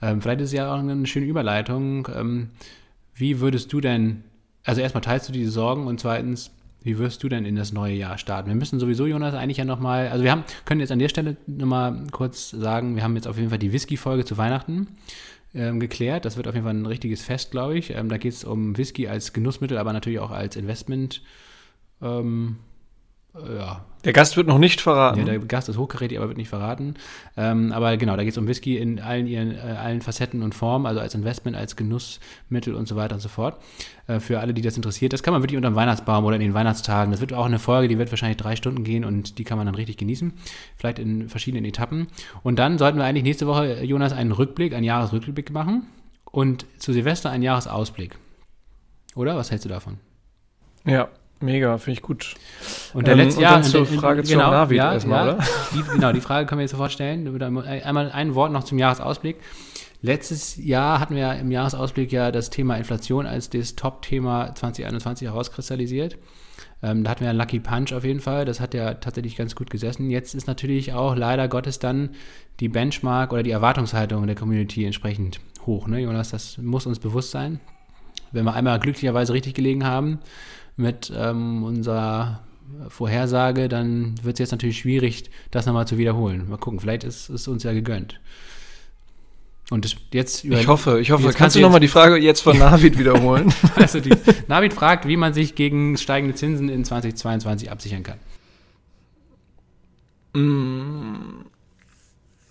Ähm, 0.02 0.20
vielleicht 0.20 0.40
ist 0.40 0.48
es 0.48 0.52
ja 0.52 0.72
auch 0.72 0.78
eine 0.78 1.06
schöne 1.06 1.26
Überleitung. 1.26 2.08
Ähm, 2.14 2.50
wie 3.14 3.40
würdest 3.40 3.72
du 3.72 3.80
denn, 3.80 4.24
also 4.64 4.80
erstmal 4.80 5.02
teilst 5.02 5.28
du 5.28 5.32
diese 5.32 5.50
Sorgen 5.50 5.86
und 5.86 6.00
zweitens, 6.00 6.50
wie 6.82 6.98
wirst 6.98 7.22
du 7.24 7.28
denn 7.28 7.44
in 7.44 7.56
das 7.56 7.72
neue 7.72 7.94
Jahr 7.94 8.16
starten? 8.16 8.48
Wir 8.48 8.54
müssen 8.54 8.78
sowieso, 8.78 9.06
Jonas, 9.06 9.34
eigentlich 9.34 9.56
ja 9.56 9.64
nochmal, 9.64 10.08
also 10.08 10.22
wir 10.22 10.30
haben, 10.30 10.44
können 10.64 10.80
jetzt 10.80 10.92
an 10.92 11.00
der 11.00 11.08
Stelle 11.08 11.36
nochmal 11.46 12.04
kurz 12.12 12.50
sagen, 12.50 12.94
wir 12.94 13.02
haben 13.02 13.16
jetzt 13.16 13.26
auf 13.26 13.36
jeden 13.36 13.48
Fall 13.48 13.58
die 13.58 13.72
Whisky-Folge 13.72 14.24
zu 14.24 14.36
Weihnachten 14.36 14.86
ähm, 15.52 15.80
geklärt. 15.80 16.24
Das 16.24 16.36
wird 16.36 16.46
auf 16.46 16.54
jeden 16.54 16.64
Fall 16.64 16.74
ein 16.74 16.86
richtiges 16.86 17.22
Fest, 17.22 17.50
glaube 17.50 17.76
ich. 17.76 17.90
Ähm, 17.90 18.08
da 18.08 18.18
geht 18.18 18.34
es 18.34 18.44
um 18.44 18.76
Whisky 18.76 19.08
als 19.08 19.32
Genussmittel, 19.32 19.78
aber 19.78 19.92
natürlich 19.92 20.20
auch 20.20 20.30
als 20.30 20.54
Investment. 20.54 21.22
Ähm, 22.00 22.56
ja. 23.56 23.84
Der 24.04 24.12
Gast 24.12 24.36
wird 24.36 24.46
noch 24.46 24.58
nicht 24.58 24.80
verraten. 24.80 25.18
Ja, 25.18 25.24
der 25.24 25.40
Gast 25.40 25.68
ist 25.68 25.78
hochkarätig, 25.78 26.16
aber 26.18 26.28
wird 26.28 26.38
nicht 26.38 26.48
verraten. 26.48 26.94
Ähm, 27.36 27.72
aber 27.72 27.96
genau, 27.96 28.16
da 28.16 28.22
geht 28.22 28.32
es 28.32 28.38
um 28.38 28.46
Whisky 28.46 28.76
in 28.76 29.00
allen 29.00 29.26
ihren 29.26 29.50
äh, 29.50 29.58
allen 29.58 30.00
Facetten 30.00 30.42
und 30.42 30.54
Formen, 30.54 30.86
also 30.86 31.00
als 31.00 31.14
Investment, 31.16 31.56
als 31.56 31.74
Genussmittel 31.74 32.76
und 32.76 32.86
so 32.86 32.94
weiter 32.94 33.16
und 33.16 33.20
so 33.20 33.28
fort. 33.28 33.60
Äh, 34.06 34.20
für 34.20 34.38
alle, 34.38 34.54
die 34.54 34.62
das 34.62 34.76
interessiert. 34.76 35.12
Das 35.12 35.24
kann 35.24 35.32
man 35.32 35.42
wirklich 35.42 35.56
unter 35.56 35.70
dem 35.70 35.74
Weihnachtsbaum 35.74 36.24
oder 36.24 36.36
in 36.36 36.42
den 36.42 36.54
Weihnachtstagen. 36.54 37.10
Das 37.10 37.20
wird 37.20 37.32
auch 37.32 37.46
eine 37.46 37.58
Folge, 37.58 37.88
die 37.88 37.98
wird 37.98 38.12
wahrscheinlich 38.12 38.36
drei 38.36 38.54
Stunden 38.54 38.84
gehen 38.84 39.04
und 39.04 39.38
die 39.38 39.44
kann 39.44 39.58
man 39.58 39.66
dann 39.66 39.74
richtig 39.74 39.96
genießen. 39.96 40.34
Vielleicht 40.76 41.00
in 41.00 41.28
verschiedenen 41.28 41.64
Etappen. 41.64 42.06
Und 42.44 42.60
dann 42.60 42.78
sollten 42.78 42.98
wir 42.98 43.04
eigentlich 43.04 43.24
nächste 43.24 43.48
Woche, 43.48 43.82
Jonas, 43.82 44.12
einen 44.12 44.30
Rückblick, 44.30 44.72
einen 44.72 44.84
Jahresrückblick 44.84 45.50
machen 45.50 45.86
und 46.30 46.64
zu 46.78 46.92
Silvester 46.92 47.30
einen 47.30 47.42
Jahresausblick. 47.42 48.16
Oder? 49.16 49.34
Was 49.36 49.50
hältst 49.50 49.64
du 49.64 49.68
davon? 49.68 49.98
Ja, 50.84 51.08
Mega, 51.40 51.76
finde 51.76 51.98
ich 51.98 52.02
gut. 52.02 52.34
Und 52.94 53.06
der 53.06 53.14
ähm, 53.14 53.20
letzte 53.20 53.42
Jahr 53.42 53.62
zur 53.62 53.84
Frage 53.84 54.22
genau, 54.22 54.44
zur 54.44 54.50
Navi 54.50 54.76
ja, 54.76 54.94
erstmal, 54.94 55.26
ja, 55.26 55.34
oder? 55.34 55.44
Die, 55.74 55.82
genau, 55.82 56.12
die 56.12 56.20
Frage 56.20 56.46
können 56.46 56.60
wir 56.60 56.64
jetzt 56.64 56.70
sofort 56.70 56.92
stellen. 56.92 57.42
Einmal 57.42 58.10
ein 58.10 58.34
Wort 58.34 58.52
noch 58.52 58.64
zum 58.64 58.78
Jahresausblick. 58.78 59.36
Letztes 60.02 60.56
Jahr 60.56 61.00
hatten 61.00 61.14
wir 61.14 61.34
im 61.34 61.50
Jahresausblick 61.50 62.12
ja 62.12 62.30
das 62.30 62.50
Thema 62.50 62.76
Inflation 62.76 63.26
als 63.26 63.50
das 63.50 63.76
Top-Thema 63.76 64.54
2021 64.54 65.28
herauskristallisiert. 65.28 66.16
Ähm, 66.82 67.04
da 67.04 67.10
hatten 67.10 67.22
wir 67.22 67.30
einen 67.30 67.38
Lucky 67.38 67.60
Punch 67.60 67.92
auf 67.92 68.04
jeden 68.04 68.20
Fall. 68.20 68.44
Das 68.44 68.60
hat 68.60 68.74
ja 68.74 68.94
tatsächlich 68.94 69.36
ganz 69.36 69.54
gut 69.54 69.70
gesessen. 69.70 70.10
Jetzt 70.10 70.34
ist 70.34 70.46
natürlich 70.46 70.92
auch 70.92 71.16
leider 71.16 71.48
Gottes 71.48 71.78
dann 71.78 72.10
die 72.60 72.68
Benchmark 72.68 73.32
oder 73.32 73.42
die 73.42 73.50
Erwartungshaltung 73.50 74.26
der 74.26 74.36
Community 74.36 74.84
entsprechend 74.84 75.40
hoch. 75.66 75.86
Ne, 75.88 76.00
Jonas, 76.00 76.30
das 76.30 76.58
muss 76.58 76.86
uns 76.86 76.98
bewusst 76.98 77.30
sein. 77.30 77.60
Wenn 78.32 78.44
wir 78.44 78.54
einmal 78.54 78.78
glücklicherweise 78.78 79.32
richtig 79.32 79.54
gelegen 79.54 79.84
haben, 79.84 80.18
mit 80.76 81.12
ähm, 81.14 81.62
unserer 81.64 82.40
Vorhersage, 82.88 83.68
dann 83.68 84.14
wird 84.22 84.36
es 84.36 84.40
jetzt 84.40 84.50
natürlich 84.50 84.78
schwierig, 84.78 85.30
das 85.50 85.66
nochmal 85.66 85.86
zu 85.86 85.98
wiederholen. 85.98 86.48
Mal 86.48 86.58
gucken, 86.58 86.80
vielleicht 86.80 87.04
ist 87.04 87.28
es 87.28 87.48
uns 87.48 87.62
ja 87.62 87.72
gegönnt. 87.72 88.20
Und 89.70 89.96
jetzt 90.12 90.44
über, 90.44 90.60
Ich 90.60 90.68
hoffe, 90.68 91.00
ich 91.00 91.10
hoffe. 91.10 91.24
Kannst, 91.24 91.38
kannst 91.38 91.56
du 91.56 91.60
nochmal 91.60 91.80
die 91.80 91.88
Frage 91.88 92.16
jetzt 92.16 92.40
von 92.40 92.56
Navid 92.56 92.98
wiederholen? 92.98 93.52
also 93.74 93.98
die, 93.98 94.10
Navid 94.46 94.72
fragt, 94.72 95.08
wie 95.08 95.16
man 95.16 95.34
sich 95.34 95.56
gegen 95.56 95.96
steigende 95.96 96.36
Zinsen 96.36 96.68
in 96.68 96.84
2022 96.84 97.70
absichern 97.70 98.04
kann. 98.04 98.18
Mm. 100.34 101.46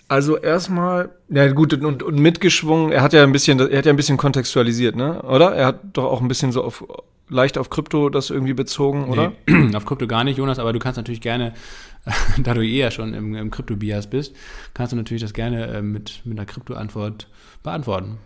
Also 0.07 0.38
erstmal, 0.38 1.09
ja 1.30 1.51
gut, 1.51 1.73
und, 1.73 2.03
und 2.03 2.19
mitgeschwungen, 2.19 2.91
er 2.91 3.01
hat 3.01 3.13
ja 3.13 3.23
ein 3.23 3.32
bisschen, 3.32 3.59
er 3.59 3.78
hat 3.78 3.86
ja 3.86 3.93
ein 3.93 3.95
bisschen 3.95 4.17
kontextualisiert, 4.17 4.95
ne? 4.95 5.21
Oder? 5.23 5.55
Er 5.55 5.67
hat 5.67 5.80
doch 5.93 6.03
auch 6.03 6.21
ein 6.21 6.28
bisschen 6.28 6.51
so 6.51 6.63
auf 6.63 6.84
leicht 7.30 7.57
auf 7.57 7.69
Krypto 7.69 8.09
das 8.09 8.30
irgendwie 8.30 8.53
bezogen, 8.53 9.05
oder? 9.05 9.34
Nee, 9.47 9.76
auf 9.76 9.86
Krypto 9.86 10.07
gar 10.07 10.23
nicht, 10.23 10.38
Jonas, 10.38 10.59
aber 10.59 10.73
du 10.73 10.80
kannst 10.80 10.97
natürlich 10.97 11.21
gerne, 11.21 11.53
da 12.38 12.53
du 12.53 12.61
eh 12.61 12.78
ja 12.78 12.91
schon 12.91 13.13
im, 13.13 13.36
im 13.36 13.51
Krypto-Bias 13.51 14.07
bist, 14.07 14.36
kannst 14.73 14.93
du 14.93 14.97
natürlich 14.97 15.21
das 15.21 15.34
gerne 15.34 15.67
äh, 15.67 15.82
mit, 15.82 16.21
mit 16.26 16.38
einer 16.38 16.45
Krypto-Antwort 16.45 17.28
beantworten. 17.63 18.19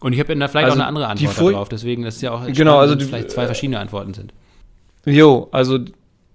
Und 0.00 0.14
ich 0.14 0.18
habe 0.20 0.34
da 0.34 0.48
vielleicht 0.48 0.64
also 0.64 0.76
auch 0.76 0.80
eine 0.80 0.86
andere 0.86 1.08
Antwort 1.08 1.52
darauf, 1.52 1.68
deswegen 1.68 2.04
ist 2.04 2.16
es 2.16 2.22
ja 2.22 2.32
auch 2.32 2.46
genau, 2.46 2.78
also 2.78 2.94
die, 2.94 3.04
vielleicht 3.04 3.30
zwei 3.30 3.46
verschiedene 3.46 3.78
Antworten 3.78 4.14
sind. 4.14 4.32
Jo, 5.04 5.48
also 5.52 5.78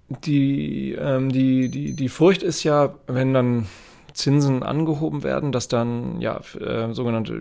die, 0.08 0.92
ähm, 0.92 1.32
die, 1.32 1.68
die, 1.68 1.94
die 1.94 2.08
Furcht 2.08 2.42
ist 2.44 2.62
ja, 2.62 2.94
wenn 3.08 3.34
dann 3.34 3.66
Zinsen 4.16 4.62
angehoben 4.62 5.22
werden, 5.22 5.52
dass 5.52 5.68
dann 5.68 6.20
ja 6.20 6.40
äh, 6.58 6.92
sogenannte 6.92 7.40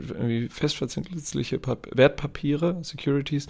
festverzinsliche 0.50 1.60
Wertpapiere, 1.92 2.78
Securities, 2.84 3.48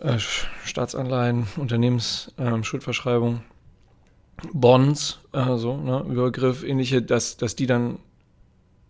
äh, 0.00 0.18
Staatsanleihen, 0.18 1.46
Unternehmensschuldverschreibung, 1.56 3.36
äh, 3.36 4.46
Bonds, 4.52 5.20
so, 5.32 5.76
ne, 5.76 6.04
Übergriff, 6.08 6.64
ähnliche, 6.64 7.00
dass, 7.00 7.36
dass 7.36 7.54
die 7.54 7.66
dann 7.66 7.98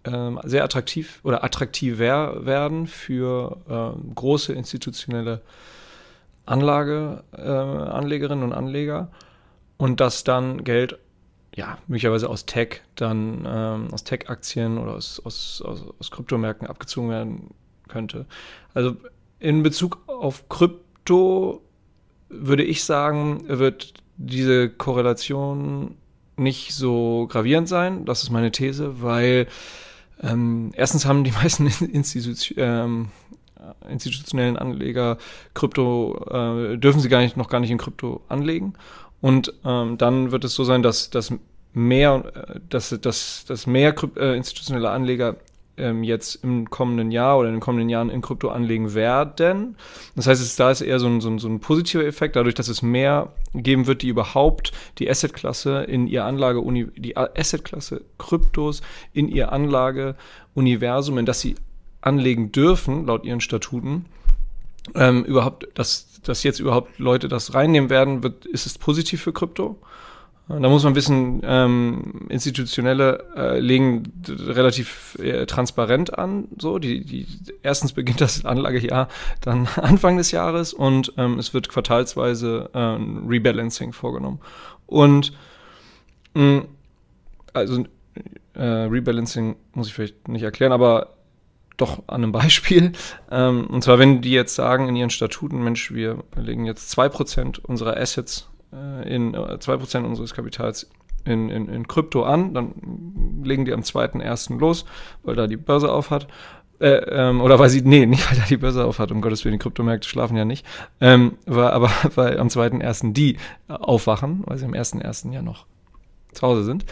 ähm, 0.05 0.41
sehr 0.45 0.65
attraktiv 0.65 1.21
oder 1.23 1.45
attraktiver 1.45 2.45
werden 2.45 2.87
für 2.87 3.59
ähm, 3.69 4.15
große 4.15 4.53
institutionelle 4.53 5.43
Anlage, 6.47 7.25
äh, 7.33 7.41
Anlegerinnen 7.41 8.45
und 8.45 8.53
Anleger 8.53 9.11
und 9.77 10.01
dass 10.01 10.25
dann 10.25 10.65
Geld 10.65 10.99
ja, 11.57 11.79
möglicherweise 11.87 12.29
aus 12.29 12.47
Tech 12.47 12.81
dann 12.97 13.45
ähm, 13.47 13.89
aus 13.93 14.05
Tech-Aktien 14.05 14.79
oder 14.79 14.95
aus, 14.95 15.21
aus, 15.25 15.63
aus, 15.65 15.85
aus 15.99 16.11
Kryptomärkten 16.11 16.67
abgezogen 16.67 17.11
werden 17.11 17.51
könnte. 17.89 18.27
Also 18.73 18.97
in 19.39 19.63
Bezug 19.63 19.99
auf 20.07 20.49
Krypto 20.49 21.63
würde 22.29 22.65
ich 22.65 22.85
sagen, 22.85 23.45
wird 23.47 23.95
diese 24.17 24.69
Korrelation 24.69 25.97
nicht 26.37 26.75
so 26.75 27.27
gravierend 27.29 27.69
sein. 27.69 28.05
Das 28.05 28.23
ist 28.23 28.31
meine 28.31 28.51
These, 28.51 29.03
weil 29.03 29.47
ähm, 30.23 30.73
erstens 30.75 31.07
haben 31.07 31.25
die 31.25 31.33
meisten 31.33 31.67
Institu 31.93 32.55
ähm, 32.57 33.11
institutionellen 33.89 34.59
Anleger 34.59 35.17
Krypto, 35.55 36.23
äh, 36.31 36.77
dürfen 36.77 37.01
sie 37.01 37.09
gar 37.09 37.21
nicht, 37.21 37.37
noch 37.37 37.49
gar 37.49 37.61
nicht 37.61 37.71
in 37.71 37.79
Krypto 37.79 38.23
anlegen. 38.29 38.75
Und 39.25 39.55
ähm, 39.65 39.97
dann 39.97 40.33
wird 40.33 40.45
es 40.45 40.55
so 40.55 40.65
sein, 40.65 40.83
dass, 40.83 41.09
dass 41.09 41.33
mehr, 41.73 42.25
äh, 42.35 42.61
dass, 42.69 42.91
dass, 43.01 43.47
dass 43.47 43.67
mehr 43.67 43.95
äh, 44.19 44.37
institutionelle 44.37 44.91
Anleger 44.91 45.37
ähm, 45.79 46.05
jetzt 46.05 46.45
im 46.45 46.69
kommenden 46.69 47.11
Jahr 47.11 47.39
oder 47.39 47.49
in 47.49 47.55
den 47.55 47.61
kommenden 47.63 47.89
Jahren 47.89 48.11
in 48.11 48.21
Krypto 48.21 48.51
anlegen 48.51 48.93
werden. 48.93 49.77
Das 50.15 50.27
heißt, 50.27 50.43
es, 50.43 50.57
da 50.57 50.71
ist 50.71 50.83
eher 50.83 51.01
so 51.01 51.07
ein, 51.07 51.23
so, 51.23 51.31
ein, 51.31 51.39
so 51.39 51.49
ein 51.49 51.61
positiver 51.61 52.05
Effekt, 52.05 52.37
dadurch, 52.37 52.55
dass 52.55 52.69
es 52.69 52.83
mehr 52.83 53.33
geben 53.55 53.87
wird, 53.87 54.03
die 54.03 54.09
überhaupt 54.09 54.73
die 54.99 55.09
Assetklasse 55.09 55.85
in 55.85 56.07
ihr 56.07 56.27
Anlage, 56.27 56.63
die 56.95 57.17
Assetklasse 57.17 58.03
Kryptos 58.19 58.83
in 59.15 59.29
ihr 59.29 59.53
Anlageuniversum, 59.53 61.17
in 61.17 61.25
das 61.25 61.41
sie 61.41 61.55
anlegen 62.03 62.53
dürfen, 62.53 63.07
laut 63.07 63.25
ihren 63.25 63.41
Statuten, 63.41 64.05
ähm, 64.95 65.25
überhaupt, 65.25 65.67
dass, 65.75 66.21
dass 66.23 66.43
jetzt 66.43 66.61
überhaupt 66.61 66.99
Leute 66.99 67.29
das 67.29 67.55
reinnehmen 67.55 67.91
werden, 67.91 68.23
wird, 68.23 68.47
ist 68.47 68.67
es 68.67 68.79
positiv 68.79 69.23
für 69.23 69.33
Krypto. 69.33 69.79
Da 70.47 70.69
muss 70.69 70.85
man 70.85 70.95
wissen, 70.95 71.41
ähm, 71.43 72.27
institutionelle 72.29 73.25
äh, 73.35 73.59
legen 73.61 74.13
relativ 74.29 75.17
äh, 75.19 75.47
transparent 75.47 76.19
an. 76.19 76.49
So, 76.59 76.79
die, 76.79 77.03
die, 77.03 77.27
erstens 77.63 77.95
beginnt 77.95 78.21
das 78.21 78.45
Anlagejahr 78.45 79.09
dann 79.41 79.67
Anfang 79.77 80.19
des 80.19 80.33
Jahres 80.33 80.75
und 80.75 81.15
ähm, 81.17 81.39
es 81.39 81.55
wird 81.55 81.71
quartalsweise 81.71 82.69
äh, 82.75 82.79
ein 82.79 83.25
Rebalancing 83.27 83.95
vorgenommen. 83.95 84.41
Und 84.87 85.33
mh, 86.35 86.67
also 87.55 87.87
äh, 88.53 88.63
Rebalancing 88.63 89.57
muss 89.73 89.87
ich 89.87 89.95
vielleicht 89.95 90.29
nicht 90.29 90.43
erklären, 90.43 90.73
aber 90.73 91.15
doch 91.77 92.03
an 92.07 92.23
einem 92.23 92.33
Beispiel. 92.33 92.93
Ähm, 93.31 93.67
und 93.67 93.83
zwar, 93.83 93.99
wenn 93.99 94.21
die 94.21 94.31
jetzt 94.31 94.55
sagen 94.55 94.89
in 94.89 94.95
ihren 94.95 95.11
Statuten, 95.11 95.65
Mensch, 95.65 95.93
wir 95.93 96.23
legen 96.37 96.67
jetzt 96.67 96.97
2% 96.97 97.59
unserer 97.61 97.97
Assets 97.97 98.49
äh, 98.73 99.13
in, 99.13 99.35
äh, 99.35 99.39
2% 99.39 100.05
unseres 100.05 100.35
Kapitals 100.35 100.89
in, 101.25 101.49
in, 101.49 101.69
in 101.69 101.89
Krypto 101.89 102.23
an, 102.23 102.55
dann 102.55 103.43
legen 103.43 103.65
die 103.65 103.73
am 103.73 103.81
2.1. 103.81 104.59
los, 104.59 104.85
weil 105.25 105.35
da 105.35 105.47
die 105.49 105.57
Börse 105.57 105.91
auf 105.91 106.11
hat. 106.11 106.29
Äh, 106.81 106.89
ähm, 106.89 107.41
oder 107.41 107.59
weil 107.59 107.71
sie, 107.71 107.83
nee, 107.83 108.07
nicht 108.07 108.31
weil 108.31 108.39
da 108.39 108.45
die 108.49 108.57
Börse 108.57 108.85
auf 108.85 108.99
hat, 108.99 109.11
um 109.11 109.21
Gottes 109.21 109.45
Willen, 109.45 109.55
die 109.55 109.59
Kryptomärkte 109.59 110.09
schlafen 110.09 110.37
ja 110.37 110.45
nicht, 110.45 110.67
ähm, 111.01 111.39
war, 111.47 111.73
aber 111.73 111.91
weil 112.15 112.39
am 112.39 112.49
2.1. 112.49 113.15
die 113.15 113.39
aufwachen, 113.69 114.43
weil 114.47 114.59
sie 114.59 114.67
am 114.67 114.75
1.1. 114.75 115.33
ja 115.33 115.43
noch 115.43 115.67
zu 116.35 116.47
Hause 116.47 116.65
sind. 116.65 116.85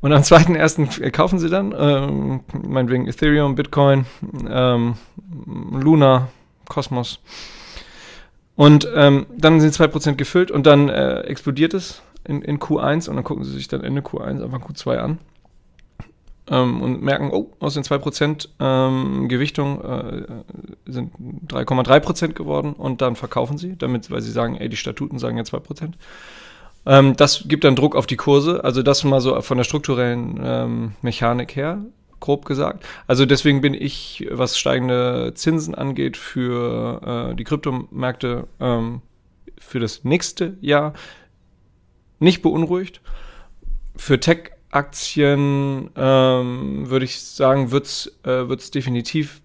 Und 0.00 0.12
am 0.12 0.22
2.1. 0.22 1.10
kaufen 1.10 1.38
sie 1.38 1.48
dann, 1.48 1.74
ähm, 1.76 2.40
meinetwegen 2.52 3.06
Ethereum, 3.06 3.54
Bitcoin, 3.54 4.06
ähm, 4.48 4.94
Luna, 5.72 6.28
Cosmos. 6.68 7.20
Und 8.56 8.88
ähm, 8.94 9.26
dann 9.36 9.60
sind 9.60 9.74
2% 9.74 10.14
gefüllt 10.14 10.50
und 10.50 10.66
dann 10.66 10.88
äh, 10.88 11.20
explodiert 11.20 11.74
es 11.74 12.02
in, 12.24 12.42
in 12.42 12.58
Q1 12.58 13.08
und 13.08 13.16
dann 13.16 13.24
gucken 13.24 13.44
sie 13.44 13.52
sich 13.52 13.68
dann 13.68 13.82
Ende 13.82 14.02
Q1 14.02 14.42
einfach 14.42 14.60
Q2 14.60 14.96
an. 14.96 15.18
ähm, 16.50 16.82
und 16.82 17.02
merken, 17.02 17.30
oh, 17.32 17.50
aus 17.58 17.74
den 17.74 17.82
2% 17.82 18.48
ähm, 18.60 19.28
Gewichtung 19.28 19.80
äh, 19.82 20.26
sind 20.86 21.12
3,3% 21.48 22.34
geworden 22.34 22.74
und 22.74 23.00
dann 23.00 23.16
verkaufen 23.16 23.58
sie, 23.58 23.76
damit, 23.76 24.10
weil 24.10 24.20
sie 24.20 24.30
sagen, 24.30 24.56
ey, 24.56 24.68
die 24.68 24.76
Statuten 24.76 25.18
sagen 25.18 25.36
ja 25.36 25.42
2%. 25.42 25.92
Ähm, 26.86 27.16
das 27.16 27.44
gibt 27.46 27.64
dann 27.64 27.76
Druck 27.76 27.96
auf 27.96 28.06
die 28.06 28.16
Kurse, 28.16 28.62
also 28.64 28.82
das 28.82 29.04
mal 29.04 29.20
so 29.20 29.40
von 29.40 29.56
der 29.56 29.64
strukturellen 29.64 30.40
ähm, 30.42 30.92
Mechanik 31.02 31.56
her, 31.56 31.84
grob 32.20 32.44
gesagt. 32.44 32.84
Also 33.06 33.26
deswegen 33.26 33.60
bin 33.60 33.74
ich, 33.74 34.26
was 34.30 34.58
steigende 34.58 35.32
Zinsen 35.34 35.74
angeht, 35.74 36.16
für 36.16 37.30
äh, 37.32 37.36
die 37.36 37.44
Kryptomärkte 37.44 38.46
ähm, 38.60 39.02
für 39.58 39.80
das 39.80 40.04
nächste 40.04 40.56
Jahr 40.60 40.92
nicht 42.18 42.42
beunruhigt. 42.42 43.00
Für 43.96 44.20
Tech-Aktien 44.20 45.90
ähm, 45.96 46.90
würde 46.90 47.04
ich 47.04 47.20
sagen, 47.22 47.70
wird 47.70 47.86
es 47.86 48.18
äh, 48.24 48.70
definitiv 48.70 49.40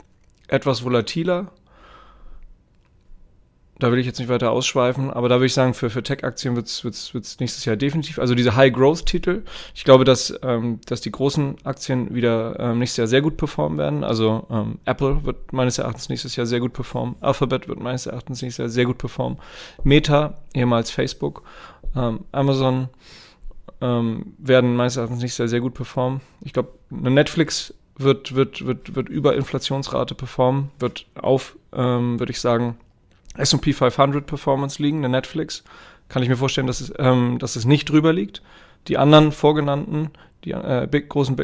etwas 0.48 0.84
volatiler. 0.84 1.52
Da 3.80 3.94
will 3.94 4.00
ich 4.00 4.06
jetzt 4.06 4.20
nicht 4.20 4.28
weiter 4.28 4.52
ausschweifen, 4.52 5.10
aber 5.10 5.30
da 5.30 5.36
würde 5.36 5.46
ich 5.46 5.54
sagen, 5.54 5.74
für, 5.74 5.90
für 5.90 6.04
Tech-Aktien 6.04 6.58
wird 6.58 6.68
es 6.68 7.40
nächstes 7.40 7.64
Jahr 7.64 7.78
definitiv. 7.78 8.20
Also 8.20 8.36
diese 8.36 8.58
High-Growth-Titel. 8.58 9.44
Ich 9.74 9.86
glaube, 9.86 10.04
dass, 10.04 10.38
ähm, 10.44 10.82
dass 10.86 11.00
die 11.00 11.12
großen 11.12 11.56
Aktien 11.64 12.14
wieder 12.14 12.60
ähm, 12.60 12.80
nächstes 12.80 12.98
Jahr 12.98 13.08
sehr 13.08 13.22
gut 13.22 13.38
performen 13.38 13.78
werden. 13.78 14.04
Also 14.04 14.46
ähm, 14.52 14.80
Apple 14.84 15.24
wird 15.24 15.54
meines 15.54 15.78
Erachtens 15.78 16.10
nächstes 16.10 16.36
Jahr 16.36 16.46
sehr 16.46 16.60
gut 16.60 16.74
performen. 16.74 17.16
Alphabet 17.22 17.70
wird 17.70 17.80
meines 17.80 18.06
Erachtens 18.06 18.42
nächstes 18.42 18.58
Jahr 18.58 18.70
sehr 18.70 18.86
gut 18.86 18.98
performen. 18.98 19.40
Meta, 19.84 20.38
ehemals 20.54 20.92
Facebook, 20.92 21.44
ähm, 21.96 22.26
Amazon 22.34 22.90
ähm, 23.80 24.34
werden 24.40 24.76
meines 24.76 24.98
Erachtens 24.98 25.22
nächstes 25.22 25.38
Jahr 25.38 25.48
sehr 25.48 25.62
gut 25.62 25.74
performen. 25.74 26.20
Ich 26.42 26.52
glaube, 26.52 26.74
eine 26.92 27.12
Netflix 27.12 27.74
wird, 27.98 28.36
wird, 28.36 28.66
wird, 28.66 28.96
wird 28.96 29.08
über 29.08 29.36
Inflationsrate 29.36 30.16
performen, 30.16 30.72
wird 30.80 31.06
auf, 31.16 31.58
ähm, 31.74 32.20
würde 32.20 32.32
ich 32.32 32.42
sagen, 32.42 32.78
S&P 33.38 33.74
500 33.74 34.26
Performance 34.26 34.82
liegen, 34.82 35.00
eine 35.00 35.10
Netflix. 35.10 35.64
Kann 36.08 36.24
ich 36.24 36.30
mir 36.30 36.38
vorstellen, 36.38 36.68
dass 36.68 36.82
es, 36.82 36.92
ähm, 36.98 37.38
dass 37.40 37.56
es 37.56 37.66
nicht 37.66 37.90
drüber 37.90 38.14
liegt. 38.14 38.42
Die 38.88 38.98
anderen 38.98 39.32
vorgenannten, 39.32 40.12
die 40.44 40.52
äh, 40.52 40.88
big, 40.90 41.10
großen 41.10 41.36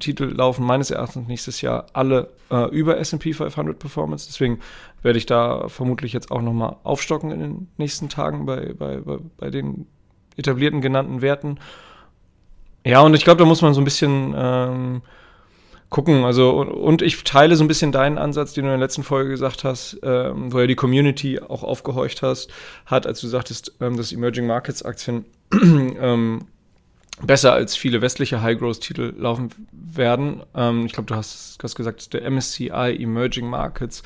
Titel 0.00 0.24
laufen 0.24 0.64
meines 0.66 0.90
Erachtens 0.90 1.28
nächstes 1.28 1.60
Jahr 1.60 1.86
alle 1.92 2.30
äh, 2.50 2.68
über 2.70 2.98
S&P 2.98 3.32
500 3.32 3.78
Performance. 3.78 4.26
Deswegen 4.28 4.58
werde 5.02 5.18
ich 5.18 5.26
da 5.26 5.68
vermutlich 5.68 6.12
jetzt 6.12 6.30
auch 6.30 6.42
nochmal 6.42 6.76
aufstocken 6.82 7.30
in 7.30 7.40
den 7.40 7.68
nächsten 7.78 8.08
Tagen 8.08 8.46
bei, 8.46 8.74
bei, 8.74 8.96
bei, 8.98 9.18
bei 9.36 9.50
den 9.50 9.86
etablierten 10.36 10.80
genannten 10.80 11.22
Werten. 11.22 11.58
Ja, 12.84 13.00
und 13.00 13.14
ich 13.14 13.24
glaube, 13.24 13.38
da 13.38 13.44
muss 13.44 13.62
man 13.62 13.74
so 13.74 13.80
ein 13.80 13.84
bisschen 13.84 14.34
ähm, 14.36 15.02
gucken. 15.90 16.24
Also, 16.24 16.52
und, 16.52 17.02
ich 17.02 17.22
teile 17.24 17.56
so 17.56 17.64
ein 17.64 17.68
bisschen 17.68 17.92
deinen 17.92 18.16
Ansatz, 18.16 18.54
den 18.54 18.64
du 18.64 18.70
in 18.70 18.78
der 18.78 18.86
letzten 18.86 19.02
Folge 19.02 19.30
gesagt 19.30 19.64
hast, 19.64 19.98
ähm, 20.02 20.52
wo 20.52 20.60
ja 20.60 20.66
die 20.66 20.76
Community 20.76 21.40
auch 21.40 21.62
aufgehorcht 21.62 22.22
hast, 22.22 22.50
hat, 22.86 23.06
als 23.06 23.20
du 23.20 23.26
sagtest, 23.26 23.74
ähm, 23.80 23.96
dass 23.96 24.12
Emerging 24.12 24.46
Markets 24.46 24.82
Aktien 24.82 25.26
ähm, 25.52 26.46
besser 27.26 27.52
als 27.52 27.76
viele 27.76 28.00
westliche 28.00 28.40
High-Growth-Titel 28.40 29.14
laufen 29.18 29.50
werden. 29.72 30.42
Ähm, 30.54 30.86
ich 30.86 30.92
glaube, 30.92 31.08
du 31.08 31.16
hast, 31.16 31.58
hast 31.62 31.74
gesagt, 31.74 32.14
der 32.14 32.30
MSCI 32.30 32.96
Emerging 32.98 33.48
Markets 33.48 34.02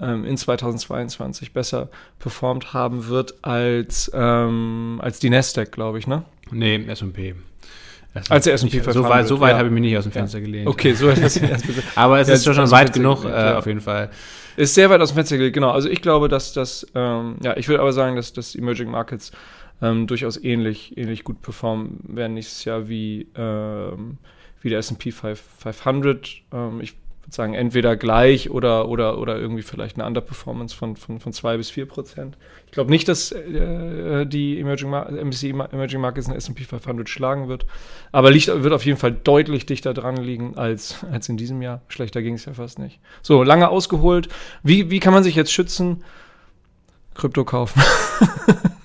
ähm, 0.00 0.24
in 0.24 0.36
2022 0.36 1.52
besser 1.52 1.88
performt 2.18 2.72
haben 2.72 3.08
wird 3.08 3.34
als, 3.42 4.10
ähm, 4.14 5.00
als 5.02 5.18
die 5.18 5.30
Nasdaq, 5.30 5.72
glaube 5.72 5.98
ich, 5.98 6.06
ne? 6.06 6.24
Nee, 6.50 6.84
S&P. 6.86 7.34
Als 8.28 8.44
der 8.44 8.54
S&P 8.54 8.80
500. 8.80 8.94
So 8.94 9.08
weit, 9.08 9.28
so 9.28 9.40
weit 9.40 9.52
ja. 9.52 9.58
habe 9.58 9.68
ich 9.68 9.74
mich 9.74 9.82
nicht 9.82 9.96
aus 9.96 10.04
dem 10.04 10.12
Fenster 10.12 10.40
gelehnt. 10.40 10.68
Okay, 10.68 10.92
so 10.92 11.08
ist 11.08 11.40
Aber 11.94 12.20
es 12.20 12.28
ja, 12.28 12.34
ist 12.34 12.44
schon, 12.44 12.54
schon 12.54 12.70
weit 12.70 12.92
genug, 12.92 13.22
gelegt, 13.22 13.38
äh, 13.38 13.52
auf 13.52 13.66
jeden 13.66 13.80
Fall. 13.80 14.10
Ist 14.56 14.74
sehr 14.74 14.88
weit 14.90 15.00
aus 15.00 15.10
dem 15.10 15.16
Fenster 15.16 15.36
gelegt, 15.36 15.54
genau. 15.54 15.70
Also 15.70 15.88
ich 15.88 16.02
glaube, 16.02 16.28
dass 16.28 16.52
das, 16.52 16.86
ähm, 16.94 17.36
ja, 17.42 17.56
ich 17.56 17.68
würde 17.68 17.80
aber 17.80 17.92
sagen, 17.92 18.16
dass 18.16 18.32
das 18.32 18.54
Emerging 18.54 18.90
Markets 18.90 19.32
ähm, 19.82 20.06
durchaus 20.06 20.42
ähnlich, 20.42 20.96
ähnlich 20.96 21.24
gut 21.24 21.42
performen 21.42 22.00
werden 22.08 22.34
nächstes 22.34 22.64
Jahr 22.64 22.88
wie, 22.88 23.28
ähm, 23.36 24.18
wie 24.62 24.70
der 24.70 24.78
S&P 24.78 25.12
500. 25.12 26.42
Ähm, 26.52 26.80
ich 26.80 26.94
würde 27.30 27.54
entweder 27.54 27.96
gleich 27.96 28.50
oder, 28.50 28.88
oder, 28.88 29.18
oder 29.18 29.38
irgendwie 29.38 29.62
vielleicht 29.62 29.96
eine 29.96 30.06
Underperformance 30.06 30.74
von, 30.74 30.96
von, 30.96 31.20
von 31.20 31.32
2 31.32 31.56
bis 31.56 31.70
4 31.70 31.86
Prozent. 31.86 32.36
Ich 32.66 32.72
glaube 32.72 32.90
nicht, 32.90 33.08
dass 33.08 33.32
äh, 33.32 34.26
die 34.26 34.58
Emerging, 34.60 34.90
Mar 34.90 35.10
MSCI 35.10 35.50
Emerging 35.50 36.00
Markets 36.00 36.28
in 36.28 36.34
S&P 36.34 36.64
500 36.64 37.08
schlagen 37.08 37.48
wird, 37.48 37.66
aber 38.12 38.30
liegt, 38.30 38.46
wird 38.48 38.72
auf 38.72 38.84
jeden 38.84 38.98
Fall 38.98 39.12
deutlich 39.12 39.66
dichter 39.66 39.94
dran 39.94 40.16
liegen 40.16 40.56
als, 40.56 41.04
als 41.10 41.28
in 41.28 41.36
diesem 41.36 41.62
Jahr. 41.62 41.82
Schlechter 41.88 42.22
ging 42.22 42.34
es 42.34 42.44
ja 42.44 42.54
fast 42.54 42.78
nicht. 42.78 43.00
So, 43.22 43.42
lange 43.42 43.68
ausgeholt. 43.68 44.28
Wie, 44.62 44.90
wie 44.90 45.00
kann 45.00 45.14
man 45.14 45.22
sich 45.22 45.34
jetzt 45.34 45.52
schützen? 45.52 46.04
Krypto 47.14 47.44
kaufen. 47.44 47.82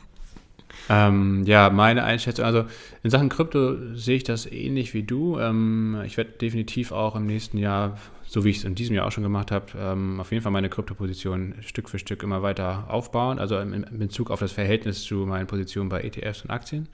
Ähm, 0.91 1.43
ja, 1.45 1.69
meine 1.69 2.03
Einschätzung, 2.03 2.43
also 2.43 2.65
in 3.01 3.09
Sachen 3.09 3.29
Krypto 3.29 3.95
sehe 3.95 4.17
ich 4.17 4.25
das 4.25 4.45
ähnlich 4.45 4.93
wie 4.93 5.03
du. 5.03 5.39
Ähm, 5.39 6.01
ich 6.05 6.17
werde 6.17 6.31
definitiv 6.31 6.91
auch 6.91 7.15
im 7.15 7.25
nächsten 7.25 7.57
Jahr, 7.57 7.97
so 8.31 8.45
wie 8.45 8.49
ich 8.49 8.59
es 8.59 8.63
in 8.63 8.75
diesem 8.75 8.95
Jahr 8.95 9.07
auch 9.07 9.11
schon 9.11 9.23
gemacht 9.23 9.51
habe, 9.51 9.65
ähm, 9.77 10.21
auf 10.21 10.31
jeden 10.31 10.41
Fall 10.41 10.53
meine 10.53 10.69
Kryptoposition 10.69 11.55
Stück 11.59 11.89
für 11.89 11.99
Stück 11.99 12.23
immer 12.23 12.41
weiter 12.41 12.85
aufbauen, 12.87 13.39
also 13.39 13.59
in, 13.59 13.85
Bezug 13.91 14.31
auf 14.31 14.39
das 14.39 14.53
Verhältnis 14.53 15.03
zu 15.03 15.25
meinen 15.25 15.47
Positionen 15.47 15.89
bei 15.89 15.99
ETFs 15.99 16.43
und 16.43 16.49
Aktien. 16.49 16.87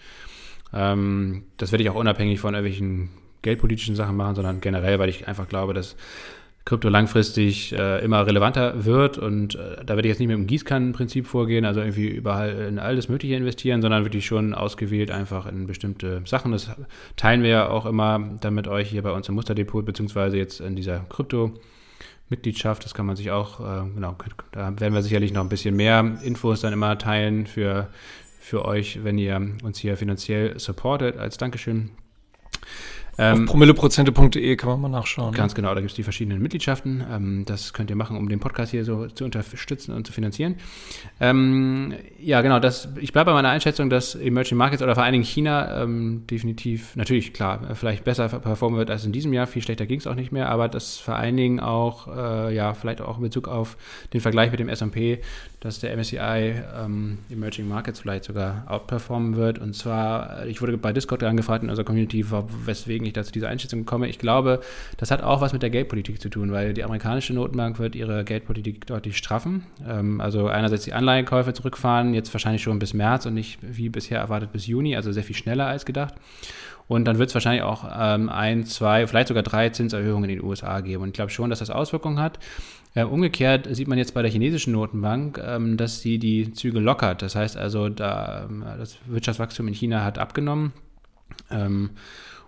Ähm, 0.73 1.43
das 1.57 1.71
werde 1.71 1.83
ich 1.83 1.91
auch 1.91 1.95
unabhängig 1.95 2.39
von 2.39 2.55
irgendwelchen 2.55 3.09
geldpolitischen 3.43 3.95
Sachen 3.95 4.15
machen, 4.15 4.33
sondern 4.33 4.61
generell, 4.61 4.97
weil 4.97 5.09
ich 5.09 5.27
einfach 5.27 5.47
glaube, 5.47 5.75
dass 5.75 5.95
Krypto 6.67 6.89
langfristig 6.89 7.71
äh, 7.71 8.03
immer 8.03 8.27
relevanter 8.27 8.83
wird 8.83 9.17
und 9.17 9.55
äh, 9.55 9.77
da 9.85 9.95
werde 9.95 10.01
ich 10.01 10.11
jetzt 10.11 10.19
nicht 10.19 10.27
mit 10.27 10.35
dem 10.35 10.47
Gießkannenprinzip 10.47 11.25
vorgehen, 11.25 11.63
also 11.63 11.79
irgendwie 11.79 12.09
überall 12.09 12.49
in 12.67 12.77
alles 12.77 13.07
Mögliche 13.07 13.35
investieren, 13.35 13.81
sondern 13.81 14.03
wirklich 14.03 14.25
schon 14.25 14.53
ausgewählt 14.53 15.09
einfach 15.09 15.45
in 15.45 15.65
bestimmte 15.65 16.21
Sachen. 16.25 16.51
Das 16.51 16.69
teilen 17.15 17.41
wir 17.41 17.49
ja 17.49 17.69
auch 17.69 17.85
immer 17.85 18.19
dann 18.41 18.53
mit 18.53 18.67
euch 18.67 18.89
hier 18.89 19.01
bei 19.01 19.11
uns 19.11 19.29
im 19.29 19.35
Musterdepot, 19.35 19.85
beziehungsweise 19.85 20.35
jetzt 20.35 20.59
in 20.59 20.75
dieser 20.75 20.99
Krypto. 21.09 21.53
Mitgliedschaft, 22.29 22.83
das 22.83 22.93
kann 22.93 23.05
man 23.05 23.15
sich 23.15 23.31
auch, 23.31 23.61
äh, 23.61 23.89
genau, 23.95 24.17
da 24.51 24.77
werden 24.77 24.93
wir 24.93 25.01
sicherlich 25.01 25.31
noch 25.31 25.43
ein 25.43 25.47
bisschen 25.47 25.77
mehr 25.77 26.19
Infos 26.21 26.59
dann 26.59 26.73
immer 26.73 26.97
teilen 26.97 27.47
für, 27.47 27.87
für 28.41 28.65
euch, 28.65 29.05
wenn 29.05 29.17
ihr 29.17 29.55
uns 29.63 29.79
hier 29.79 29.95
finanziell 29.95 30.59
supportet 30.59 31.15
als 31.17 31.37
Dankeschön. 31.37 31.91
Ähm, 33.19 33.43
Auf 33.43 33.45
promilleprozente.de 33.51 34.55
kann 34.57 34.69
man 34.69 34.81
mal 34.81 34.89
nachschauen. 34.89 35.33
Ganz 35.33 35.53
ne? 35.53 35.55
genau, 35.57 35.73
da 35.73 35.81
gibt 35.81 35.91
es 35.91 35.95
die 35.95 36.03
verschiedenen 36.03 36.41
Mitgliedschaften. 36.41 37.03
Ähm, 37.11 37.43
das 37.45 37.73
könnt 37.73 37.89
ihr 37.89 37.95
machen, 37.95 38.15
um 38.15 38.29
den 38.29 38.39
Podcast 38.39 38.71
hier 38.71 38.85
so 38.85 39.07
zu 39.07 39.25
unterstützen 39.25 39.93
und 39.93 40.05
zu 40.05 40.13
finanzieren. 40.13 40.55
Ähm, 41.19 41.93
ja, 42.19 42.41
genau, 42.41 42.59
das, 42.59 42.89
ich 42.99 43.13
bleibe 43.13 43.31
bei 43.31 43.33
meiner 43.33 43.49
Einschätzung, 43.49 43.89
dass 43.89 44.13
Emerging 44.13 44.57
Markets 44.57 44.83
oder 44.83 44.93
vor 44.93 45.03
allen 45.03 45.13
Dingen 45.13 45.25
China 45.25 45.81
ähm, 45.81 46.25
definitiv, 46.29 46.95
natürlich 46.95 47.33
klar, 47.33 47.73
vielleicht 47.73 48.03
besser 48.03 48.29
performen 48.29 48.77
wird 48.77 48.91
als 48.91 49.03
in 49.03 49.11
diesem 49.11 49.33
Jahr. 49.33 49.47
Viel 49.47 49.63
schlechter 49.63 49.87
ging 49.87 49.99
es 49.99 50.05
auch 50.05 50.15
nicht 50.15 50.31
mehr, 50.31 50.49
aber 50.49 50.67
das 50.67 50.97
vor 50.97 51.15
allen 51.15 51.37
Dingen 51.37 51.59
auch, 51.59 52.07
äh, 52.15 52.55
ja, 52.55 52.75
vielleicht 52.75 53.01
auch 53.01 53.17
in 53.17 53.23
Bezug 53.23 53.47
auf 53.47 53.77
den 54.13 54.21
Vergleich 54.21 54.51
mit 54.51 54.59
dem 54.59 54.69
S&P, 54.69 55.21
dass 55.67 55.79
der 55.79 55.95
MSCI 55.95 56.55
ähm, 56.75 57.19
Emerging 57.29 57.67
Markets 57.67 57.99
vielleicht 57.99 58.23
sogar 58.23 58.63
outperformen 58.67 59.35
wird. 59.35 59.59
Und 59.59 59.75
zwar, 59.75 60.45
ich 60.45 60.61
wurde 60.61 60.77
bei 60.77 60.93
Discord 60.93 61.23
angefragt 61.23 61.63
in 61.63 61.69
unserer 61.69 61.85
Community, 61.85 62.25
weswegen 62.65 63.05
ich 63.05 63.13
da 63.13 63.23
zu 63.23 63.31
dieser 63.31 63.49
Einschätzung 63.49 63.85
komme. 63.85 64.07
Ich 64.07 64.17
glaube, 64.17 64.61
das 64.97 65.11
hat 65.11 65.21
auch 65.21 65.41
was 65.41 65.53
mit 65.53 65.61
der 65.61 65.69
Geldpolitik 65.69 66.21
zu 66.21 66.29
tun, 66.29 66.51
weil 66.51 66.73
die 66.73 66.83
amerikanische 66.83 67.33
Notenbank 67.33 67.79
wird 67.79 67.95
ihre 67.95 68.23
Geldpolitik 68.23 68.87
deutlich 68.87 69.17
straffen. 69.17 69.63
Ähm, 69.87 70.21
also 70.21 70.47
einerseits 70.47 70.85
die 70.85 70.93
Anleihenkäufe 70.93 71.53
zurückfahren, 71.53 72.13
jetzt 72.13 72.33
wahrscheinlich 72.33 72.63
schon 72.63 72.79
bis 72.79 72.93
März 72.93 73.25
und 73.25 73.33
nicht 73.33 73.59
wie 73.61 73.89
bisher 73.89 74.19
erwartet 74.19 74.51
bis 74.53 74.67
Juni, 74.67 74.95
also 74.95 75.11
sehr 75.11 75.23
viel 75.23 75.35
schneller 75.35 75.67
als 75.67 75.85
gedacht. 75.85 76.15
Und 76.87 77.05
dann 77.05 77.17
wird 77.17 77.29
es 77.29 77.35
wahrscheinlich 77.35 77.63
auch 77.63 77.85
ähm, 77.97 78.29
ein, 78.29 78.65
zwei, 78.65 79.07
vielleicht 79.07 79.27
sogar 79.27 79.43
drei 79.43 79.69
Zinserhöhungen 79.69 80.29
in 80.29 80.37
den 80.37 80.45
USA 80.45 80.79
geben. 80.79 81.03
Und 81.03 81.09
ich 81.09 81.13
glaube 81.13 81.31
schon, 81.31 81.49
dass 81.49 81.59
das 81.59 81.69
Auswirkungen 81.69 82.19
hat. 82.19 82.39
Äh, 82.95 83.03
umgekehrt 83.03 83.67
sieht 83.75 83.87
man 83.87 83.97
jetzt 83.97 84.13
bei 84.13 84.21
der 84.21 84.31
chinesischen 84.31 84.73
Notenbank, 84.73 85.41
ähm, 85.45 85.77
dass 85.77 86.01
sie 86.01 86.17
die 86.17 86.53
Züge 86.53 86.79
lockert. 86.79 87.21
Das 87.21 87.35
heißt 87.35 87.57
also, 87.57 87.89
da, 87.89 88.45
ähm, 88.49 88.63
das 88.77 88.97
Wirtschaftswachstum 89.05 89.67
in 89.67 89.73
China 89.73 90.03
hat 90.03 90.17
abgenommen. 90.17 90.73
Ähm, 91.51 91.91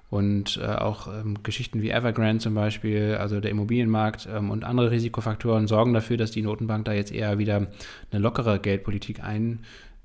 und 0.10 0.58
äh, 0.58 0.66
auch 0.66 1.08
ähm, 1.08 1.44
Geschichten 1.44 1.84
wie 1.84 1.92
Evergrande 1.92 2.42
zum 2.42 2.56
Beispiel, 2.56 3.18
also 3.20 3.40
der 3.40 3.52
Immobilienmarkt 3.52 4.28
ähm, 4.34 4.50
und 4.50 4.64
andere 4.64 4.90
Risikofaktoren 4.90 5.68
sorgen 5.68 5.94
dafür, 5.94 6.18
dass 6.18 6.32
die 6.32 6.42
Notenbank 6.42 6.86
da 6.86 6.94
jetzt 6.94 7.12
eher 7.12 7.38
wieder 7.38 7.68
eine 8.12 8.22
lockere 8.22 8.60
Geldpolitik 8.60 9.24
ein 9.24 9.60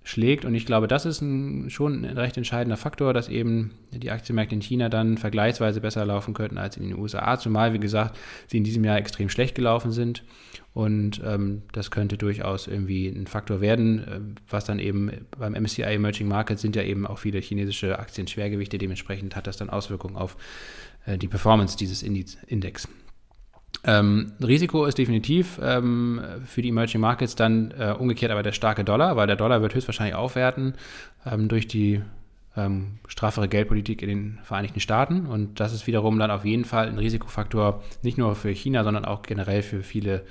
schlägt. 0.05 0.44
Und 0.44 0.55
ich 0.55 0.66
glaube, 0.66 0.86
das 0.86 1.07
ist 1.07 1.22
ein, 1.22 1.70
schon 1.70 2.05
ein 2.05 2.18
recht 2.18 2.36
entscheidender 2.36 2.76
Faktor, 2.76 3.14
dass 3.14 3.28
eben 3.28 3.72
die 3.90 4.11
Aktienmärkte 4.11 4.55
in 4.55 4.61
China 4.61 4.90
dann 4.90 5.16
vergleichsweise 5.18 5.80
besser 5.80 6.05
laufen 6.05 6.34
könnten 6.34 6.59
als 6.59 6.76
in 6.76 6.84
den 6.84 6.98
USA, 6.98 7.38
zumal, 7.38 7.72
wie 7.72 7.80
gesagt, 7.80 8.16
sie 8.46 8.59
in 8.59 8.64
diesem 8.64 8.84
Jahr 8.84 8.98
extrem 8.98 9.30
schlecht 9.30 9.55
gelaufen 9.55 9.90
sind. 9.90 10.22
Und 10.74 11.22
ähm, 11.24 11.62
das 11.72 11.90
könnte 11.90 12.18
durchaus 12.18 12.66
irgendwie 12.66 13.09
ein 13.09 13.26
Faktor 13.26 13.61
werden, 13.61 13.98
äh, 14.00 14.20
was 14.48 14.64
dann 14.64 14.78
eben 14.78 15.11
beim 15.38 15.55
MSCI 15.55 15.82
Emerging 15.82 16.28
Markets 16.28 16.62
sind 16.62 16.76
ja 16.76 16.82
eben 16.82 17.07
auch 17.07 17.18
viele 17.18 17.38
chinesische 17.38 17.98
Aktien 17.98 18.26
Schwergewichte, 18.26 18.76
dementsprechend 18.76 19.36
hat 19.36 19.46
das 19.46 19.57
dann 19.57 19.70
Auswirkungen 19.70 20.16
auf 20.16 20.36
äh, 21.07 21.16
die 21.16 21.28
Performance 21.28 21.76
dieses 21.76 22.02
Index. 22.02 22.88
Ähm, 23.83 24.33
Risiko 24.43 24.87
ist 24.87 24.99
definitiv 24.99 25.59
ähm, 25.62 26.20
für 26.47 26.62
die 26.62 26.68
Emerging 26.68 27.01
Markets 27.01 27.35
dann 27.35 27.72
äh, 27.72 27.95
umgekehrt 27.99 28.33
aber 28.33 28.43
der 28.43 28.53
starke 28.53 28.85
Dollar, 28.85 29.16
weil 29.16 29.27
der 29.27 29.37
Dollar 29.37 29.61
wird 29.61 29.75
höchstwahrscheinlich 29.75 30.14
aufwerten 30.14 30.75
ähm, 31.27 31.49
durch 31.49 31.66
die 31.66 32.01
ähm, 32.57 32.99
straffere 33.09 33.49
Geldpolitik 33.49 34.03
in 34.03 34.09
den 34.09 34.39
Vereinigten 34.43 34.81
Staaten. 34.81 35.27
Und 35.27 35.61
das 35.61 35.72
ist 35.72 35.87
wiederum 35.87 36.18
dann 36.18 36.31
auf 36.31 36.45
jeden 36.45 36.64
Fall 36.64 36.89
ein 36.89 36.99
Risikofaktor, 36.99 37.83
nicht 38.03 38.16
nur 38.16 38.35
für 38.37 38.51
China, 38.51 38.85
sondern 38.85 39.05
auch 39.05 39.22
generell 39.22 39.62
für 39.62 39.83
viele 39.83 40.25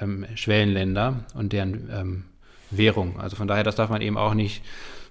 ähm, 0.00 0.26
Schwellenländer 0.34 1.24
und 1.34 1.52
deren 1.52 1.90
ähm, 1.92 2.24
Währung. 2.70 3.20
Also 3.20 3.36
von 3.36 3.46
daher, 3.46 3.64
das 3.64 3.76
darf 3.76 3.90
man 3.90 4.02
eben 4.02 4.16
auch 4.16 4.34
nicht 4.34 4.62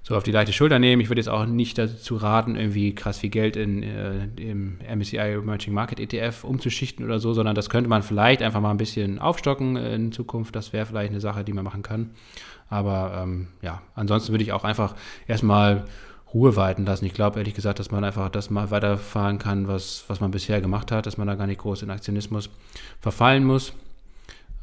so 0.03 0.17
auf 0.17 0.23
die 0.23 0.31
leichte 0.31 0.51
Schulter 0.51 0.79
nehmen. 0.79 1.01
Ich 1.01 1.09
würde 1.09 1.21
jetzt 1.21 1.29
auch 1.29 1.45
nicht 1.45 1.77
dazu 1.77 2.17
raten, 2.17 2.55
irgendwie 2.55 2.93
krass 2.93 3.19
viel 3.19 3.29
Geld 3.29 3.55
in, 3.55 3.83
äh, 3.83 4.27
im 4.35 4.79
MSCI 4.79 5.17
Emerging 5.17 5.73
Market 5.73 5.99
ETF 5.99 6.43
umzuschichten 6.43 7.05
oder 7.05 7.19
so, 7.19 7.33
sondern 7.33 7.55
das 7.55 7.69
könnte 7.69 7.89
man 7.89 8.03
vielleicht 8.03 8.41
einfach 8.41 8.59
mal 8.59 8.71
ein 8.71 8.77
bisschen 8.77 9.17
aufstocken 9.19 9.77
in 9.77 10.11
Zukunft. 10.11 10.55
Das 10.55 10.73
wäre 10.73 10.85
vielleicht 10.85 11.11
eine 11.11 11.21
Sache, 11.21 11.45
die 11.45 11.53
man 11.53 11.63
machen 11.63 11.83
kann. 11.83 12.11
Aber 12.69 13.21
ähm, 13.23 13.47
ja, 13.61 13.81
ansonsten 13.95 14.33
würde 14.33 14.43
ich 14.43 14.51
auch 14.51 14.65
einfach 14.65 14.95
erstmal 15.25 15.85
Ruhe 16.33 16.55
walten 16.55 16.85
lassen. 16.85 17.05
Ich 17.05 17.13
glaube 17.13 17.39
ehrlich 17.39 17.53
gesagt, 17.53 17.79
dass 17.79 17.91
man 17.91 18.03
einfach 18.03 18.27
das 18.29 18.49
mal 18.49 18.71
weiterfahren 18.71 19.37
kann, 19.37 19.67
was, 19.67 20.03
was 20.07 20.19
man 20.19 20.31
bisher 20.31 20.59
gemacht 20.59 20.91
hat, 20.91 21.05
dass 21.05 21.17
man 21.17 21.27
da 21.27 21.35
gar 21.35 21.47
nicht 21.47 21.61
groß 21.61 21.83
in 21.83 21.91
Aktionismus 21.91 22.49
verfallen 22.99 23.45
muss. 23.45 23.73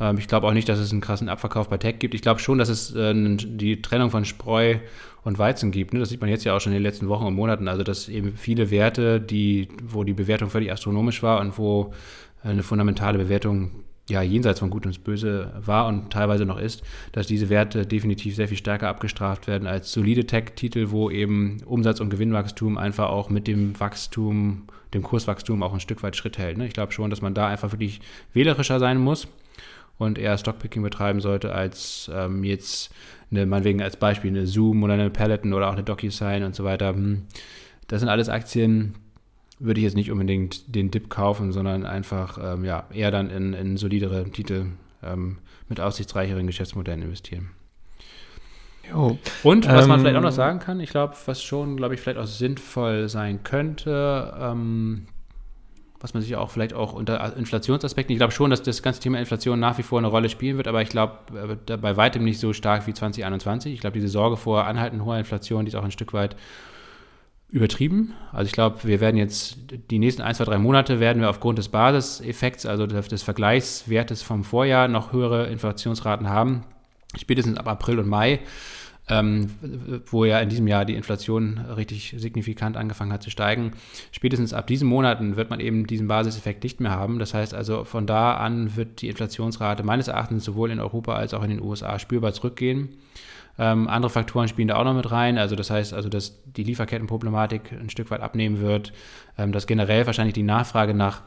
Ähm, 0.01 0.19
ich 0.19 0.27
glaube 0.27 0.47
auch 0.49 0.53
nicht, 0.53 0.69
dass 0.69 0.79
es 0.79 0.91
einen 0.91 1.01
krassen 1.01 1.29
Abverkauf 1.29 1.69
bei 1.69 1.79
Tech 1.79 1.99
gibt. 1.99 2.15
Ich 2.15 2.23
glaube 2.23 2.41
schon, 2.41 2.59
dass 2.59 2.69
es 2.69 2.95
äh, 2.95 3.15
die 3.15 3.81
Trennung 3.83 4.11
von 4.11 4.25
Spreu 4.25 4.79
und 5.23 5.39
Weizen 5.39 5.71
gibt. 5.71 5.93
Ne? 5.93 6.01
Das 6.01 6.09
sieht 6.09 6.21
man 6.21 6.31
jetzt 6.31 6.45
ja 6.45 6.57
auch 6.57 6.61
schon 6.61 6.73
in 6.73 6.79
den 6.79 6.83
letzten 6.83 7.09
Wochen 7.09 7.27
und 7.27 7.35
Monaten. 7.35 7.69
Also, 7.69 7.83
dass 7.83 8.09
eben 8.09 8.33
viele 8.37 8.71
Werte, 8.71 9.21
die, 9.21 9.69
wo 9.83 10.05
die 10.05 10.15
Bewertung 10.15 10.51
völlig 10.51 10.73
astronomisch 10.73 11.23
war 11.23 11.41
und 11.41 11.59
wo 11.59 11.93
eine 12.43 12.63
fundamentale 12.63 13.19
Bewertung 13.19 13.71
ja 14.11 14.23
jenseits 14.23 14.61
von 14.61 14.71
Gut 14.71 14.87
und 14.87 15.05
Böse 15.05 15.53
war 15.65 15.87
und 15.87 16.11
teilweise 16.11 16.45
noch 16.45 16.59
ist, 16.59 16.83
dass 17.13 17.27
diese 17.27 17.49
Werte 17.49 17.87
definitiv 17.87 18.35
sehr 18.35 18.49
viel 18.49 18.57
stärker 18.57 18.89
abgestraft 18.89 19.47
werden 19.47 19.69
als 19.69 19.93
solide 19.93 20.27
Tech-Titel, 20.27 20.91
wo 20.91 21.11
eben 21.11 21.63
Umsatz- 21.65 22.01
und 22.01 22.11
Gewinnwachstum 22.11 22.77
einfach 22.77 23.09
auch 23.09 23.31
mit 23.31 23.47
dem 23.47 23.79
Wachstum, 23.79 24.65
dem 24.93 25.03
Kurswachstum 25.03 25.63
auch 25.63 25.73
ein 25.73 25.81
Stück 25.81 26.03
weit 26.03 26.17
Schritt 26.17 26.39
hält. 26.39 26.59
Ne? 26.59 26.67
Ich 26.67 26.73
glaube 26.73 26.93
schon, 26.93 27.11
dass 27.11 27.23
man 27.23 27.35
da 27.35 27.47
einfach 27.47 27.73
wirklich 27.73 28.01
wählerischer 28.33 28.81
sein 28.81 28.99
muss 28.99 29.29
und 29.97 30.19
eher 30.19 30.37
Stockpicking 30.37 30.83
betreiben 30.83 31.21
sollte, 31.21 31.55
als 31.55 32.11
ähm, 32.13 32.43
jetzt 32.43 32.91
eine, 33.31 33.47
meinetwegen 33.47 33.83
als 33.83 33.97
Beispiel 33.97 34.31
eine 34.31 34.47
Zoom 34.47 34.83
oder 34.83 34.95
eine 34.95 35.11
Peloton 35.11 35.53
oder 35.53 35.69
auch 35.69 35.75
eine 35.75 35.85
DocuSign 35.85 36.43
und 36.43 36.55
so 36.55 36.65
weiter. 36.65 36.95
Hm. 36.95 37.25
Das 37.87 38.01
sind 38.01 38.09
alles 38.09 38.29
Aktien, 38.29 38.95
würde 39.59 39.81
ich 39.81 39.85
jetzt 39.85 39.97
nicht 39.97 40.11
unbedingt 40.11 40.75
den 40.75 40.91
Dip 40.91 41.11
kaufen, 41.11 41.53
sondern 41.53 41.85
einfach 41.85 42.39
ähm, 42.43 42.65
ja, 42.65 42.87
eher 42.93 43.11
dann 43.11 43.31
in, 43.31 43.53
in 43.53 43.77
solidere 43.77 44.25
Titel 44.31 44.67
ähm, 45.03 45.39
mit 45.69 45.81
aussichtsreicheren 45.81 46.47
Geschäftsmodellen 46.47 47.03
investieren. 47.03 47.51
Jo. 48.89 49.19
Und 49.45 49.69
was 49.69 49.87
man 49.87 50.01
vielleicht 50.01 50.17
auch 50.17 50.23
noch 50.23 50.31
ähm, 50.31 50.35
sagen 50.35 50.59
kann, 50.59 50.81
ich 50.81 50.91
glaube, 50.91 51.15
was 51.27 51.43
schon, 51.43 51.77
glaube 51.77 51.95
ich, 51.95 52.01
vielleicht 52.01 52.19
auch 52.19 52.27
sinnvoll 52.27 53.09
sein 53.09 53.45
könnte, 53.45 54.35
ähm, 54.41 55.07
was 56.01 56.15
man 56.15 56.23
sich 56.23 56.35
auch 56.35 56.51
vielleicht 56.51 56.73
auch 56.73 56.95
unter 56.95 57.37
Inflationsaspekten, 57.37 58.13
ich 58.13 58.19
glaube 58.19 58.33
schon, 58.33 58.51
dass 58.51 58.63
das 58.63 58.83
ganze 58.83 59.01
Thema 59.01 59.19
Inflation 59.19 59.61
nach 59.61 59.77
wie 59.77 59.83
vor 59.83 59.99
eine 59.99 60.09
Rolle 60.09 60.31
spielen 60.31 60.57
wird, 60.57 60.67
aber 60.67 60.81
ich 60.81 60.89
glaube 60.89 61.59
äh, 61.69 61.77
bei 61.77 61.97
weitem 61.97 62.25
nicht 62.25 62.41
so 62.41 62.53
stark 62.53 62.87
wie 62.87 62.95
2021. 62.95 63.75
Ich 63.75 63.81
glaube, 63.81 63.95
diese 63.95 64.09
Sorge 64.09 64.37
vor 64.37 64.67
anhaltend 64.67 65.05
hoher 65.05 65.19
Inflation, 65.19 65.65
die 65.65 65.69
ist 65.69 65.75
auch 65.75 65.85
ein 65.85 65.91
Stück 65.91 66.13
weit 66.15 66.37
übertrieben. 67.51 68.15
Also 68.33 68.47
ich 68.47 68.53
glaube, 68.53 68.79
wir 68.85 69.01
werden 69.01 69.17
jetzt 69.17 69.59
die 69.91 69.99
nächsten 69.99 70.23
ein, 70.23 70.35
zwei, 70.35 70.45
drei 70.45 70.59
Monate 70.59 71.01
werden 71.01 71.21
wir 71.21 71.29
aufgrund 71.29 71.59
des 71.59 71.69
Basiseffekts, 71.69 72.65
also 72.65 72.87
des 72.87 73.23
Vergleichswertes 73.23 74.23
vom 74.23 74.45
Vorjahr, 74.45 74.89
noch 74.89 75.13
höhere 75.13 75.49
Inflationsraten 75.49 76.29
haben. 76.29 76.65
Spätestens 77.19 77.59
ab 77.59 77.67
April 77.67 77.99
und 77.99 78.09
Mai 78.09 78.41
ähm, 79.11 79.51
wo 80.07 80.25
ja 80.25 80.39
in 80.41 80.49
diesem 80.49 80.67
Jahr 80.67 80.85
die 80.85 80.95
Inflation 80.95 81.59
richtig 81.59 82.15
signifikant 82.17 82.77
angefangen 82.77 83.13
hat 83.13 83.23
zu 83.23 83.31
steigen. 83.31 83.73
Spätestens 84.13 84.53
ab 84.53 84.67
diesen 84.67 84.89
Monaten 84.89 85.37
wird 85.37 85.51
man 85.51 85.61
eben 85.61 85.87
diesen 85.87 86.09
Basiseffekt 86.09 86.63
nicht 86.63 86.81
mehr 86.81 86.93
haben. 86.93 87.19
Das 87.19 87.35
heißt 87.35 87.55
also, 87.55 87.85
von 87.85 88.07
da 88.07 88.35
an 88.35 88.77
wird 88.77 89.03
die 89.03 89.09
Inflationsrate 89.09 89.83
meines 89.83 90.09
Erachtens 90.09 90.45
sowohl 90.45 90.71
in 90.71 90.81
Europa 90.81 91.15
als 91.15 91.35
auch 91.35 91.43
in 91.43 91.51
den 91.51 91.63
USA 91.63 91.99
spürbar 91.99 92.33
zurückgehen. 92.33 92.91
Ähm, 93.59 93.89
andere 93.89 94.11
Faktoren 94.11 94.49
spielen 94.49 94.69
da 94.69 94.77
auch 94.77 94.85
noch 94.85 94.95
mit 94.95 95.11
rein. 95.11 95.37
Also 95.37 95.57
das 95.57 95.71
heißt 95.71 95.93
also, 95.93 96.09
dass 96.09 96.41
die 96.45 96.63
Lieferkettenproblematik 96.63 97.73
ein 97.73 97.91
Stück 97.91 98.11
weit 98.11 98.21
abnehmen 98.21 98.61
wird, 98.61 98.93
ähm, 99.37 99.53
dass 99.53 99.67
generell 99.67 100.07
wahrscheinlich 100.07 100.35
die 100.35 100.43
Nachfrage 100.43 100.95
nach 100.95 101.23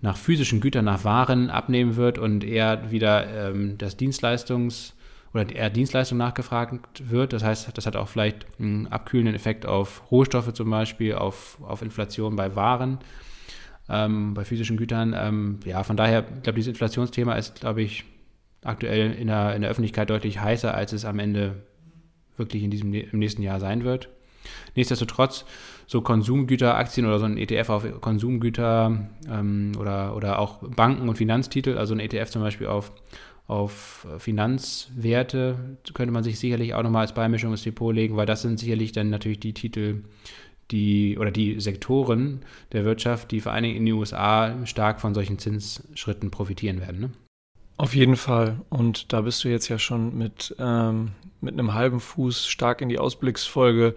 nach 0.00 0.18
physischen 0.18 0.60
Gütern, 0.60 0.84
nach 0.84 1.04
Waren 1.04 1.48
abnehmen 1.48 1.96
wird 1.96 2.18
und 2.18 2.44
eher 2.44 2.90
wieder 2.90 3.26
ähm, 3.48 3.78
das 3.78 3.98
Dienstleistungs- 3.98 4.92
oder 5.34 5.54
eher 5.54 5.68
Dienstleistung 5.68 6.16
nachgefragt 6.16 7.10
wird. 7.10 7.32
Das 7.32 7.42
heißt, 7.42 7.76
das 7.76 7.86
hat 7.86 7.96
auch 7.96 8.08
vielleicht 8.08 8.46
einen 8.58 8.86
abkühlenden 8.86 9.34
Effekt 9.34 9.66
auf 9.66 10.10
Rohstoffe 10.10 10.52
zum 10.52 10.70
Beispiel, 10.70 11.14
auf, 11.14 11.58
auf 11.62 11.82
Inflation 11.82 12.36
bei 12.36 12.54
Waren, 12.54 12.98
ähm, 13.88 14.34
bei 14.34 14.44
physischen 14.44 14.76
Gütern. 14.76 15.14
Ähm, 15.16 15.58
ja, 15.64 15.82
von 15.82 15.96
daher, 15.96 16.20
ich 16.20 16.42
glaube, 16.44 16.56
dieses 16.56 16.70
Inflationsthema 16.70 17.34
ist, 17.34 17.60
glaube 17.60 17.82
ich, 17.82 18.04
aktuell 18.62 19.12
in 19.12 19.26
der, 19.26 19.56
in 19.56 19.62
der 19.62 19.70
Öffentlichkeit 19.70 20.08
deutlich 20.08 20.40
heißer, 20.40 20.72
als 20.72 20.92
es 20.92 21.04
am 21.04 21.18
Ende 21.18 21.64
wirklich 22.36 22.62
in 22.62 22.70
diesem, 22.70 22.94
im 22.94 23.18
nächsten 23.18 23.42
Jahr 23.42 23.60
sein 23.60 23.84
wird. 23.84 24.08
Nichtsdestotrotz, 24.76 25.44
so 25.86 26.00
Konsumgüteraktien 26.00 27.06
oder 27.06 27.18
so 27.18 27.24
ein 27.24 27.36
ETF 27.36 27.68
auf 27.70 28.00
Konsumgüter 28.00 29.08
ähm, 29.28 29.72
oder, 29.78 30.16
oder 30.16 30.38
auch 30.38 30.58
Banken 30.62 31.08
und 31.08 31.16
Finanztitel, 31.16 31.76
also 31.76 31.94
ein 31.94 32.00
ETF 32.00 32.30
zum 32.30 32.42
Beispiel 32.42 32.66
auf, 32.66 32.92
auf 33.46 34.06
Finanzwerte 34.18 35.76
könnte 35.92 36.12
man 36.12 36.24
sich 36.24 36.38
sicherlich 36.38 36.74
auch 36.74 36.82
nochmal 36.82 37.02
als 37.02 37.14
Beimischung 37.14 37.50
ins 37.50 37.62
Depot 37.62 37.94
legen, 37.94 38.16
weil 38.16 38.26
das 38.26 38.42
sind 38.42 38.58
sicherlich 38.58 38.92
dann 38.92 39.10
natürlich 39.10 39.40
die 39.40 39.52
Titel, 39.52 40.04
die 40.70 41.18
oder 41.18 41.30
die 41.30 41.60
Sektoren 41.60 42.40
der 42.72 42.84
Wirtschaft, 42.84 43.30
die 43.30 43.40
vor 43.40 43.52
allen 43.52 43.64
Dingen 43.64 43.76
in 43.76 43.86
den 43.86 43.94
USA 43.94 44.66
stark 44.66 45.00
von 45.00 45.14
solchen 45.14 45.38
Zinsschritten 45.38 46.30
profitieren 46.30 46.80
werden. 46.80 47.00
Ne? 47.00 47.10
Auf 47.76 47.94
jeden 47.94 48.16
Fall. 48.16 48.60
Und 48.70 49.12
da 49.12 49.22
bist 49.22 49.44
du 49.44 49.48
jetzt 49.48 49.68
ja 49.68 49.78
schon 49.78 50.16
mit, 50.16 50.54
ähm, 50.58 51.10
mit 51.40 51.54
einem 51.54 51.74
halben 51.74 52.00
Fuß 52.00 52.46
stark 52.46 52.80
in 52.80 52.88
die 52.88 52.98
Ausblicksfolge 52.98 53.94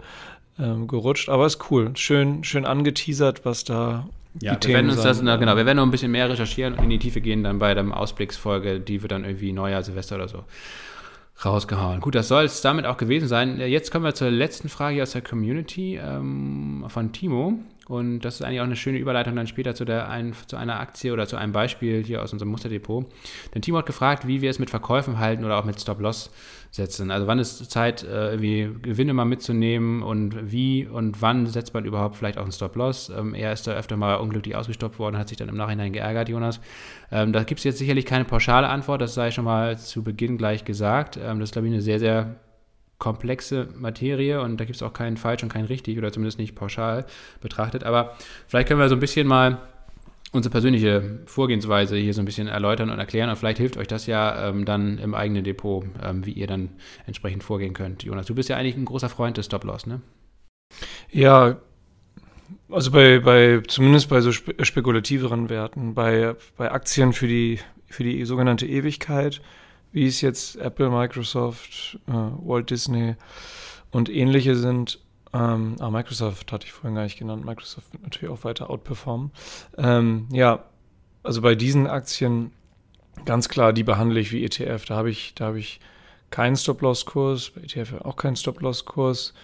ähm, 0.58 0.88
gerutscht. 0.88 1.28
Aber 1.28 1.46
ist 1.46 1.70
cool. 1.70 1.92
Schön, 1.94 2.44
schön 2.44 2.66
angeteasert, 2.66 3.44
was 3.44 3.64
da 3.64 4.08
ja, 4.40 4.58
wir 4.60 4.74
werden 4.74 4.90
uns 4.90 5.02
das, 5.02 5.22
na, 5.22 5.36
genau, 5.36 5.56
wir 5.56 5.66
werden 5.66 5.78
noch 5.78 5.84
ein 5.84 5.90
bisschen 5.90 6.12
mehr 6.12 6.28
recherchieren 6.28 6.74
und 6.74 6.84
in 6.84 6.90
die 6.90 6.98
Tiefe 6.98 7.20
gehen 7.20 7.42
dann 7.42 7.58
bei 7.58 7.74
der 7.74 7.96
Ausblicksfolge, 7.96 8.80
die 8.80 9.02
wird 9.02 9.12
dann 9.12 9.24
irgendwie 9.24 9.52
Neujahr, 9.52 9.82
Silvester 9.82 10.16
oder 10.16 10.28
so 10.28 10.44
rausgehauen. 11.44 12.00
Gut, 12.00 12.14
das 12.14 12.28
soll 12.28 12.44
es 12.44 12.60
damit 12.62 12.84
auch 12.84 12.96
gewesen 12.96 13.28
sein. 13.28 13.60
Jetzt 13.60 13.90
kommen 13.90 14.04
wir 14.04 14.14
zur 14.14 14.30
letzten 14.30 14.68
Frage 14.68 15.02
aus 15.02 15.12
der 15.12 15.22
Community 15.22 15.96
ähm, 15.96 16.84
von 16.88 17.12
Timo. 17.12 17.60
Und 17.88 18.20
das 18.20 18.36
ist 18.36 18.42
eigentlich 18.42 18.60
auch 18.60 18.64
eine 18.64 18.76
schöne 18.76 18.98
Überleitung 18.98 19.34
dann 19.34 19.46
später 19.46 19.74
zu, 19.74 19.86
der, 19.86 20.10
ein, 20.10 20.34
zu 20.46 20.56
einer 20.56 20.78
Aktie 20.78 21.10
oder 21.12 21.26
zu 21.26 21.36
einem 21.36 21.52
Beispiel 21.52 22.04
hier 22.04 22.22
aus 22.22 22.34
unserem 22.34 22.50
Musterdepot. 22.50 23.06
Denn 23.54 23.62
Timo 23.62 23.78
hat 23.78 23.86
gefragt, 23.86 24.26
wie 24.26 24.42
wir 24.42 24.50
es 24.50 24.58
mit 24.58 24.68
Verkäufen 24.68 25.18
halten 25.18 25.44
oder 25.44 25.58
auch 25.58 25.64
mit 25.64 25.80
Stop-Loss 25.80 26.30
setzen. 26.70 27.10
Also 27.10 27.26
wann 27.26 27.38
ist 27.38 27.70
Zeit, 27.70 28.02
äh, 28.02 28.32
irgendwie 28.32 28.68
Gewinne 28.82 29.14
mal 29.14 29.24
mitzunehmen 29.24 30.02
und 30.02 30.52
wie 30.52 30.86
und 30.86 31.22
wann 31.22 31.46
setzt 31.46 31.72
man 31.72 31.86
überhaupt 31.86 32.16
vielleicht 32.16 32.36
auch 32.36 32.42
einen 32.42 32.52
Stop-Loss. 32.52 33.08
Ähm, 33.08 33.32
er 33.34 33.54
ist 33.54 33.66
da 33.66 33.72
öfter 33.72 33.96
mal 33.96 34.16
unglücklich 34.16 34.54
ausgestoppt 34.54 34.98
worden, 34.98 35.16
hat 35.16 35.28
sich 35.28 35.38
dann 35.38 35.48
im 35.48 35.56
Nachhinein 35.56 35.94
geärgert, 35.94 36.28
Jonas. 36.28 36.60
Ähm, 37.10 37.32
da 37.32 37.42
gibt 37.44 37.60
es 37.60 37.64
jetzt 37.64 37.78
sicherlich 37.78 38.04
keine 38.04 38.26
pauschale 38.26 38.68
Antwort, 38.68 39.00
das 39.00 39.14
sei 39.14 39.30
schon 39.30 39.46
mal 39.46 39.78
zu 39.78 40.04
Beginn 40.04 40.36
gleich 40.36 40.66
gesagt. 40.66 41.16
Ähm, 41.16 41.40
das 41.40 41.48
ist, 41.48 41.52
glaube 41.52 41.68
ich, 41.68 41.72
eine 41.72 41.82
sehr, 41.82 41.98
sehr 41.98 42.36
komplexe 42.98 43.68
Materie 43.76 44.40
und 44.40 44.58
da 44.58 44.64
gibt 44.64 44.76
es 44.76 44.82
auch 44.82 44.92
keinen 44.92 45.16
falsch 45.16 45.42
und 45.42 45.52
keinen 45.52 45.66
richtig 45.66 45.98
oder 45.98 46.12
zumindest 46.12 46.38
nicht 46.38 46.54
pauschal 46.54 47.06
betrachtet. 47.40 47.84
Aber 47.84 48.16
vielleicht 48.46 48.68
können 48.68 48.80
wir 48.80 48.88
so 48.88 48.96
ein 48.96 49.00
bisschen 49.00 49.26
mal 49.26 49.58
unsere 50.32 50.50
persönliche 50.50 51.20
Vorgehensweise 51.26 51.96
hier 51.96 52.12
so 52.12 52.20
ein 52.20 52.26
bisschen 52.26 52.48
erläutern 52.48 52.90
und 52.90 52.98
erklären 52.98 53.30
und 53.30 53.36
vielleicht 53.36 53.58
hilft 53.58 53.76
euch 53.76 53.86
das 53.86 54.06
ja 54.06 54.48
ähm, 54.48 54.64
dann 54.64 54.98
im 54.98 55.14
eigenen 55.14 55.44
Depot, 55.44 55.84
ähm, 56.02 56.26
wie 56.26 56.32
ihr 56.32 56.46
dann 56.46 56.70
entsprechend 57.06 57.44
vorgehen 57.44 57.72
könnt. 57.72 58.02
Jonas, 58.02 58.26
du 58.26 58.34
bist 58.34 58.48
ja 58.48 58.56
eigentlich 58.56 58.76
ein 58.76 58.84
großer 58.84 59.08
Freund 59.08 59.36
des 59.36 59.46
Stop-Loss, 59.46 59.86
ne? 59.86 60.02
Ja, 61.10 61.56
also 62.70 62.90
bei, 62.90 63.20
bei 63.20 63.62
zumindest 63.66 64.10
bei 64.10 64.20
so 64.20 64.32
spekulativeren 64.32 65.48
Werten, 65.48 65.94
bei, 65.94 66.34
bei 66.56 66.70
Aktien 66.70 67.12
für 67.12 67.26
die, 67.26 67.58
für 67.86 68.04
die 68.04 68.24
sogenannte 68.26 68.66
Ewigkeit 68.66 69.40
wie 69.92 70.06
es 70.06 70.20
jetzt 70.20 70.56
Apple, 70.56 70.90
Microsoft, 70.90 71.98
äh, 72.06 72.12
Walt 72.12 72.70
Disney 72.70 73.16
und 73.90 74.08
ähnliche 74.08 74.56
sind. 74.56 75.00
Ähm, 75.32 75.76
ah, 75.78 75.90
Microsoft 75.90 76.52
hatte 76.52 76.66
ich 76.66 76.72
vorhin 76.72 76.94
gar 76.94 77.04
nicht 77.04 77.18
genannt. 77.18 77.44
Microsoft 77.44 77.92
wird 77.92 78.02
natürlich 78.02 78.32
auch 78.32 78.44
weiter 78.44 78.70
outperformen. 78.70 79.30
Ähm, 79.76 80.26
ja, 80.30 80.64
also 81.22 81.42
bei 81.42 81.54
diesen 81.54 81.86
Aktien 81.86 82.52
ganz 83.24 83.48
klar, 83.48 83.72
die 83.72 83.84
behandle 83.84 84.20
ich 84.20 84.32
wie 84.32 84.44
ETF. 84.44 84.84
Da 84.86 84.96
habe 84.96 85.10
ich, 85.10 85.34
da 85.34 85.46
habe 85.46 85.58
ich 85.58 85.80
keinen 86.30 86.56
Stop-Loss-Kurs, 86.56 87.50
bei 87.50 87.62
ETF 87.62 88.00
auch 88.02 88.16
keinen 88.16 88.36
Stop-Loss-Kurs. 88.36 89.34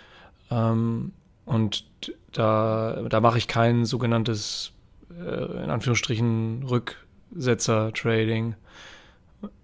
Ähm, 0.51 1.13
und 1.45 1.85
da, 2.33 3.07
da 3.09 3.21
mache 3.21 3.39
ich 3.39 3.49
kein 3.49 3.85
sogenanntes, 3.85 4.73
äh, 5.11 5.65
in 5.65 5.71
Anführungsstrichen, 5.71 6.65
Rücksetzer-Trading. 6.65 8.55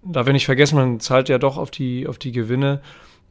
Darf 0.03 0.27
ich 0.27 0.33
nicht 0.33 0.47
vergessen, 0.47 0.77
man 0.77 1.01
zahlt 1.01 1.29
ja 1.29 1.39
doch 1.39 1.57
auf 1.57 1.71
die, 1.71 2.07
auf 2.07 2.19
die 2.19 2.33
Gewinne 2.33 2.81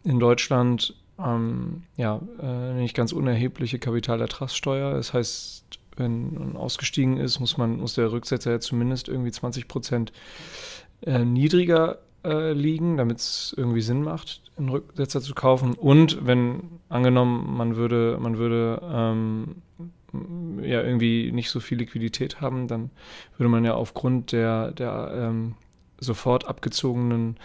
in 0.03 0.19
Deutschland 0.19 0.95
ähm, 1.23 1.83
ja, 1.97 2.21
äh, 2.41 2.73
nicht 2.73 2.95
ganz 2.95 3.11
unerhebliche 3.11 3.79
Kapitalertragssteuer. 3.79 4.93
Das 4.93 5.13
heißt, 5.13 5.65
wenn 5.97 6.33
man 6.33 6.55
ausgestiegen 6.55 7.17
ist, 7.17 7.39
muss 7.39 7.57
man, 7.57 7.77
muss 7.77 7.95
der 7.95 8.11
Rücksetzer 8.11 8.51
ja 8.51 8.59
zumindest 8.59 9.09
irgendwie 9.09 9.31
20 9.31 9.67
Prozent 9.67 10.13
äh, 11.01 11.19
niedriger 11.25 11.99
äh, 12.23 12.53
liegen, 12.53 12.97
damit 12.97 13.17
es 13.17 13.53
irgendwie 13.55 13.81
Sinn 13.81 14.03
macht, 14.03 14.41
einen 14.57 14.69
Rücksetzer 14.69 15.21
zu 15.21 15.33
kaufen. 15.33 15.73
Und 15.73 16.25
wenn 16.25 16.61
angenommen, 16.87 17.55
man 17.55 17.75
würde, 17.75 18.17
man 18.19 18.37
würde 18.37 18.81
ähm, 18.91 19.55
ja 20.61 20.81
irgendwie 20.81 21.31
nicht 21.31 21.49
so 21.49 21.59
viel 21.59 21.77
Liquidität 21.77 22.41
haben, 22.41 22.67
dann 22.67 22.89
würde 23.37 23.49
man 23.49 23.63
ja 23.63 23.73
aufgrund 23.73 24.31
der, 24.31 24.71
der 24.71 25.11
ähm, 25.15 25.55
sofort 25.99 26.47
abgezogenen 26.47 27.37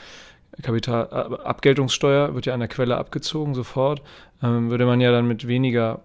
Kapital, 0.62 1.08
äh, 1.10 1.42
Abgeltungssteuer 1.42 2.34
wird 2.34 2.46
ja 2.46 2.54
an 2.54 2.60
der 2.60 2.68
Quelle 2.68 2.96
abgezogen 2.96 3.54
sofort, 3.54 4.02
ähm, 4.42 4.70
würde 4.70 4.86
man 4.86 5.00
ja 5.00 5.10
dann 5.10 5.26
mit 5.26 5.46
weniger 5.46 6.00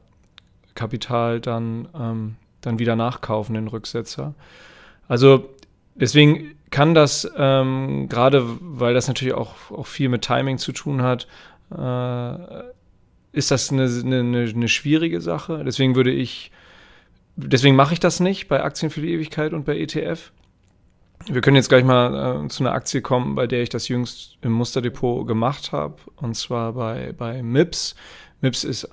Kapital 0.76 1.39
dann, 1.39 1.88
ähm, 1.97 2.36
dann 2.62 2.80
wieder 2.80 2.95
nachkaufen, 2.95 3.56
den 3.56 3.68
Rücksetzer. 3.68 4.34
Also 5.08 5.50
deswegen 5.95 6.56
kann 6.72 6.93
das, 6.93 7.30
ähm, 7.38 8.08
gerade 8.10 8.43
weil 8.62 8.93
das 8.93 9.08
natürlich 9.08 9.34
auch, 9.34 9.72
auch 9.72 9.88
viel 9.88 10.10
mit 10.10 10.22
Timing 10.22 10.58
zu 10.58 10.72
tun 10.72 11.02
hat, 11.02 11.28
äh, 11.72 12.64
ist 13.32 13.52
das 13.52 13.72
eine, 13.72 13.84
eine, 13.86 14.52
eine 14.54 14.68
schwierige 14.68 15.22
Sache. 15.22 15.64
Deswegen 15.64 15.95
würde 15.95 16.12
ich, 16.12 16.52
deswegen 17.36 17.76
mache 17.76 17.93
ich 17.93 18.00
das 18.00 18.20
nicht 18.20 18.47
bei 18.47 18.64
Aktien 18.64 18.89
für 18.89 19.02
die 19.02 19.14
Ewigkeit 19.14 19.54
und 19.54 19.66
bei 19.66 19.78
ETF. 19.78 20.32
Wir 21.26 21.41
können 21.41 21.57
jetzt 21.57 21.70
gleich 21.70 21.84
mal 21.84 22.45
äh, 22.45 22.47
zu 22.47 22.63
einer 22.63 22.74
Aktie 22.74 23.01
kommen, 23.01 23.36
bei 23.36 23.45
der 23.45 23.61
ich 23.61 23.70
das 23.70 23.88
jüngst 23.88 24.39
im 24.41 24.51
Musterdepot 24.53 25.28
gemacht 25.28 25.72
habe, 25.72 25.97
und 26.15 26.36
zwar 26.36 26.74
bei, 26.74 27.13
bei 27.13 27.43
MIPS. 27.43 27.93
MIPS 28.41 28.63
ist 28.63 28.89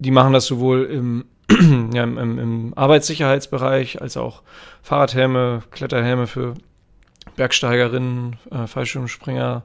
Die 0.00 0.10
machen 0.10 0.32
das 0.32 0.46
sowohl 0.46 0.86
im, 0.86 1.24
ja, 1.94 2.02
im, 2.02 2.18
im, 2.18 2.72
Arbeitssicherheitsbereich 2.74 4.02
als 4.02 4.16
auch 4.16 4.42
Fahrradhelme, 4.82 5.62
Kletterhelme 5.70 6.26
für 6.26 6.54
Bergsteigerinnen, 7.36 8.36
äh, 8.50 8.66
Fallschirmspringer, 8.66 9.62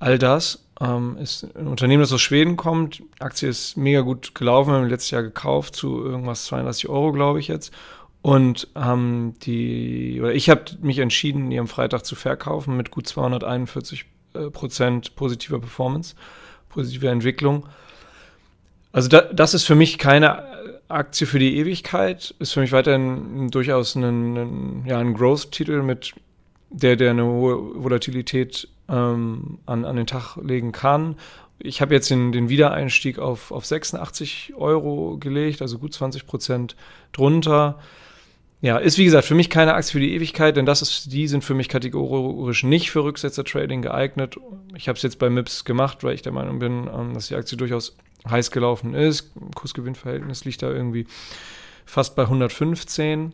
all 0.00 0.18
das. 0.18 0.66
Ähm, 0.80 1.16
ist 1.18 1.46
ein 1.54 1.68
Unternehmen, 1.68 2.00
das 2.00 2.12
aus 2.12 2.20
Schweden 2.20 2.56
kommt. 2.56 2.98
Die 2.98 3.04
Aktie 3.20 3.48
ist 3.48 3.76
mega 3.76 4.00
gut 4.00 4.34
gelaufen, 4.34 4.72
wir 4.72 4.78
haben 4.78 4.88
letztes 4.88 5.12
Jahr 5.12 5.22
gekauft 5.22 5.76
zu 5.76 6.04
irgendwas 6.04 6.46
32 6.46 6.88
Euro, 6.88 7.12
glaube 7.12 7.38
ich 7.38 7.46
jetzt. 7.46 7.72
Und 8.22 8.66
haben 8.74 9.36
die, 9.42 10.18
oder 10.20 10.34
ich 10.34 10.50
habe 10.50 10.64
mich 10.80 10.98
entschieden, 10.98 11.48
die 11.48 11.60
am 11.60 11.68
Freitag 11.68 12.04
zu 12.04 12.16
verkaufen 12.16 12.76
mit 12.76 12.90
gut 12.90 13.06
241 13.06 14.00
äh, 14.00 14.19
Prozent 14.52 15.14
positiver 15.16 15.58
Performance, 15.58 16.14
positiver 16.68 17.10
Entwicklung. 17.10 17.66
Also 18.92 19.08
da, 19.08 19.20
das 19.20 19.54
ist 19.54 19.64
für 19.64 19.74
mich 19.74 19.98
keine 19.98 20.44
Aktie 20.88 21.26
für 21.26 21.38
die 21.38 21.56
Ewigkeit, 21.58 22.34
ist 22.38 22.52
für 22.52 22.60
mich 22.60 22.72
weiterhin 22.72 23.48
durchaus 23.50 23.94
ein, 23.94 24.36
ein 24.36 24.84
ja, 24.86 24.98
ein 24.98 25.14
Growth-Titel 25.14 25.82
mit 25.82 26.12
der, 26.70 26.96
der 26.96 27.10
eine 27.10 27.24
hohe 27.24 27.82
Volatilität 27.82 28.68
ähm, 28.88 29.58
an, 29.66 29.84
an 29.84 29.96
den 29.96 30.06
Tag 30.06 30.36
legen 30.36 30.72
kann. 30.72 31.16
Ich 31.58 31.80
habe 31.80 31.94
jetzt 31.94 32.10
den, 32.10 32.32
den 32.32 32.48
Wiedereinstieg 32.48 33.18
auf, 33.18 33.52
auf 33.52 33.66
86 33.66 34.54
Euro 34.56 35.18
gelegt, 35.18 35.62
also 35.62 35.78
gut 35.78 35.92
20 35.92 36.26
Prozent 36.26 36.74
drunter. 37.12 37.78
Ja, 38.62 38.76
ist 38.76 38.98
wie 38.98 39.04
gesagt 39.04 39.26
für 39.26 39.34
mich 39.34 39.48
keine 39.48 39.72
Aktie 39.72 39.92
für 39.92 40.00
die 40.00 40.14
Ewigkeit, 40.14 40.56
denn 40.56 40.66
das 40.66 40.82
ist, 40.82 41.12
die 41.12 41.28
sind 41.28 41.44
für 41.44 41.54
mich 41.54 41.68
kategorisch 41.70 42.62
nicht 42.62 42.90
für 42.90 43.04
Rücksetzer-Trading 43.04 43.80
geeignet. 43.80 44.36
Ich 44.76 44.88
habe 44.88 44.96
es 44.96 45.02
jetzt 45.02 45.18
bei 45.18 45.30
MIPS 45.30 45.64
gemacht, 45.64 46.04
weil 46.04 46.14
ich 46.14 46.22
der 46.22 46.32
Meinung 46.32 46.58
bin, 46.58 46.88
ähm, 46.94 47.14
dass 47.14 47.28
die 47.28 47.36
Aktie 47.36 47.56
durchaus 47.56 47.96
heiß 48.28 48.50
gelaufen 48.50 48.92
ist. 48.92 49.32
Kursgewinnverhältnis 49.54 50.44
liegt 50.44 50.62
da 50.62 50.70
irgendwie 50.70 51.06
fast 51.86 52.16
bei 52.16 52.24
115 52.24 53.32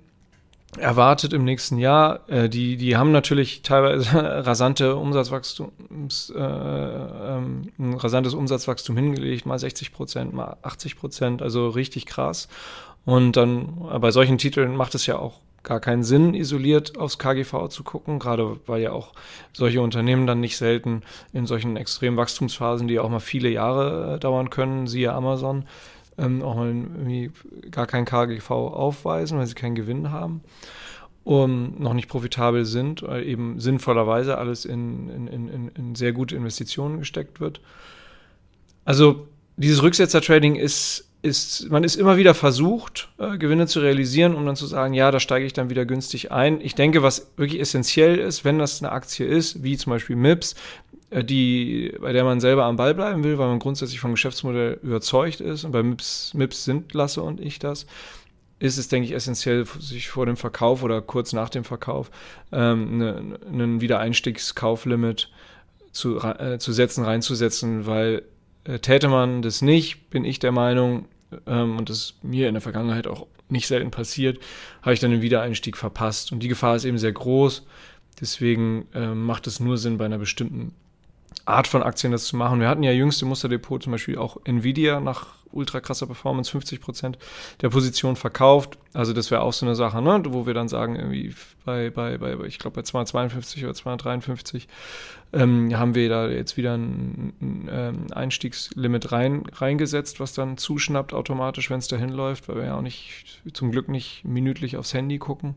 erwartet 0.78 1.32
im 1.32 1.44
nächsten 1.44 1.78
Jahr. 1.78 2.28
Äh, 2.28 2.48
die, 2.48 2.76
die 2.76 2.96
haben 2.96 3.12
natürlich 3.12 3.62
teilweise 3.62 4.12
rasante 4.46 4.96
Umsatzwachstums, 4.96 6.32
äh, 6.36 6.40
ähm, 6.40 7.72
ein 7.78 7.94
rasantes 7.94 8.34
Umsatzwachstum 8.34 8.96
hingelegt, 8.96 9.46
mal 9.46 9.58
60 9.58 9.92
Prozent, 9.92 10.34
mal 10.34 10.56
80 10.62 10.96
Prozent, 10.96 11.42
also 11.42 11.68
richtig 11.68 12.06
krass. 12.06 12.48
Und 13.06 13.36
dann 13.36 13.78
bei 14.00 14.10
solchen 14.10 14.36
Titeln 14.36 14.76
macht 14.76 14.94
es 14.94 15.06
ja 15.06 15.18
auch 15.18 15.40
gar 15.62 15.80
keinen 15.80 16.02
Sinn, 16.02 16.34
isoliert 16.34 16.98
aufs 16.98 17.18
KGV 17.18 17.68
zu 17.68 17.82
gucken, 17.82 18.18
gerade 18.18 18.58
weil 18.66 18.82
ja 18.82 18.92
auch 18.92 19.12
solche 19.52 19.80
Unternehmen 19.80 20.26
dann 20.26 20.40
nicht 20.40 20.56
selten 20.56 21.02
in 21.32 21.46
solchen 21.46 21.76
extremen 21.76 22.16
Wachstumsphasen, 22.16 22.88
die 22.88 22.94
ja 22.94 23.02
auch 23.02 23.08
mal 23.08 23.20
viele 23.20 23.48
Jahre 23.48 24.14
äh, 24.14 24.18
dauern 24.18 24.50
können, 24.50 24.86
siehe 24.86 25.12
Amazon, 25.12 25.64
ähm, 26.18 26.42
auch 26.42 26.56
mal 26.56 26.68
irgendwie 26.68 27.30
gar 27.70 27.86
kein 27.86 28.04
KGV 28.04 28.50
aufweisen, 28.50 29.38
weil 29.38 29.46
sie 29.46 29.54
keinen 29.54 29.74
Gewinn 29.76 30.10
haben 30.10 30.42
und 31.24 31.80
noch 31.80 31.94
nicht 31.94 32.08
profitabel 32.08 32.64
sind, 32.64 33.02
weil 33.02 33.26
eben 33.26 33.58
sinnvollerweise 33.60 34.38
alles 34.38 34.64
in, 34.64 35.08
in, 35.08 35.48
in, 35.48 35.68
in 35.68 35.94
sehr 35.94 36.12
gute 36.12 36.36
Investitionen 36.36 36.98
gesteckt 36.98 37.40
wird. 37.40 37.60
Also 38.84 39.26
dieses 39.56 39.82
Rücksetzer-Trading 39.82 40.54
ist 40.54 41.05
ist, 41.26 41.68
man 41.70 41.84
ist 41.84 41.96
immer 41.96 42.16
wieder 42.16 42.34
versucht, 42.34 43.08
äh, 43.18 43.36
Gewinne 43.36 43.66
zu 43.66 43.80
realisieren, 43.80 44.34
um 44.34 44.46
dann 44.46 44.56
zu 44.56 44.66
sagen, 44.66 44.94
ja, 44.94 45.10
da 45.10 45.20
steige 45.20 45.44
ich 45.44 45.52
dann 45.52 45.68
wieder 45.68 45.84
günstig 45.84 46.32
ein. 46.32 46.60
Ich 46.60 46.74
denke, 46.74 47.02
was 47.02 47.32
wirklich 47.36 47.60
essentiell 47.60 48.18
ist, 48.18 48.44
wenn 48.44 48.58
das 48.58 48.82
eine 48.82 48.92
Aktie 48.92 49.26
ist, 49.26 49.62
wie 49.62 49.76
zum 49.76 49.90
Beispiel 49.90 50.16
MIPS, 50.16 50.54
äh, 51.10 51.24
die, 51.24 51.94
bei 52.00 52.12
der 52.12 52.24
man 52.24 52.40
selber 52.40 52.64
am 52.64 52.76
Ball 52.76 52.94
bleiben 52.94 53.24
will, 53.24 53.38
weil 53.38 53.48
man 53.48 53.58
grundsätzlich 53.58 54.00
vom 54.00 54.12
Geschäftsmodell 54.12 54.78
überzeugt 54.82 55.40
ist, 55.40 55.64
und 55.64 55.72
bei 55.72 55.82
MIPS, 55.82 56.32
MIPS 56.34 56.64
sind 56.64 56.94
Lasse 56.94 57.22
und 57.22 57.40
ich 57.40 57.58
das, 57.58 57.86
ist 58.58 58.78
es, 58.78 58.88
denke 58.88 59.08
ich, 59.08 59.14
essentiell, 59.14 59.66
sich 59.80 60.08
vor 60.08 60.26
dem 60.26 60.36
Verkauf 60.36 60.82
oder 60.82 61.02
kurz 61.02 61.32
nach 61.32 61.50
dem 61.50 61.64
Verkauf 61.64 62.10
ähm, 62.52 62.98
ne, 62.98 63.38
einen 63.52 63.80
Wiedereinstiegskauflimit 63.80 65.28
zu, 65.92 66.18
äh, 66.20 66.58
zu 66.58 66.72
setzen, 66.72 67.04
reinzusetzen, 67.04 67.86
weil 67.86 68.22
äh, 68.64 68.78
täte 68.78 69.08
man 69.08 69.42
das 69.42 69.62
nicht, 69.62 70.10
bin 70.10 70.24
ich 70.24 70.38
der 70.38 70.52
Meinung, 70.52 71.06
ähm, 71.46 71.78
und 71.78 71.88
das 71.88 71.98
ist 71.98 72.24
mir 72.24 72.48
in 72.48 72.54
der 72.54 72.60
Vergangenheit 72.60 73.06
auch 73.06 73.26
nicht 73.48 73.66
selten 73.66 73.90
passiert, 73.90 74.38
habe 74.82 74.94
ich 74.94 75.00
dann 75.00 75.10
den 75.10 75.22
Wiedereinstieg 75.22 75.76
verpasst. 75.76 76.32
Und 76.32 76.40
die 76.42 76.48
Gefahr 76.48 76.76
ist 76.76 76.84
eben 76.84 76.98
sehr 76.98 77.12
groß. 77.12 77.64
Deswegen 78.20 78.86
äh, 78.94 79.14
macht 79.14 79.46
es 79.46 79.60
nur 79.60 79.78
Sinn, 79.78 79.98
bei 79.98 80.06
einer 80.06 80.18
bestimmten 80.18 80.72
Art 81.44 81.68
von 81.68 81.82
Aktien 81.82 82.12
das 82.12 82.24
zu 82.24 82.36
machen. 82.36 82.60
Wir 82.60 82.68
hatten 82.68 82.82
ja 82.82 82.92
jüngst 82.92 83.22
im 83.22 83.28
Musterdepot 83.28 83.82
zum 83.82 83.92
Beispiel 83.92 84.18
auch 84.18 84.38
Nvidia 84.44 85.00
nach 85.00 85.35
ultra 85.56 85.80
krasser 85.80 86.06
Performance 86.06 86.50
50 86.50 86.80
Prozent 86.80 87.18
der 87.62 87.70
Position 87.70 88.16
verkauft. 88.16 88.78
Also 88.92 89.12
das 89.12 89.30
wäre 89.30 89.42
auch 89.42 89.52
so 89.52 89.66
eine 89.66 89.74
Sache, 89.74 90.00
ne? 90.00 90.22
wo 90.28 90.46
wir 90.46 90.54
dann 90.54 90.68
sagen, 90.68 90.96
irgendwie 90.96 91.34
bei, 91.64 91.90
bei, 91.90 92.18
bei 92.18 92.36
ich 92.46 92.58
glaube 92.58 92.76
bei 92.76 92.82
252 92.82 93.64
oder 93.64 93.74
253 93.74 94.68
ähm, 95.32 95.76
haben 95.76 95.94
wir 95.94 96.08
da 96.08 96.28
jetzt 96.28 96.56
wieder 96.56 96.74
ein, 96.74 97.32
ein, 97.40 97.68
ein 97.68 98.12
Einstiegslimit 98.12 99.12
rein, 99.12 99.44
reingesetzt, 99.52 100.20
was 100.20 100.32
dann 100.32 100.56
zuschnappt 100.56 101.12
automatisch, 101.12 101.70
wenn 101.70 101.78
es 101.78 101.88
dahin 101.88 102.10
läuft, 102.10 102.48
weil 102.48 102.56
wir 102.56 102.64
ja 102.64 102.76
auch 102.76 102.82
nicht, 102.82 103.42
zum 103.52 103.72
Glück 103.72 103.88
nicht 103.88 104.24
minütlich 104.24 104.76
aufs 104.76 104.94
Handy 104.94 105.18
gucken. 105.18 105.54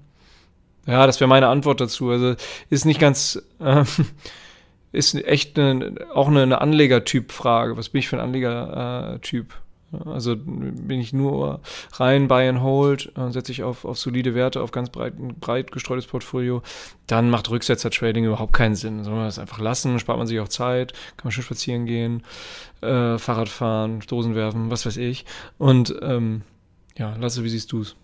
Ja, 0.86 1.06
das 1.06 1.20
wäre 1.20 1.28
meine 1.28 1.48
Antwort 1.48 1.82
dazu. 1.82 2.10
Also 2.10 2.36
ist 2.70 2.86
nicht 2.86 3.00
ganz, 3.00 3.42
äh, 3.60 3.84
ist 4.92 5.14
echt 5.16 5.58
eine, 5.60 5.96
auch 6.14 6.28
eine, 6.28 6.42
eine 6.44 6.62
Anlegertyp-Frage. 6.62 7.78
Was 7.78 7.90
bin 7.90 8.00
ich 8.00 8.08
für 8.08 8.18
ein 8.18 8.24
Anlegertyp? 8.24 9.54
Also 10.06 10.36
bin 10.36 11.00
ich 11.00 11.14
nur 11.14 11.62
rein 11.94 12.28
Buy 12.28 12.48
and 12.48 12.62
Hold, 12.62 13.12
äh, 13.18 13.32
setze 13.32 13.52
ich 13.52 13.64
auf, 13.64 13.86
auf 13.86 13.98
solide 13.98 14.36
Werte, 14.36 14.62
auf 14.62 14.72
ganz 14.72 14.90
breit, 14.90 15.16
breit 15.40 15.72
gestreutes 15.72 16.06
Portfolio, 16.06 16.62
dann 17.08 17.30
macht 17.30 17.50
Rücksetzer-Trading 17.50 18.26
überhaupt 18.26 18.54
keinen 18.54 18.76
Sinn. 18.76 19.04
Soll 19.04 19.16
man 19.16 19.26
das 19.26 19.40
einfach 19.40 19.60
lassen, 19.60 20.00
spart 20.00 20.20
man 20.20 20.28
sich 20.28 20.40
auch 20.40 20.48
Zeit, 20.48 20.94
kann 21.18 21.26
man 21.26 21.32
schön 21.32 21.44
spazieren 21.44 21.86
gehen, 21.86 22.24
äh, 22.82 23.18
Fahrrad 23.18 23.50
fahren, 23.50 24.02
Dosen 24.08 24.36
werfen, 24.36 24.70
was 24.70 24.86
weiß 24.86 24.98
ich. 24.98 25.26
Und 25.58 25.96
ähm, 26.02 26.44
ja, 26.98 27.16
Lasse, 27.16 27.44
wie 27.44 27.50
siehst 27.50 27.72
du 27.72 27.82
es? 27.82 27.96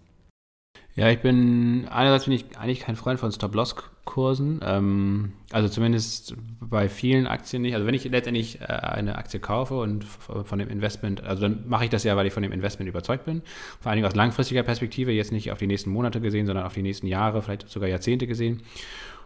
Ja, 0.95 1.09
ich 1.09 1.19
bin, 1.19 1.87
einerseits 1.89 2.23
bin 2.23 2.33
ich 2.33 2.57
eigentlich 2.57 2.79
kein 2.79 2.95
Freund 2.95 3.19
von 3.19 3.29
Stop-Loss-Kursen. 3.29 4.61
Ähm, 4.63 5.33
also 5.51 5.67
zumindest 5.67 6.35
bei 6.61 6.87
vielen 6.87 7.27
Aktien 7.27 7.63
nicht. 7.63 7.73
Also 7.73 7.85
wenn 7.85 7.93
ich 7.93 8.05
letztendlich 8.05 8.61
äh, 8.61 8.65
eine 8.65 9.17
Aktie 9.17 9.41
kaufe 9.41 9.77
und 9.77 10.05
von 10.05 10.57
dem 10.57 10.69
Investment, 10.69 11.21
also 11.21 11.41
dann 11.41 11.67
mache 11.67 11.83
ich 11.83 11.89
das 11.89 12.05
ja, 12.05 12.15
weil 12.15 12.27
ich 12.27 12.33
von 12.33 12.43
dem 12.43 12.53
Investment 12.53 12.87
überzeugt 12.87 13.25
bin. 13.25 13.41
Vor 13.81 13.89
allen 13.89 13.97
Dingen 13.97 14.07
aus 14.07 14.15
langfristiger 14.15 14.63
Perspektive, 14.63 15.11
jetzt 15.11 15.33
nicht 15.33 15.51
auf 15.51 15.57
die 15.57 15.67
nächsten 15.67 15.89
Monate 15.89 16.21
gesehen, 16.21 16.45
sondern 16.45 16.65
auf 16.65 16.73
die 16.73 16.81
nächsten 16.81 17.07
Jahre, 17.07 17.41
vielleicht 17.41 17.69
sogar 17.69 17.89
Jahrzehnte 17.89 18.25
gesehen. 18.25 18.63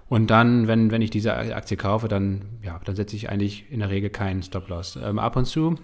Und 0.08 0.32
dann, 0.32 0.68
wenn, 0.68 0.90
wenn 0.90 1.04
ich 1.04 1.12
diese 1.12 1.36
Aktie 1.36 1.78
kaufe, 1.78 2.08
dann, 2.08 2.46
ja, 2.64 2.82
dann 2.84 2.96
setze 2.96 3.16
ich 3.16 3.30
eigentlich 3.30 3.66
in 3.70 3.82
der 3.82 3.92
Regel 3.92 4.10
keinen 4.10 4.42
Stop-Loss. 4.42 4.98
Ähm, 5.04 5.20
ab 5.20 5.36
und 5.36 5.46
zu 5.46 5.76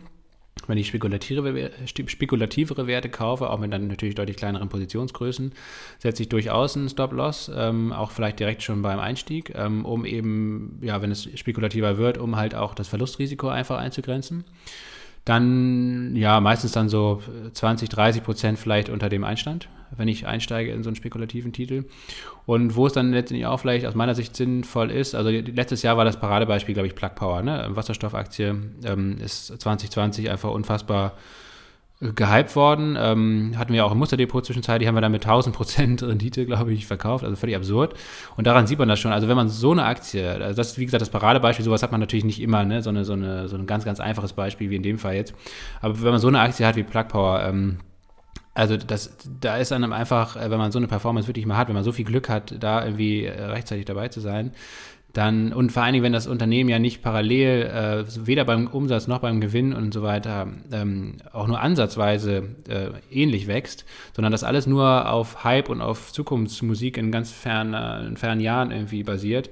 wenn 0.68 0.78
ich 0.78 0.88
spekulativere, 0.88 1.72
spekulativere 1.86 2.88
Werte 2.88 3.10
kaufe, 3.10 3.50
auch 3.50 3.60
mit 3.60 3.72
dann 3.72 3.88
natürlich 3.88 4.16
deutlich 4.16 4.38
kleineren 4.38 4.70
Positionsgrößen, 4.70 5.54
setze 6.00 6.24
ich 6.24 6.30
durchaus 6.30 6.76
einen 6.76 6.90
Stop-Loss, 6.90 7.52
ähm, 7.56 7.92
auch 7.92 8.12
vielleicht 8.12 8.40
direkt 8.40 8.64
schon 8.64 8.82
beim 8.82 9.00
Einstieg, 9.00 9.54
ähm, 9.56 9.86
um 9.86 10.06
eben, 10.06 10.80
ja, 10.82 11.02
wenn 11.02 11.12
es 11.12 11.30
spekulativer 11.38 11.98
wird, 11.98 12.18
um 12.18 12.36
halt 12.36 12.56
auch 12.56 12.74
das 12.74 12.88
Verlustrisiko 12.88 13.48
einfach 13.48 13.78
einzugrenzen. 13.78 14.44
Dann 15.26 16.16
ja 16.16 16.40
meistens 16.40 16.72
dann 16.72 16.88
so 16.88 17.22
20, 17.52 17.90
30 17.90 18.24
Prozent 18.24 18.60
vielleicht 18.60 18.90
unter 18.90 19.10
dem 19.10 19.24
Einstand, 19.24 19.68
wenn 19.98 20.08
ich 20.08 20.28
einsteige 20.28 20.72
in 20.72 20.84
so 20.84 20.90
einen 20.90 20.96
spekulativen 20.96 21.54
Titel. 21.54 21.86
Und 22.46 22.76
wo 22.76 22.88
es 22.88 22.94
dann 22.94 23.12
letztendlich 23.12 23.48
auch 23.48 23.60
vielleicht 23.60 23.86
aus 23.86 23.96
meiner 23.96 24.16
Sicht 24.16 24.36
sinnvoll 24.36 24.92
ist, 24.92 25.16
also 25.16 25.30
letztes 25.30 25.82
Jahr 25.82 25.98
war 25.98 26.06
das 26.06 26.20
Paradebeispiel, 26.20 26.74
glaube 26.74 26.88
ich, 26.88 26.96
Plug 26.96 27.16
Power, 27.16 27.42
ne? 27.42 27.68
Wasserstoffaktie 27.70 28.56
ähm, 28.84 29.18
ist 29.20 29.48
2020 29.48 30.30
einfach 30.30 30.52
unfassbar 30.52 31.14
gehypt 32.02 32.56
worden. 32.56 32.98
Ähm, 33.00 33.54
hatten 33.58 33.74
wir 33.74 33.86
auch 33.86 33.92
im 33.92 34.00
Musterdepot 34.00 34.46
zwischenzeit, 34.46 34.82
die 34.82 34.88
haben 34.88 34.96
wir 34.96 35.02
dann 35.02 35.12
mit 35.12 35.26
1000% 35.26 36.06
Rendite, 36.08 36.46
glaube 36.46 36.74
ich, 36.74 36.86
verkauft, 36.86 37.24
also 37.24 37.36
völlig 37.36 37.56
absurd. 37.56 37.94
Und 38.36 38.48
daran 38.48 38.68
sieht 38.68 38.80
man 38.80 38.90
das 38.90 39.00
schon. 39.00 39.12
Also 39.12 39.28
wenn 39.28 39.38
man 39.38 39.48
so 39.48 39.72
eine 39.72 39.86
Aktie, 39.86 40.30
also 40.30 40.56
das 40.56 40.72
ist 40.72 40.78
wie 40.78 40.86
gesagt 40.86 41.02
das 41.02 41.10
Paradebeispiel, 41.10 41.64
sowas 41.64 41.84
hat 41.84 41.92
man 41.92 42.02
natürlich 42.02 42.26
nicht 42.26 42.42
immer, 42.42 42.66
ne? 42.66 42.82
so, 42.82 42.90
eine, 42.90 43.06
so, 43.06 43.14
eine, 43.14 43.48
so 43.48 43.56
ein 43.56 43.66
ganz, 43.66 43.86
ganz 43.86 44.00
einfaches 44.00 44.34
Beispiel 44.34 44.70
wie 44.70 44.76
in 44.76 44.84
dem 44.84 44.98
Fall 45.00 45.16
jetzt. 45.16 45.34
Aber 45.82 46.02
wenn 46.02 46.12
man 46.12 46.20
so 46.20 46.28
eine 46.28 46.42
Aktie 46.42 46.66
hat 46.66 46.76
wie 46.76 46.84
Plug 46.84 47.06
Power, 47.08 47.44
ähm, 47.44 47.80
also 48.56 48.78
das, 48.78 49.16
da 49.40 49.58
ist 49.58 49.72
einem 49.74 49.94
einfach, 49.94 50.38
äh, 50.38 50.50
wenn 50.50 50.58
man 50.58 50.72
so 50.72 50.80
eine 50.80 50.88
Performance 50.88 51.28
wirklich 51.28 51.46
mal 51.46 51.58
hat, 51.58 51.68
wenn 51.68 51.76
man 51.76 51.84
so 51.84 51.92
viel 51.92 52.06
Glück 52.06 52.30
hat, 52.30 52.56
da 52.60 52.84
irgendwie 52.84 53.26
äh, 53.26 53.44
rechtzeitig 53.44 53.86
dabei 53.86 54.08
zu 54.08 54.22
sein, 54.22 54.52
dann, 55.16 55.54
und 55.54 55.72
vor 55.72 55.84
allen 55.84 55.94
Dingen, 55.94 56.04
wenn 56.04 56.14
das 56.14 56.28
Unternehmen 56.28 56.70
ja 56.70 56.78
nicht 56.78 57.02
parallel, 57.02 57.62
äh, 57.64 58.28
weder 58.28 58.44
beim 58.44 58.68
Umsatz 58.68 59.08
noch 59.08 59.20
beim 59.20 59.40
Gewinn 59.40 59.74
und 59.74 59.94
so 59.94 60.04
weiter, 60.04 60.48
ähm, 60.72 61.18
auch 61.32 61.48
nur 61.48 61.62
ansatzweise 61.62 62.44
äh, 62.68 62.90
ähnlich 63.10 63.48
wächst, 63.48 63.86
sondern 64.14 64.32
das 64.32 64.44
alles 64.44 64.68
nur 64.68 65.10
auf 65.10 65.44
Hype 65.44 65.70
und 65.70 65.82
auf 65.82 66.12
Zukunftsmusik 66.12 66.98
in 66.98 67.12
ganz 67.12 67.32
ferner, 67.32 68.06
in 68.06 68.18
fernen 68.18 68.42
Jahren 68.42 68.72
irgendwie 68.72 69.04
basiert, 69.04 69.50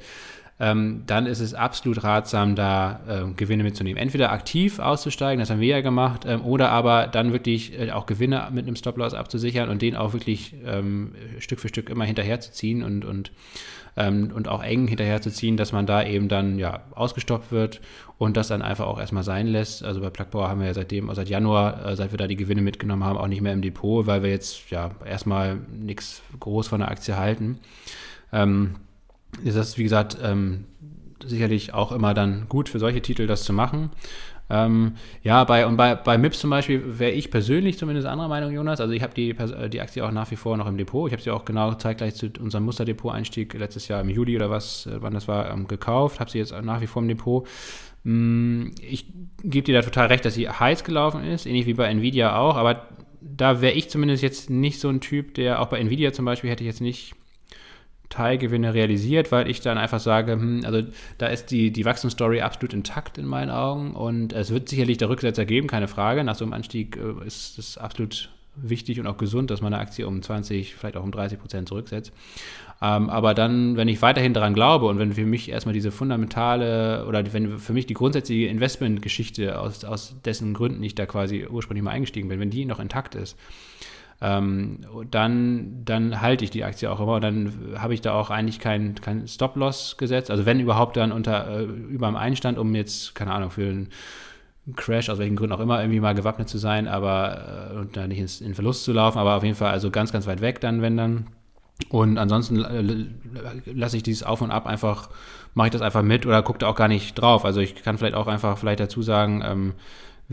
ähm, 0.59 1.03
dann 1.07 1.25
ist 1.25 1.39
es 1.39 1.53
absolut 1.53 2.03
ratsam, 2.03 2.55
da 2.55 2.99
äh, 3.07 3.33
Gewinne 3.35 3.63
mitzunehmen. 3.63 4.01
Entweder 4.01 4.31
aktiv 4.31 4.79
auszusteigen, 4.79 5.39
das 5.39 5.49
haben 5.49 5.59
wir 5.59 5.67
ja 5.67 5.81
gemacht, 5.81 6.25
ähm, 6.27 6.41
oder 6.45 6.69
aber 6.69 7.07
dann 7.07 7.33
wirklich 7.33 7.77
äh, 7.79 7.91
auch 7.91 8.05
Gewinne 8.05 8.49
mit 8.51 8.67
einem 8.67 8.75
Stop-Loss 8.75 9.13
abzusichern 9.13 9.69
und 9.69 9.81
den 9.81 9.95
auch 9.95 10.13
wirklich 10.13 10.55
ähm, 10.65 11.13
Stück 11.39 11.59
für 11.59 11.69
Stück 11.69 11.89
immer 11.89 12.05
hinterherzuziehen 12.05 12.83
und, 12.83 13.03
und 13.05 13.31
ähm, 13.95 14.31
und 14.33 14.47
auch 14.47 14.63
eng 14.63 14.87
hinterherzuziehen, 14.87 15.57
dass 15.57 15.71
man 15.71 15.85
da 15.85 16.03
eben 16.03 16.27
dann 16.27 16.57
ja 16.57 16.81
ausgestoppt 16.95 17.51
wird 17.51 17.81
und 18.17 18.37
das 18.37 18.47
dann 18.47 18.61
einfach 18.61 18.87
auch 18.87 18.99
erstmal 18.99 19.23
sein 19.23 19.47
lässt. 19.47 19.83
Also 19.83 20.01
bei 20.01 20.09
Plug 20.09 20.25
Power 20.31 20.49
haben 20.49 20.61
wir 20.61 20.67
ja 20.67 20.73
seitdem, 20.73 21.13
seit 21.13 21.29
Januar, 21.29 21.85
äh, 21.85 21.95
seit 21.95 22.11
wir 22.11 22.17
da 22.17 22.27
die 22.27 22.35
Gewinne 22.35 22.61
mitgenommen 22.61 23.03
haben, 23.03 23.17
auch 23.17 23.27
nicht 23.27 23.41
mehr 23.41 23.53
im 23.53 23.61
Depot, 23.61 24.07
weil 24.07 24.23
wir 24.23 24.29
jetzt 24.29 24.69
ja 24.71 24.91
erstmal 25.05 25.57
nichts 25.71 26.21
groß 26.39 26.67
von 26.67 26.79
der 26.79 26.89
Aktie 26.89 27.17
halten. 27.17 27.59
Ähm, 28.31 28.75
ist 29.43 29.57
das, 29.57 29.77
wie 29.77 29.83
gesagt, 29.83 30.17
ähm, 30.21 30.65
sicherlich 31.25 31.73
auch 31.73 31.91
immer 31.91 32.13
dann 32.13 32.47
gut 32.49 32.69
für 32.69 32.79
solche 32.79 33.01
Titel, 33.01 33.27
das 33.27 33.43
zu 33.43 33.53
machen. 33.53 33.91
Ähm, 34.49 34.95
ja, 35.23 35.43
bei, 35.45 35.65
und 35.65 35.77
bei, 35.77 35.95
bei 35.95 36.17
MIPS 36.17 36.41
zum 36.41 36.49
Beispiel 36.49 36.99
wäre 36.99 37.11
ich 37.11 37.31
persönlich 37.31 37.77
zumindest 37.77 38.07
anderer 38.07 38.27
Meinung, 38.27 38.51
Jonas. 38.51 38.81
Also 38.81 38.93
ich 38.93 39.01
habe 39.01 39.13
die, 39.13 39.35
die 39.69 39.81
Aktie 39.81 40.05
auch 40.05 40.11
nach 40.11 40.29
wie 40.31 40.35
vor 40.35 40.57
noch 40.57 40.67
im 40.67 40.77
Depot. 40.77 41.07
Ich 41.07 41.13
habe 41.13 41.23
sie 41.23 41.31
auch 41.31 41.45
genau 41.45 41.73
zeitgleich 41.75 42.15
zu 42.15 42.29
unserem 42.39 42.65
Musterdepot-Einstieg 42.65 43.53
letztes 43.53 43.87
Jahr 43.87 44.01
im 44.01 44.09
Juli 44.09 44.35
oder 44.35 44.49
was, 44.49 44.85
äh, 44.85 45.01
wann 45.01 45.13
das 45.13 45.27
war, 45.27 45.49
ähm, 45.49 45.67
gekauft. 45.67 46.19
Habe 46.19 46.29
sie 46.29 46.39
jetzt 46.39 46.53
nach 46.61 46.81
wie 46.81 46.87
vor 46.87 47.01
im 47.01 47.07
Depot. 47.07 47.47
Mm, 48.03 48.71
ich 48.81 49.07
gebe 49.43 49.65
dir 49.65 49.75
da 49.75 49.81
total 49.81 50.07
recht, 50.07 50.25
dass 50.25 50.33
sie 50.33 50.49
heiß 50.49 50.83
gelaufen 50.83 51.23
ist, 51.23 51.45
ähnlich 51.45 51.65
wie 51.65 51.73
bei 51.73 51.87
Nvidia 51.87 52.37
auch, 52.37 52.57
aber 52.57 52.87
da 53.21 53.61
wäre 53.61 53.73
ich 53.73 53.89
zumindest 53.89 54.21
jetzt 54.21 54.49
nicht 54.49 54.79
so 54.79 54.89
ein 54.89 54.99
Typ, 54.99 55.33
der 55.35 55.61
auch 55.61 55.67
bei 55.67 55.79
Nvidia 55.79 56.11
zum 56.11 56.25
Beispiel 56.25 56.49
hätte 56.49 56.63
ich 56.63 56.67
jetzt 56.67 56.81
nicht 56.81 57.15
Teilgewinne 58.13 58.75
realisiert, 58.75 59.31
weil 59.31 59.49
ich 59.49 59.61
dann 59.61 59.79
einfach 59.79 59.99
sage, 59.99 60.33
hm, 60.33 60.61
also 60.65 60.83
da 61.17 61.27
ist 61.27 61.47
die, 61.47 61.71
die 61.71 61.83
Wachstumsstory 61.83 62.41
absolut 62.41 62.73
intakt 62.73 63.17
in 63.17 63.25
meinen 63.25 63.49
Augen 63.49 63.95
und 63.95 64.33
es 64.33 64.51
wird 64.51 64.69
sicherlich 64.69 64.99
der 64.99 65.09
Rücksetzer 65.09 65.45
geben, 65.45 65.67
keine 65.67 65.87
Frage. 65.87 66.23
Nach 66.23 66.35
so 66.35 66.45
einem 66.45 66.53
Anstieg 66.53 66.95
äh, 66.97 67.25
ist 67.25 67.57
es 67.57 67.77
absolut 67.77 68.29
wichtig 68.55 68.99
und 68.99 69.07
auch 69.07 69.17
gesund, 69.17 69.49
dass 69.49 69.61
man 69.61 69.73
eine 69.73 69.81
Aktie 69.81 70.05
um 70.05 70.21
20, 70.21 70.75
vielleicht 70.75 70.95
auch 70.95 71.03
um 71.03 71.11
30 71.11 71.39
Prozent 71.39 71.67
zurücksetzt. 71.67 72.13
Ähm, 72.83 73.09
aber 73.09 73.33
dann, 73.33 73.77
wenn 73.77 73.87
ich 73.87 74.03
weiterhin 74.03 74.35
daran 74.35 74.53
glaube 74.53 74.85
und 74.85 74.99
wenn 74.99 75.13
für 75.13 75.25
mich 75.25 75.49
erstmal 75.49 75.73
diese 75.73 75.91
fundamentale 75.91 77.07
oder 77.07 77.33
wenn 77.33 77.57
für 77.57 77.73
mich 77.73 77.87
die 77.87 77.95
grundsätzliche 77.95 78.45
Investmentgeschichte 78.45 79.59
aus, 79.59 79.83
aus 79.85 80.15
dessen 80.23 80.53
Gründen 80.53 80.83
ich 80.83 80.93
da 80.93 81.07
quasi 81.07 81.47
ursprünglich 81.49 81.83
mal 81.83 81.91
eingestiegen 81.91 82.29
bin, 82.29 82.39
wenn 82.39 82.51
die 82.51 82.65
noch 82.65 82.79
intakt 82.79 83.15
ist, 83.15 83.37
ähm, 84.21 84.79
dann, 85.11 85.83
dann 85.85 86.21
halte 86.21 86.43
ich 86.43 86.51
die 86.51 86.63
Aktie 86.63 86.89
auch 86.89 86.99
immer. 86.99 87.15
Und 87.15 87.21
dann 87.23 87.53
habe 87.77 87.93
ich 87.93 88.01
da 88.01 88.13
auch 88.13 88.29
eigentlich 88.29 88.59
kein, 88.59 88.95
kein 88.95 89.27
Stop-Loss 89.27 89.97
gesetzt. 89.97 90.31
Also 90.31 90.45
wenn 90.45 90.59
überhaupt 90.59 90.95
dann 90.97 91.11
unter 91.11 91.59
äh, 91.59 91.63
über 91.63 92.07
dem 92.07 92.15
Einstand, 92.15 92.57
um 92.57 92.73
jetzt, 92.73 93.15
keine 93.15 93.33
Ahnung, 93.33 93.51
für 93.51 93.69
einen 93.69 93.89
Crash, 94.75 95.09
aus 95.09 95.17
welchen 95.17 95.35
Gründen 95.35 95.53
auch 95.53 95.59
immer, 95.59 95.81
irgendwie 95.81 95.99
mal 95.99 96.15
gewappnet 96.15 96.47
zu 96.47 96.57
sein, 96.57 96.87
aber 96.87 97.71
äh, 97.73 97.77
und 97.77 97.97
da 97.97 98.07
nicht 98.07 98.19
ins, 98.19 98.39
in 98.39 98.53
Verlust 98.53 98.85
zu 98.85 98.93
laufen, 98.93 99.17
aber 99.17 99.35
auf 99.35 99.43
jeden 99.43 99.55
Fall 99.55 99.71
also 99.71 99.91
ganz, 99.91 100.13
ganz 100.13 100.25
weit 100.25 100.41
weg 100.41 100.61
dann, 100.61 100.81
wenn 100.81 100.95
dann. 100.95 101.27
Und 101.89 102.17
ansonsten 102.17 102.63
lasse 103.65 103.97
ich 103.97 104.03
dieses 104.03 104.23
Auf 104.23 104.41
und 104.41 104.51
Ab 104.51 104.67
einfach, 104.67 105.09
mache 105.53 105.67
ich 105.67 105.73
das 105.73 105.81
einfach 105.81 106.03
mit 106.03 106.25
oder 106.25 106.41
gucke 106.43 106.59
da 106.59 106.67
auch 106.67 106.75
gar 106.75 106.87
nicht 106.87 107.15
drauf. 107.15 107.45
Also 107.45 107.59
ich 107.59 107.75
kann 107.75 107.97
vielleicht 107.97 108.15
auch 108.15 108.27
einfach 108.27 108.57
vielleicht 108.57 108.79
dazu 108.79 109.01
sagen, 109.01 109.43
ähm, 109.45 109.73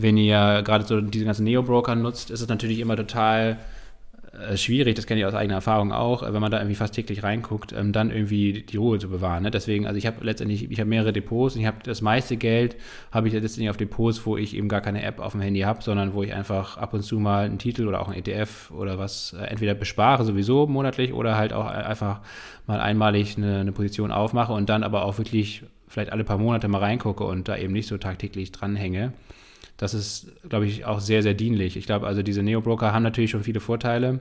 wenn 0.01 0.17
ihr 0.17 0.61
gerade 0.63 0.85
so 0.85 1.01
diese 1.01 1.25
ganzen 1.25 1.43
Neo-Broker 1.43 1.95
nutzt, 1.95 2.31
ist 2.31 2.41
es 2.41 2.47
natürlich 2.47 2.79
immer 2.79 2.95
total 2.95 3.57
äh, 4.33 4.55
schwierig, 4.55 4.95
das 4.95 5.07
kenne 5.07 5.19
ich 5.19 5.25
aus 5.25 5.33
eigener 5.33 5.55
Erfahrung 5.55 5.91
auch, 5.91 6.23
äh, 6.23 6.33
wenn 6.33 6.41
man 6.41 6.51
da 6.51 6.59
irgendwie 6.59 6.75
fast 6.75 6.93
täglich 6.93 7.21
reinguckt, 7.21 7.73
ähm, 7.73 7.91
dann 7.91 8.11
irgendwie 8.11 8.63
die 8.63 8.77
Ruhe 8.77 8.97
zu 8.97 9.09
bewahren. 9.09 9.43
Ne? 9.43 9.51
Deswegen, 9.51 9.85
also 9.85 9.97
ich 9.97 10.07
habe 10.07 10.23
letztendlich, 10.23 10.71
ich 10.71 10.79
habe 10.79 10.89
mehrere 10.89 11.11
Depots 11.11 11.55
und 11.55 11.61
ich 11.61 11.67
habe 11.67 11.79
das 11.83 12.01
meiste 12.01 12.37
Geld 12.37 12.77
habe 13.11 13.27
ich 13.27 13.33
letztendlich 13.33 13.69
auf 13.69 13.75
Depots, 13.75 14.25
wo 14.25 14.37
ich 14.37 14.55
eben 14.55 14.69
gar 14.69 14.79
keine 14.79 15.03
App 15.03 15.19
auf 15.19 15.33
dem 15.33 15.41
Handy 15.41 15.61
habe, 15.61 15.83
sondern 15.83 16.13
wo 16.13 16.23
ich 16.23 16.33
einfach 16.33 16.77
ab 16.77 16.93
und 16.93 17.03
zu 17.03 17.19
mal 17.19 17.45
einen 17.45 17.59
Titel 17.59 17.87
oder 17.87 17.99
auch 18.01 18.07
einen 18.07 18.19
ETF 18.19 18.71
oder 18.71 18.97
was 18.97 19.33
äh, 19.33 19.43
entweder 19.43 19.73
bespare 19.73 20.23
sowieso 20.23 20.65
monatlich 20.65 21.11
oder 21.11 21.35
halt 21.35 21.51
auch 21.51 21.67
einfach 21.67 22.21
mal 22.67 22.79
einmalig 22.79 23.35
eine, 23.35 23.59
eine 23.59 23.73
Position 23.73 24.11
aufmache 24.11 24.53
und 24.53 24.69
dann 24.69 24.83
aber 24.83 25.03
auch 25.03 25.17
wirklich 25.17 25.63
vielleicht 25.89 26.13
alle 26.13 26.23
paar 26.23 26.37
Monate 26.37 26.69
mal 26.69 26.79
reingucke 26.79 27.25
und 27.25 27.49
da 27.49 27.57
eben 27.57 27.73
nicht 27.73 27.87
so 27.87 27.97
tagtäglich 27.97 28.53
dranhänge. 28.53 29.11
Das 29.81 29.95
ist, 29.95 30.31
glaube 30.47 30.67
ich, 30.67 30.85
auch 30.85 30.99
sehr, 30.99 31.23
sehr 31.23 31.33
dienlich. 31.33 31.75
Ich 31.75 31.87
glaube, 31.87 32.05
also 32.05 32.21
diese 32.21 32.43
Neo-Broker 32.43 32.93
haben 32.93 33.01
natürlich 33.01 33.31
schon 33.31 33.43
viele 33.43 33.59
Vorteile. 33.59 34.19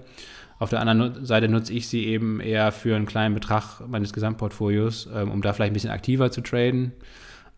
Auf 0.59 0.71
der 0.71 0.81
anderen 0.81 1.27
Seite 1.27 1.49
nutze 1.51 1.75
ich 1.75 1.87
sie 1.87 2.07
eben 2.07 2.41
eher 2.41 2.73
für 2.73 2.97
einen 2.97 3.05
kleinen 3.05 3.35
Betrag 3.35 3.87
meines 3.87 4.15
Gesamtportfolios, 4.15 5.11
ähm, 5.15 5.31
um 5.31 5.43
da 5.43 5.53
vielleicht 5.53 5.73
ein 5.73 5.75
bisschen 5.75 5.91
aktiver 5.91 6.31
zu 6.31 6.41
traden. 6.41 6.93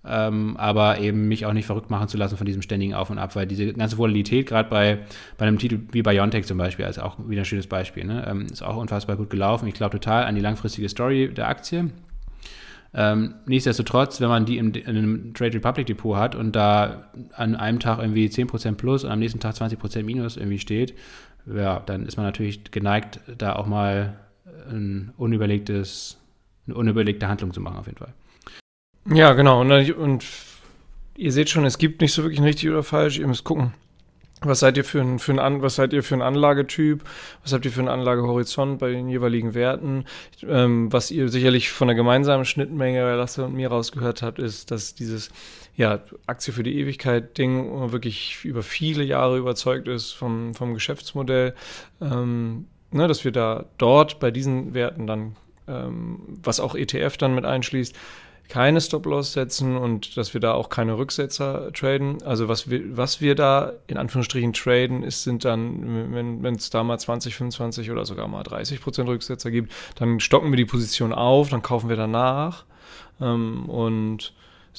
Ähm, 0.04 0.56
aber 0.56 0.98
eben 0.98 1.28
mich 1.28 1.46
auch 1.46 1.52
nicht 1.52 1.66
verrückt 1.66 1.90
machen 1.90 2.08
zu 2.08 2.16
lassen 2.16 2.36
von 2.36 2.44
diesem 2.44 2.60
ständigen 2.60 2.94
Auf 2.94 3.10
und 3.10 3.18
Ab, 3.18 3.36
weil 3.36 3.46
diese 3.46 3.72
ganze 3.72 3.98
Volatilität, 3.98 4.48
gerade 4.48 4.68
bei, 4.68 4.98
bei 5.38 5.46
einem 5.46 5.58
Titel 5.58 5.78
wie 5.92 6.02
Biontech 6.02 6.44
zum 6.44 6.58
Beispiel, 6.58 6.84
ist 6.86 6.98
auch 6.98 7.18
wieder 7.28 7.42
ein 7.42 7.44
schönes 7.44 7.68
Beispiel, 7.68 8.02
ne? 8.02 8.26
ähm, 8.26 8.46
ist 8.46 8.62
auch 8.62 8.78
unfassbar 8.78 9.14
gut 9.14 9.30
gelaufen. 9.30 9.68
Ich 9.68 9.74
glaube 9.74 9.92
total 9.92 10.24
an 10.24 10.34
die 10.34 10.40
langfristige 10.40 10.88
Story 10.88 11.32
der 11.32 11.46
Aktie. 11.46 11.92
Ähm, 12.94 13.36
nichtsdestotrotz, 13.46 14.20
wenn 14.20 14.28
man 14.28 14.44
die 14.44 14.58
im, 14.58 14.72
in 14.74 14.86
einem 14.86 15.34
Trade 15.34 15.54
Republic 15.54 15.86
Depot 15.86 16.16
hat 16.16 16.34
und 16.34 16.54
da 16.54 17.10
an 17.32 17.56
einem 17.56 17.78
Tag 17.78 17.98
irgendwie 17.98 18.26
10% 18.26 18.74
plus 18.74 19.04
und 19.04 19.10
am 19.10 19.18
nächsten 19.18 19.40
Tag 19.40 19.54
20% 19.54 20.02
minus 20.02 20.36
irgendwie 20.36 20.58
steht, 20.58 20.94
ja, 21.46 21.80
dann 21.80 22.06
ist 22.06 22.16
man 22.16 22.26
natürlich 22.26 22.70
geneigt, 22.70 23.20
da 23.38 23.54
auch 23.56 23.66
mal 23.66 24.18
ein 24.70 25.12
unüberlegtes, 25.16 26.18
eine 26.66 26.76
unüberlegte 26.76 27.28
Handlung 27.28 27.52
zu 27.52 27.60
machen, 27.60 27.78
auf 27.78 27.86
jeden 27.86 27.98
Fall. 27.98 28.12
Ja, 29.10 29.32
genau. 29.32 29.60
Und, 29.60 29.72
und 29.92 30.24
ihr 31.16 31.32
seht 31.32 31.50
schon, 31.50 31.64
es 31.64 31.78
gibt 31.78 32.00
nicht 32.00 32.12
so 32.12 32.22
wirklich 32.22 32.40
ein 32.40 32.44
richtig 32.44 32.70
oder 32.70 32.82
falsch. 32.82 33.18
Ihr 33.18 33.26
müsst 33.26 33.44
gucken, 33.44 33.72
Was 34.44 34.60
seid 34.60 34.76
ihr 34.76 34.84
für 34.84 35.00
ein, 35.00 35.18
für 35.18 35.40
ein, 35.42 35.62
was 35.62 35.76
seid 35.76 35.92
ihr 35.92 36.02
für 36.02 36.14
ein 36.14 36.22
Anlagetyp? 36.22 37.04
Was 37.42 37.52
habt 37.52 37.64
ihr 37.64 37.70
für 37.70 37.80
einen 37.80 37.88
Anlagehorizont 37.88 38.78
bei 38.78 38.90
den 38.90 39.08
jeweiligen 39.08 39.54
Werten? 39.54 40.04
Ähm, 40.46 40.92
was 40.92 41.10
ihr 41.10 41.28
sicherlich 41.28 41.70
von 41.70 41.88
der 41.88 41.94
gemeinsamen 41.94 42.44
Schnittmenge 42.44 43.02
bei 43.02 43.14
Lasse 43.14 43.44
und 43.44 43.54
mir 43.54 43.68
rausgehört 43.68 44.22
habt, 44.22 44.38
ist, 44.38 44.70
dass 44.70 44.94
dieses 44.94 45.30
ja, 45.76 46.00
Aktie 46.26 46.52
für 46.52 46.62
die 46.62 46.78
Ewigkeit 46.78 47.38
Ding 47.38 47.92
wirklich 47.92 48.44
über 48.44 48.62
viele 48.62 49.04
Jahre 49.04 49.38
überzeugt 49.38 49.88
ist 49.88 50.12
vom, 50.12 50.54
vom 50.54 50.74
Geschäftsmodell. 50.74 51.54
Ähm, 52.00 52.66
ne, 52.90 53.08
dass 53.08 53.24
wir 53.24 53.32
da 53.32 53.64
dort 53.78 54.20
bei 54.20 54.30
diesen 54.30 54.74
Werten 54.74 55.06
dann, 55.06 55.36
ähm, 55.66 56.20
was 56.42 56.60
auch 56.60 56.74
ETF 56.74 57.16
dann 57.16 57.34
mit 57.34 57.44
einschließt, 57.44 57.96
keine 58.52 58.82
Stop-Loss 58.82 59.32
setzen 59.32 59.78
und 59.78 60.18
dass 60.18 60.34
wir 60.34 60.40
da 60.42 60.52
auch 60.52 60.68
keine 60.68 60.98
Rücksetzer 60.98 61.72
traden. 61.72 62.22
Also 62.22 62.48
was 62.48 62.68
wir, 62.68 62.98
was 62.98 63.22
wir 63.22 63.34
da 63.34 63.72
in 63.86 63.96
Anführungsstrichen 63.96 64.52
traden, 64.52 65.02
ist, 65.02 65.22
sind 65.22 65.46
dann, 65.46 66.12
wenn 66.42 66.54
es 66.54 66.68
da 66.68 66.84
mal 66.84 66.98
20, 66.98 67.34
25 67.34 67.90
oder 67.90 68.04
sogar 68.04 68.28
mal 68.28 68.42
30 68.42 68.82
Prozent 68.82 69.08
Rücksetzer 69.08 69.50
gibt, 69.50 69.72
dann 69.94 70.20
stocken 70.20 70.52
wir 70.52 70.58
die 70.58 70.66
Position 70.66 71.14
auf, 71.14 71.48
dann 71.48 71.62
kaufen 71.62 71.88
wir 71.88 71.96
danach 71.96 72.66
ähm, 73.22 73.70
und 73.70 74.34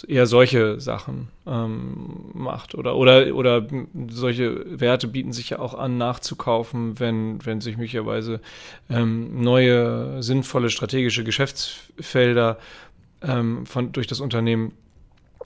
eher 0.08 0.28
solche 0.28 0.80
Sachen 0.80 1.30
ähm, 1.48 2.30
macht. 2.34 2.76
Oder, 2.76 2.96
oder, 2.96 3.34
oder 3.34 3.66
solche 4.10 4.80
Werte 4.80 5.08
bieten 5.08 5.34
sich 5.34 5.50
ja 5.50 5.58
auch 5.58 5.74
an, 5.74 5.98
nachzukaufen, 5.98 7.00
wenn, 7.00 7.44
wenn 7.44 7.60
sich 7.60 7.78
möglicherweise 7.78 8.40
ähm, 8.88 9.42
neue, 9.42 10.22
sinnvolle 10.22 10.70
strategische 10.70 11.24
Geschäftsfelder 11.24 12.60
ähm, 13.24 13.66
von, 13.66 13.92
durch 13.92 14.08
das 14.08 14.20
Unternehmen 14.20 14.74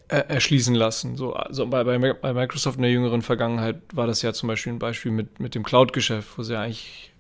äh, 0.10 0.18
erschließen 0.28 0.76
lassen. 0.76 1.16
So, 1.18 1.34
also 1.34 1.68
bei, 1.68 1.84
bei, 1.84 2.34
Microsoft 2.34 2.78
in 2.78 2.84
der 2.84 2.92
jüngeren 2.92 3.22
Vergangenheit 3.22 3.82
war 3.94 4.08
das 4.08 4.22
ja 4.22 4.34
zum 4.34 4.48
Beispiel 4.48 4.74
ein 4.74 4.80
Beispiel 4.80 5.12
mit, 5.12 5.40
mit 5.40 5.56
dem 5.56 5.64
Cloud-Geschäft, 5.64 6.38
wo 6.38 6.44
sie 6.44 6.58
eigentlich 6.58 7.12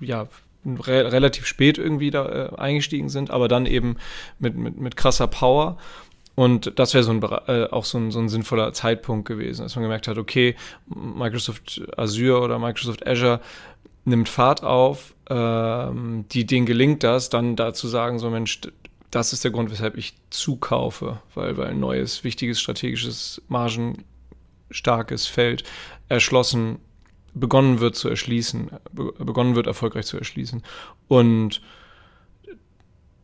ja, 0.00 0.28
re 0.64 1.12
relativ 1.12 1.46
spät 1.46 1.78
irgendwie 1.78 2.10
da 2.10 2.26
äh, 2.26 2.56
eingestiegen 2.56 3.08
sind, 3.08 3.30
aber 3.30 3.48
dann 3.48 3.66
eben 3.66 3.96
mit, 4.38 4.56
mit, 4.56 4.78
mit 4.78 4.96
krasser 4.96 5.26
Power. 5.26 5.78
Und 6.34 6.78
das 6.78 6.94
wäre 6.94 7.02
so 7.02 7.10
ein, 7.10 7.22
äh, 7.48 7.64
auch 7.70 7.84
so 7.84 7.98
ein, 7.98 8.12
so 8.12 8.20
ein 8.20 8.28
sinnvoller 8.28 8.72
Zeitpunkt 8.72 9.26
gewesen, 9.26 9.62
dass 9.62 9.74
man 9.74 9.82
gemerkt 9.82 10.06
hat, 10.06 10.18
okay, 10.18 10.54
Microsoft 10.86 11.82
Azure 11.96 12.40
oder 12.40 12.58
Microsoft 12.58 13.06
Azure 13.06 13.40
nimmt 14.04 14.28
Fahrt 14.28 14.62
auf, 14.62 15.14
ähm, 15.28 16.26
die, 16.30 16.46
denen 16.46 16.64
gelingt 16.64 17.02
das, 17.02 17.28
dann 17.28 17.56
dazu 17.56 17.88
sagen, 17.88 18.18
so 18.18 18.30
Mensch, 18.30 18.60
das 19.10 19.32
ist 19.32 19.44
der 19.44 19.50
Grund, 19.50 19.70
weshalb 19.70 19.96
ich 19.96 20.14
zukaufe, 20.30 21.20
weil, 21.34 21.56
weil 21.56 21.68
ein 21.68 21.80
neues, 21.80 22.24
wichtiges, 22.24 22.60
strategisches, 22.60 23.42
margenstarkes 23.48 25.26
Feld 25.26 25.64
erschlossen, 26.08 26.78
begonnen 27.34 27.80
wird 27.80 27.96
zu 27.96 28.08
erschließen, 28.08 28.70
begonnen 28.92 29.54
wird 29.54 29.66
erfolgreich 29.66 30.06
zu 30.06 30.18
erschließen. 30.18 30.62
Und 31.06 31.62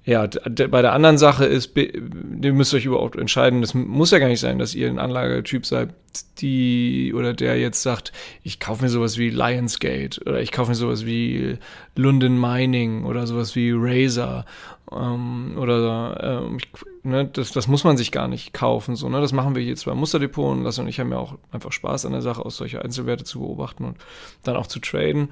ja, 0.07 0.26
bei 0.26 0.82
der 0.82 0.92
anderen 0.92 1.16
Sache 1.16 1.46
ist, 1.46 1.74
ihr 1.76 2.52
müsst 2.52 2.74
euch 2.74 2.84
überhaupt 2.84 3.16
entscheiden, 3.16 3.62
das 3.62 3.72
muss 3.72 4.11
ja 4.11 4.18
gar 4.18 4.28
nicht 4.28 4.40
sein, 4.40 4.59
dass 4.59 4.74
ihr 4.74 4.88
ein 4.88 4.98
Anlagetyp 4.98 5.64
seid, 5.64 5.94
die 6.38 7.12
oder 7.14 7.32
der 7.32 7.59
jetzt 7.59 7.82
sagt, 7.82 8.12
ich 8.42 8.61
kaufe 8.61 8.82
mir 8.82 8.90
sowas 8.90 9.16
wie 9.16 9.30
Lionsgate 9.30 10.20
oder 10.26 10.40
ich 10.40 10.52
kaufe 10.52 10.70
mir 10.70 10.74
sowas 10.74 11.07
wie 11.07 11.57
London 11.96 12.38
Mining 12.38 13.05
oder 13.05 13.26
sowas 13.26 13.57
wie 13.57 13.72
Razer 13.74 14.44
ähm, 14.92 15.57
oder 15.57 16.42
ähm, 16.44 16.59
ne, 17.02 17.24
das, 17.24 17.52
das 17.52 17.66
muss 17.66 17.84
man 17.84 17.96
sich 17.96 18.12
gar 18.12 18.28
nicht 18.28 18.52
kaufen. 18.52 18.96
So, 18.96 19.09
ne? 19.09 19.22
Das 19.22 19.32
machen 19.32 19.55
wir 19.55 19.62
hier 19.62 19.76
zwar 19.76 19.94
im 19.94 20.00
Musterdepot 20.00 20.52
und 20.52 20.64
Lasse 20.64 20.82
und 20.82 20.88
ich 20.88 21.00
haben 21.00 21.12
ja 21.12 21.18
auch 21.18 21.38
einfach 21.50 21.72
Spaß 21.72 22.05
an 22.05 22.12
der 22.12 22.22
Sache, 22.22 22.44
aus 22.44 22.59
solche 22.59 22.82
Einzelwerte 22.82 23.24
zu 23.24 23.40
beobachten 23.40 23.84
und 23.84 23.96
dann 24.42 24.57
auch 24.57 24.66
zu 24.66 24.80
traden. 24.80 25.30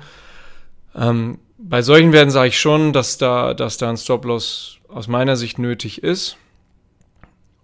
Ähm, 0.95 1.39
bei 1.65 1.83
solchen 1.83 2.13
Werten 2.13 2.31
sage 2.31 2.49
ich 2.49 2.59
schon, 2.59 2.93
dass 2.93 3.19
da, 3.19 3.55
dass 3.55 3.79
da 3.79 3.89
ein 3.89 3.97
Stop-Loss 3.97 4.79
aus 4.89 5.09
meiner 5.09 5.37
Sicht 5.37 5.59
nötig 5.59 6.03
ist, 6.03 6.37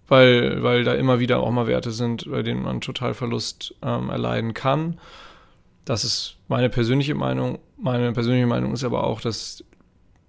weil, 0.07 0.63
weil 0.63 0.83
da 0.83 0.93
immer 0.93 1.19
wieder 1.19 1.39
auch 1.39 1.51
mal 1.51 1.67
Werte 1.67 1.91
sind, 1.91 2.29
bei 2.29 2.41
denen 2.41 2.63
man 2.63 2.81
total 2.81 3.13
Verlust 3.13 3.75
ähm, 3.83 4.09
erleiden 4.09 4.53
kann. 4.53 4.99
Das 5.85 6.03
ist 6.03 6.37
meine 6.47 6.69
persönliche 6.69 7.13
Meinung. 7.13 7.59
Meine 7.77 8.11
persönliche 8.13 8.47
Meinung 8.47 8.73
ist 8.73 8.83
aber 8.83 9.03
auch, 9.03 9.21
dass, 9.21 9.63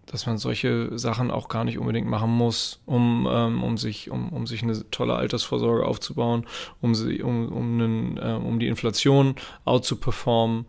dass 0.07 0.27
man 0.27 0.39
solche 0.39 0.99
Sachen 0.99 1.31
auch 1.31 1.49
gar 1.49 1.65
nicht 1.65 1.79
unbedingt 1.79 2.09
machen 2.09 2.31
muss, 2.31 2.81
um, 2.87 3.29
ähm, 3.31 3.63
um, 3.63 3.79
sich, 3.79 4.11
um, 4.11 4.31
um 4.31 4.47
sich 4.47 4.63
eine 4.63 4.91
tolle 4.91 5.15
Altersvorsorge 5.15 5.87
aufzubauen, 5.87 6.45
um, 6.81 6.95
sie, 6.95 7.23
um, 7.23 7.49
um, 7.49 7.81
einen, 7.81 8.17
äh, 8.17 8.39
um 8.45 8.59
die 8.59 8.69
Inflation 8.69 9.37
out 9.65 9.85
zu 9.85 9.97
performen 9.97 10.67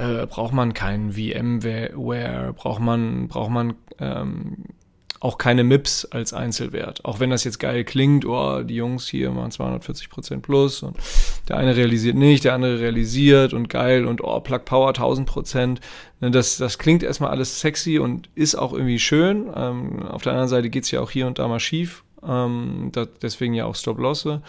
äh, 0.00 0.26
braucht 0.26 0.54
man 0.54 0.72
keinen 0.72 1.12
VMware, 1.12 2.52
braucht 2.54 2.80
man, 2.80 3.28
braucht 3.28 3.50
man 3.50 3.74
ähm, 3.98 4.64
auch 5.20 5.36
keine 5.36 5.62
MIPS 5.62 6.06
als 6.06 6.32
Einzelwert. 6.32 7.04
Auch 7.04 7.20
wenn 7.20 7.28
das 7.28 7.44
jetzt 7.44 7.60
geil 7.60 7.84
klingt, 7.84 8.24
oh, 8.24 8.62
die 8.62 8.76
Jungs 8.76 9.06
hier 9.06 9.30
machen 9.30 9.50
240 9.50 10.08
Prozent 10.08 10.42
plus 10.42 10.82
und 10.82 10.96
der 11.48 11.58
eine 11.58 11.76
realisiert 11.76 12.16
nicht, 12.16 12.44
der 12.44 12.54
andere 12.54 12.80
realisiert 12.80 13.52
und 13.52 13.68
geil 13.68 14.06
und 14.06 14.24
oh, 14.24 14.40
Plug 14.40 14.60
Power 14.64 14.88
1000 14.88 15.28
Prozent. 15.28 15.80
Ne, 16.20 16.30
das, 16.30 16.56
das 16.56 16.78
klingt 16.78 17.02
erstmal 17.02 17.30
alles 17.30 17.60
sexy 17.60 17.98
und 17.98 18.30
ist 18.34 18.54
auch 18.54 18.72
irgendwie 18.72 18.98
schön. 18.98 19.50
Ähm, 19.54 20.06
auf 20.06 20.22
der 20.22 20.32
anderen 20.32 20.48
Seite 20.48 20.70
geht's 20.70 20.90
ja 20.90 21.02
auch 21.02 21.10
hier 21.10 21.26
und 21.26 21.38
da 21.38 21.46
mal 21.46 21.60
schief. 21.60 22.02
Ähm, 22.26 22.88
da, 22.92 23.04
deswegen 23.04 23.52
ja 23.52 23.66
auch 23.66 23.74
Stop-Losse. 23.74 24.40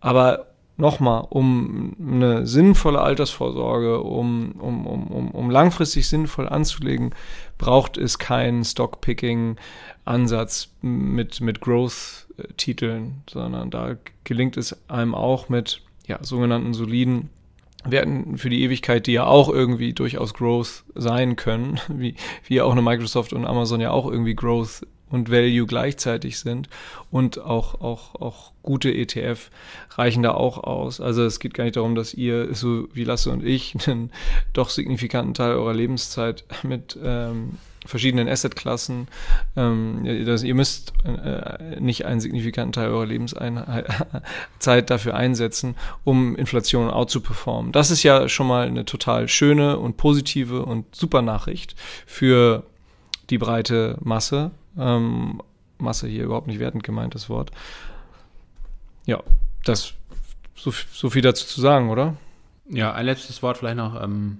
Aber 0.00 0.53
nochmal, 0.76 1.26
um 1.30 1.96
eine 2.00 2.46
sinnvolle 2.46 3.00
Altersvorsorge, 3.00 4.02
um, 4.02 4.52
um, 4.52 4.86
um, 4.86 5.30
um, 5.30 5.50
langfristig 5.50 6.08
sinnvoll 6.08 6.48
anzulegen, 6.48 7.14
braucht 7.58 7.96
es 7.96 8.18
keinen 8.18 8.64
Stockpicking-Ansatz 8.64 10.72
mit, 10.82 11.40
mit 11.40 11.60
Growth-Titeln, 11.60 13.22
sondern 13.30 13.70
da 13.70 13.94
gelingt 14.24 14.56
es 14.56 14.76
einem 14.88 15.14
auch 15.14 15.48
mit 15.48 15.82
ja, 16.06 16.18
sogenannten 16.22 16.74
soliden 16.74 17.30
Werten 17.84 18.38
für 18.38 18.50
die 18.50 18.62
Ewigkeit, 18.62 19.06
die 19.06 19.12
ja 19.12 19.26
auch 19.26 19.48
irgendwie 19.48 19.92
durchaus 19.92 20.34
Growth 20.34 20.84
sein 20.94 21.36
können, 21.36 21.80
wie, 21.88 22.16
wie 22.46 22.60
auch 22.60 22.72
eine 22.72 22.82
Microsoft 22.82 23.32
und 23.32 23.46
Amazon 23.46 23.80
ja 23.80 23.90
auch 23.90 24.10
irgendwie 24.10 24.34
Growth 24.34 24.86
und 25.14 25.30
Value 25.30 25.66
gleichzeitig 25.66 26.38
sind 26.38 26.68
und 27.10 27.40
auch, 27.40 27.80
auch, 27.80 28.14
auch 28.16 28.52
gute 28.62 28.92
ETF 28.92 29.50
reichen 29.92 30.22
da 30.22 30.32
auch 30.32 30.58
aus. 30.64 31.00
Also 31.00 31.24
es 31.24 31.38
geht 31.38 31.54
gar 31.54 31.64
nicht 31.64 31.76
darum, 31.76 31.94
dass 31.94 32.12
ihr, 32.12 32.52
so 32.54 32.88
wie 32.92 33.04
Lasse 33.04 33.30
und 33.30 33.44
ich, 33.44 33.74
einen 33.86 34.10
doch 34.52 34.68
signifikanten 34.68 35.34
Teil 35.34 35.52
eurer 35.52 35.72
Lebenszeit 35.72 36.44
mit 36.62 36.98
ähm, 37.02 37.58
verschiedenen 37.86 38.28
Assetklassen, 38.28 39.08
ähm, 39.56 40.04
ihr 40.04 40.54
müsst 40.54 40.94
äh, 41.04 41.78
nicht 41.80 42.06
einen 42.06 42.20
signifikanten 42.20 42.72
Teil 42.72 42.88
eurer 42.88 43.06
Lebenszeit 43.06 44.90
dafür 44.90 45.14
einsetzen, 45.14 45.76
um 46.02 46.34
Inflation 46.34 46.90
out 46.90 47.10
zu 47.10 47.20
performen. 47.20 47.72
Das 47.72 47.90
ist 47.90 48.02
ja 48.02 48.28
schon 48.28 48.46
mal 48.46 48.66
eine 48.66 48.84
total 48.84 49.28
schöne 49.28 49.78
und 49.78 49.96
positive 49.96 50.64
und 50.64 50.94
super 50.94 51.22
Nachricht 51.22 51.74
für 52.06 52.64
die 53.30 53.38
breite 53.38 53.98
Masse 54.02 54.50
ähm, 54.78 55.40
Masse 55.78 56.06
hier 56.08 56.24
überhaupt 56.24 56.46
nicht 56.46 56.60
wertend 56.60 56.84
gemeint, 56.84 57.14
das 57.14 57.28
Wort. 57.28 57.50
Ja, 59.06 59.22
das 59.64 59.94
so, 60.54 60.70
so 60.70 61.10
viel 61.10 61.22
dazu 61.22 61.46
zu 61.46 61.60
sagen, 61.60 61.90
oder? 61.90 62.16
Ja, 62.68 62.92
ein 62.92 63.06
letztes 63.06 63.42
Wort 63.42 63.58
vielleicht 63.58 63.76
noch. 63.76 64.02
Ähm, 64.02 64.38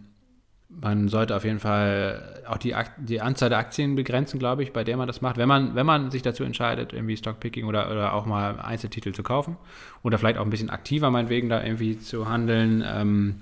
man 0.68 1.08
sollte 1.08 1.36
auf 1.36 1.44
jeden 1.44 1.60
Fall 1.60 2.42
auch 2.48 2.56
die, 2.56 2.74
die 2.98 3.20
Anzahl 3.20 3.48
der 3.48 3.58
Aktien 3.58 3.94
begrenzen, 3.94 4.38
glaube 4.38 4.62
ich, 4.62 4.72
bei 4.72 4.82
der 4.84 4.96
man 4.96 5.06
das 5.06 5.20
macht. 5.20 5.36
Wenn 5.36 5.48
man, 5.48 5.74
wenn 5.74 5.86
man 5.86 6.10
sich 6.10 6.22
dazu 6.22 6.44
entscheidet, 6.44 6.92
irgendwie 6.92 7.16
Stockpicking 7.16 7.66
oder, 7.66 7.90
oder 7.90 8.14
auch 8.14 8.26
mal 8.26 8.58
Einzeltitel 8.60 9.12
zu 9.12 9.22
kaufen 9.22 9.56
oder 10.02 10.18
vielleicht 10.18 10.38
auch 10.38 10.44
ein 10.44 10.50
bisschen 10.50 10.70
aktiver 10.70 11.10
meinetwegen 11.10 11.48
da 11.48 11.62
irgendwie 11.62 11.98
zu 11.98 12.28
handeln. 12.28 12.82
Ähm, 12.86 13.40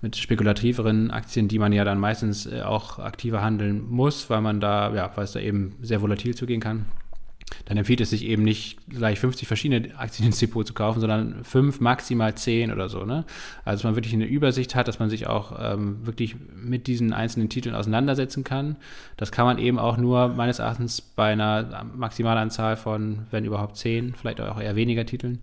mit 0.00 0.16
spekulativeren 0.16 1.10
Aktien, 1.10 1.48
die 1.48 1.58
man 1.58 1.72
ja 1.72 1.84
dann 1.84 1.98
meistens 1.98 2.46
äh, 2.46 2.62
auch 2.62 2.98
aktiver 2.98 3.42
handeln 3.42 3.84
muss, 3.88 4.30
weil 4.30 4.40
man 4.40 4.60
da, 4.60 4.94
ja, 4.94 5.10
weil 5.16 5.24
es 5.24 5.32
da 5.32 5.40
eben 5.40 5.74
sehr 5.82 6.00
volatil 6.00 6.34
zugehen 6.34 6.60
kann. 6.60 6.86
Dann 7.64 7.76
empfiehlt 7.76 8.00
es 8.00 8.10
sich 8.10 8.24
eben 8.24 8.42
nicht 8.42 8.78
gleich 8.88 9.18
50 9.20 9.48
verschiedene 9.48 9.98
Aktien 9.98 10.26
ins 10.26 10.38
Depot 10.38 10.66
zu 10.66 10.74
kaufen, 10.74 11.00
sondern 11.00 11.44
fünf, 11.44 11.80
maximal 11.80 12.34
zehn 12.34 12.72
oder 12.72 12.88
so. 12.88 13.04
Ne? 13.04 13.24
Also 13.64 13.78
dass 13.78 13.84
man 13.84 13.96
wirklich 13.96 14.14
eine 14.14 14.26
Übersicht 14.26 14.74
hat, 14.74 14.88
dass 14.88 14.98
man 14.98 15.10
sich 15.10 15.26
auch 15.26 15.58
ähm, 15.58 16.06
wirklich 16.06 16.36
mit 16.54 16.86
diesen 16.86 17.12
einzelnen 17.12 17.48
Titeln 17.48 17.74
auseinandersetzen 17.74 18.44
kann. 18.44 18.76
Das 19.16 19.32
kann 19.32 19.46
man 19.46 19.58
eben 19.58 19.78
auch 19.78 19.96
nur 19.96 20.28
meines 20.28 20.58
Erachtens 20.58 21.00
bei 21.00 21.32
einer 21.32 21.86
Maximalanzahl 21.96 22.76
von, 22.76 23.26
wenn 23.30 23.44
überhaupt 23.44 23.76
zehn, 23.76 24.14
vielleicht 24.14 24.40
auch 24.40 24.60
eher 24.60 24.76
weniger 24.76 25.06
Titeln. 25.06 25.40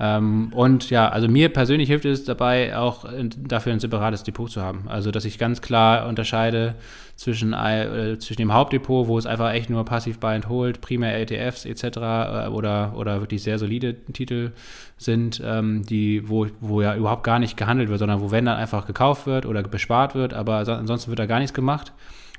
Ähm, 0.00 0.52
und 0.52 0.90
ja, 0.90 1.08
also 1.08 1.28
mir 1.28 1.50
persönlich 1.50 1.88
hilft 1.88 2.04
es 2.04 2.24
dabei, 2.24 2.76
auch 2.76 3.04
dafür 3.38 3.72
ein 3.72 3.78
separates 3.78 4.24
Depot 4.24 4.50
zu 4.50 4.60
haben. 4.60 4.84
Also, 4.88 5.12
dass 5.12 5.24
ich 5.24 5.38
ganz 5.38 5.62
klar 5.62 6.08
unterscheide 6.08 6.74
zwischen, 7.14 7.52
äh, 7.52 8.18
zwischen 8.18 8.42
dem 8.42 8.52
Hauptdepot, 8.52 9.06
wo 9.06 9.16
es 9.18 9.26
einfach 9.26 9.52
echt 9.52 9.70
nur 9.70 9.84
passiv 9.84 10.18
buy 10.18 10.34
and 10.34 10.48
hold, 10.48 10.80
primär 10.80 11.16
ETFs 11.20 11.64
etc. 11.64 11.84
Äh, 11.84 12.48
oder, 12.48 12.94
oder 12.96 13.20
wirklich 13.20 13.44
sehr 13.44 13.58
solide 13.60 13.94
Titel 14.12 14.50
sind, 14.96 15.40
ähm, 15.44 15.84
die, 15.86 16.28
wo, 16.28 16.48
wo 16.60 16.82
ja 16.82 16.96
überhaupt 16.96 17.22
gar 17.22 17.38
nicht 17.38 17.56
gehandelt 17.56 17.88
wird, 17.88 18.00
sondern 18.00 18.20
wo 18.20 18.32
wenn 18.32 18.46
dann 18.46 18.56
einfach 18.56 18.86
gekauft 18.86 19.26
wird 19.26 19.46
oder 19.46 19.62
bespart 19.62 20.16
wird, 20.16 20.34
aber 20.34 20.56
ansonsten 20.56 21.10
wird 21.10 21.20
da 21.20 21.26
gar 21.26 21.38
nichts 21.38 21.54
gemacht. 21.54 21.92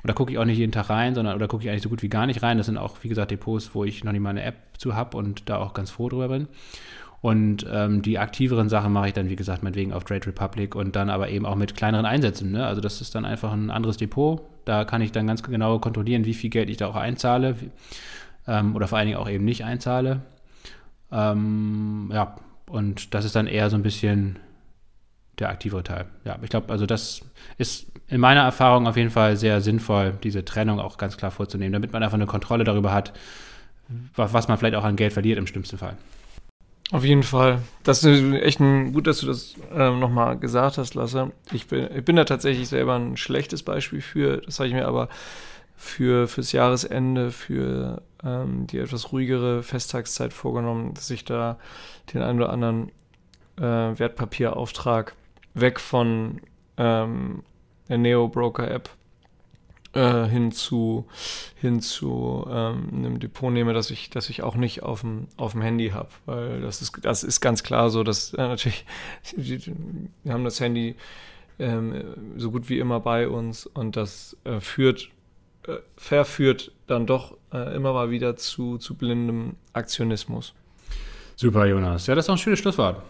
Und 0.04 0.10
da 0.10 0.14
gucke 0.14 0.32
ich 0.32 0.38
auch 0.38 0.46
nicht 0.46 0.60
jeden 0.60 0.72
Tag 0.72 0.92
rein, 0.92 1.16
sondern 1.16 1.36
oder 1.36 1.48
gucke 1.48 1.64
ich 1.64 1.70
eigentlich 1.72 1.82
so 1.82 1.90
gut 1.90 2.04
wie 2.04 2.10
gar 2.10 2.28
nicht 2.28 2.44
rein. 2.44 2.60
Das 2.60 2.68
sind 2.68 2.78
auch, 2.78 2.98
wie 3.02 3.10
gesagt, 3.10 3.32
Depots, 3.32 3.72
wo 3.74 3.86
ich 3.86 4.04
noch 4.04 4.12
nicht 4.12 4.22
mal 4.22 4.30
eine 4.30 4.44
App 4.44 4.56
zu 4.78 4.94
habe 4.94 5.18
und 5.18 5.50
da 5.50 5.58
auch 5.58 5.74
ganz 5.74 5.90
froh 5.90 6.10
drüber 6.10 6.28
bin. 6.28 6.48
Und 7.26 7.66
ähm, 7.68 8.04
die 8.04 8.20
aktiveren 8.20 8.70
Sachen 8.70 8.94
mache 8.94 9.08
ich 9.08 9.14
dann, 9.14 9.30
wie 9.30 9.36
gesagt, 9.36 9.64
meinetwegen 9.64 9.94
auf 9.94 10.04
Trade 10.04 10.28
Republic 10.28 10.76
und 10.76 10.96
dann 10.96 11.10
aber 11.10 11.30
eben 11.30 11.48
auch 11.48 11.56
mit 11.56 11.76
kleineren 11.76 12.06
Einsätzen. 12.06 12.52
Ne? 12.52 12.64
Also 12.64 12.82
das 12.82 13.02
ist 13.02 13.16
dann 13.16 13.26
einfach 13.26 13.52
ein 13.52 13.72
anderes 13.72 13.98
Depot. 13.98 14.42
Da 14.64 14.86
kann 14.86 15.02
ich 15.02 15.12
dann 15.12 15.26
ganz 15.26 15.42
genau 15.42 15.80
kontrollieren, 15.80 16.26
wie 16.26 16.36
viel 16.36 16.52
Geld 16.52 16.70
ich 16.70 16.78
da 16.78 16.86
auch 16.86 16.96
einzahle 16.96 17.56
ähm, 18.48 18.76
oder 18.76 18.88
vor 18.88 19.00
allen 19.00 19.08
Dingen 19.08 19.18
auch 19.18 19.28
eben 19.28 19.44
nicht 19.44 19.66
einzahle. 19.66 20.22
Ähm, 21.12 22.12
ja, 22.14 22.36
und 22.70 23.16
das 23.16 23.26
ist 23.26 23.36
dann 23.36 23.48
eher 23.48 23.72
so 23.72 23.76
ein 23.76 23.82
bisschen 23.82 24.38
der 25.40 25.50
aktivere 25.50 25.82
Teil. 25.82 26.06
Ja, 26.26 26.38
ich 26.44 26.52
glaube, 26.52 26.72
also 26.72 26.86
das 26.86 27.22
ist 27.58 27.88
in 28.08 28.22
meiner 28.22 28.42
Erfahrung 28.42 28.86
auf 28.86 28.98
jeden 28.98 29.10
Fall 29.10 29.36
sehr 29.36 29.62
sinnvoll, 29.62 30.14
diese 30.22 30.46
Trennung 30.46 30.80
auch 30.80 31.00
ganz 31.00 31.18
klar 31.18 31.32
vorzunehmen, 31.32 31.74
damit 31.74 31.92
man 31.92 32.04
einfach 32.04 32.20
eine 32.20 32.28
Kontrolle 32.28 32.66
darüber 32.66 32.94
hat, 32.94 33.14
was 34.16 34.48
man 34.48 34.60
vielleicht 34.60 34.76
auch 34.76 34.84
an 34.84 34.96
Geld 34.96 35.14
verliert 35.14 35.40
im 35.40 35.48
schlimmsten 35.48 35.80
Fall. 35.80 35.98
Auf 36.92 37.04
jeden 37.04 37.24
Fall. 37.24 37.62
Das 37.84 38.04
ist 38.04 38.24
echt 38.34 38.60
ein, 38.60 38.94
gut, 38.94 39.08
dass 39.08 39.20
du 39.20 39.28
das 39.28 39.56
ähm, 39.74 40.00
nochmal 40.00 40.38
gesagt 40.38 40.78
hast, 40.78 40.94
Lasse. 40.94 41.32
Ich 41.52 41.68
bin, 41.68 41.90
ich 41.96 42.06
bin 42.06 42.16
da 42.16 42.26
tatsächlich 42.26 42.70
selber 42.70 42.96
ein 42.96 43.18
schlechtes 43.18 43.64
Beispiel 43.64 44.02
für. 44.02 44.38
Das 44.38 44.60
habe 44.60 44.68
ich 44.68 44.74
mir 44.74 44.88
aber 44.88 45.10
für 45.76 46.28
fürs 46.28 46.52
Jahresende, 46.52 47.32
für 47.32 48.02
ähm, 48.24 48.68
die 48.68 48.78
etwas 48.78 49.12
ruhigere 49.12 49.64
Festtagszeit 49.64 50.32
vorgenommen, 50.32 50.94
dass 50.94 51.10
ich 51.10 51.26
da 51.26 51.58
den 52.14 52.22
einen 52.22 52.40
oder 52.40 52.52
anderen 52.52 52.92
äh, 53.58 53.62
Wertpapierauftrag 53.62 55.16
weg 55.54 55.80
von 55.80 56.40
ähm, 56.78 57.44
der 57.90 57.98
Neo 57.98 58.28
Broker 58.28 58.70
App 58.70 58.90
äh, 59.96 60.28
hin 60.28 60.52
zu, 60.52 61.08
hin 61.56 61.82
zu 61.82 62.46
ähm, 62.50 62.90
einem 62.94 63.20
Depot 63.20 63.52
nehme, 63.52 63.74
das 63.74 63.90
ich, 63.90 64.10
das 64.10 64.30
ich 64.30 64.44
auch 64.44 64.56
nicht 64.56 64.84
auf 64.84 65.02
dem, 65.02 65.62
Handy 65.62 65.90
habe. 65.90 66.10
Weil 66.26 66.62
das 66.62 66.82
ist, 66.82 67.00
das 67.02 67.24
ist 67.24 67.42
ganz 67.42 67.64
klar 67.64 67.90
so, 67.90 68.04
dass 68.04 68.34
äh, 68.34 68.48
natürlich, 68.48 68.86
wir 69.36 70.34
haben 70.34 70.44
das 70.44 70.60
Handy 70.60 70.96
ähm, 71.58 72.04
so 72.36 72.52
gut 72.52 72.70
wie 72.70 72.80
immer 72.80 73.00
bei 73.00 73.28
uns 73.28 73.66
und 73.66 73.96
das 73.96 74.36
äh, 74.44 74.60
führt, 74.60 75.10
äh, 75.68 75.78
verführt 75.96 76.72
dann 76.88 77.06
doch 77.08 77.38
äh, 77.54 77.76
immer 77.76 77.94
mal 77.94 78.12
wieder 78.12 78.36
zu, 78.36 78.78
zu 78.78 78.96
blindem 78.96 79.56
Aktionismus. 79.74 80.54
Super, 81.38 81.66
Jonas. 81.66 82.08
Ja, 82.08 82.16
das 82.16 82.24
ist 82.24 82.28
doch 82.28 82.36
ein 82.36 82.40
schönes 82.40 82.60
Schlusswort. 82.60 83.02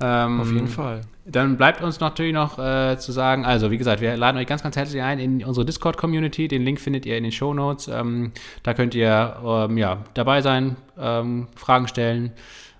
Ähm, 0.00 0.40
Auf 0.40 0.52
jeden 0.52 0.68
Fall. 0.68 1.02
Dann 1.26 1.56
bleibt 1.56 1.82
uns 1.82 2.00
natürlich 2.00 2.34
noch 2.34 2.58
äh, 2.58 2.98
zu 2.98 3.12
sagen, 3.12 3.44
also 3.44 3.70
wie 3.70 3.78
gesagt, 3.78 4.00
wir 4.00 4.16
laden 4.16 4.36
euch 4.36 4.46
ganz, 4.46 4.62
ganz 4.62 4.76
herzlich 4.76 5.02
ein 5.02 5.18
in 5.18 5.44
unsere 5.44 5.64
Discord-Community. 5.64 6.48
Den 6.48 6.62
Link 6.62 6.80
findet 6.80 7.06
ihr 7.06 7.16
in 7.16 7.22
den 7.22 7.32
Show 7.32 7.54
Notes. 7.54 7.88
Ähm, 7.88 8.32
da 8.62 8.74
könnt 8.74 8.94
ihr 8.94 9.36
ähm, 9.44 9.78
ja, 9.78 10.04
dabei 10.14 10.42
sein, 10.42 10.76
ähm, 10.98 11.48
Fragen 11.56 11.88
stellen, 11.88 12.32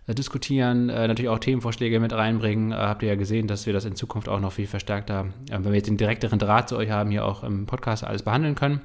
äh, 0.07 0.15
diskutieren, 0.15 0.91
äh, 0.91 1.09
natürlich 1.09 1.31
auch 1.31 1.39
Themenvorschläge 1.39 2.01
mit 2.01 2.13
reinbringen. 2.13 2.73
Äh, 2.73 2.75
habt 2.75 3.03
ihr 3.03 3.09
ja 3.09 3.15
gesehen, 3.15 3.47
dass 3.47 3.65
wir 3.65 3.73
das 3.73 3.87
in 3.87 3.95
Zukunft 3.95 4.29
auch 4.29 4.41
noch 4.41 4.53
viel 4.53 4.67
verstärkter, 4.67 5.27
äh, 5.49 5.55
wenn 5.55 5.65
wir 5.65 5.75
jetzt 5.75 5.87
den 5.87 5.97
direkteren 5.97 6.39
Draht 6.39 6.69
zu 6.69 6.77
euch 6.77 6.91
haben, 6.91 7.11
hier 7.11 7.25
auch 7.25 7.43
im 7.45 7.65
Podcast 7.65 8.05
alles 8.05 8.23
behandeln 8.23 8.57
können. 8.57 8.83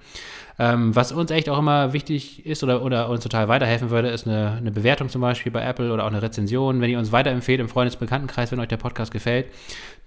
Ähm, 0.61 0.93
was 0.93 1.13
uns 1.13 1.31
echt 1.31 1.47
auch 1.47 1.57
immer 1.57 1.93
wichtig 1.93 2.45
ist 2.45 2.65
oder, 2.65 2.83
oder 2.83 3.07
uns 3.07 3.23
total 3.23 3.47
weiterhelfen 3.47 3.91
würde, 3.91 4.09
ist 4.09 4.27
eine, 4.27 4.57
eine, 4.57 4.71
Bewertung 4.71 5.07
zum 5.07 5.21
Beispiel 5.21 5.53
bei 5.53 5.63
Apple 5.63 5.93
oder 5.93 6.03
auch 6.03 6.09
eine 6.09 6.21
Rezension. 6.21 6.81
Wenn 6.81 6.89
ihr 6.89 6.99
uns 6.99 7.13
weiterempfehlt 7.13 7.61
im 7.61 7.69
Freundesbekanntenkreis, 7.69 8.51
wenn 8.51 8.59
euch 8.59 8.67
der 8.67 8.75
Podcast 8.75 9.13
gefällt, 9.13 9.45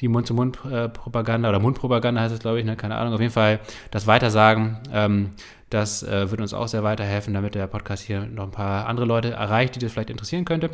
die 0.00 0.08
Mund-zu-Mund-Propaganda 0.08 1.48
oder 1.48 1.58
Mundpropaganda 1.58 2.20
heißt 2.20 2.34
es, 2.34 2.40
glaube 2.40 2.58
ich, 2.58 2.66
ne? 2.66 2.76
keine 2.76 2.96
Ahnung. 2.96 3.14
Auf 3.14 3.20
jeden 3.20 3.32
Fall 3.32 3.60
das 3.90 4.06
Weitersagen. 4.06 4.76
Ähm, 4.92 5.30
das 5.70 6.02
äh, 6.02 6.30
würde 6.30 6.42
uns 6.42 6.52
auch 6.52 6.68
sehr 6.68 6.82
weiterhelfen, 6.82 7.32
damit 7.32 7.54
der 7.54 7.66
Podcast 7.66 8.02
hier 8.02 8.26
noch 8.26 8.44
ein 8.44 8.50
paar 8.50 8.86
andere 8.86 9.06
Leute 9.06 9.30
erreicht, 9.30 9.74
die 9.74 9.78
das 9.78 9.92
vielleicht 9.92 10.10
interessieren 10.10 10.44
könnte. 10.44 10.68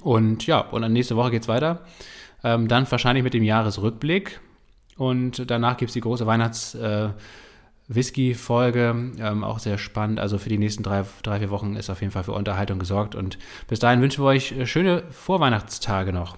Und 0.00 0.46
ja, 0.46 0.60
und 0.60 0.80
dann 0.80 0.94
nächste 0.94 1.14
Woche 1.14 1.30
geht 1.30 1.42
es 1.42 1.48
weiter. 1.48 1.80
Ähm, 2.42 2.68
dann 2.68 2.90
wahrscheinlich 2.90 3.22
mit 3.22 3.34
dem 3.34 3.42
Jahresrückblick. 3.42 4.40
Und 4.96 5.50
danach 5.50 5.76
gibt 5.76 5.90
es 5.90 5.92
die 5.92 6.00
große 6.00 6.26
Weihnachts- 6.26 6.74
äh, 6.74 7.10
Whisky-Folge, 7.88 9.12
ähm, 9.18 9.44
auch 9.44 9.58
sehr 9.58 9.78
spannend. 9.78 10.20
Also 10.20 10.38
für 10.38 10.48
die 10.48 10.58
nächsten 10.58 10.82
drei, 10.82 11.04
drei, 11.22 11.40
vier 11.40 11.50
Wochen 11.50 11.76
ist 11.76 11.90
auf 11.90 12.00
jeden 12.00 12.12
Fall 12.12 12.24
für 12.24 12.32
Unterhaltung 12.32 12.78
gesorgt. 12.78 13.14
Und 13.14 13.38
bis 13.68 13.78
dahin 13.78 14.00
wünschen 14.00 14.24
wir 14.24 14.28
euch 14.28 14.52
äh, 14.52 14.66
schöne 14.66 15.02
Vorweihnachtstage 15.10 16.12
noch. 16.12 16.36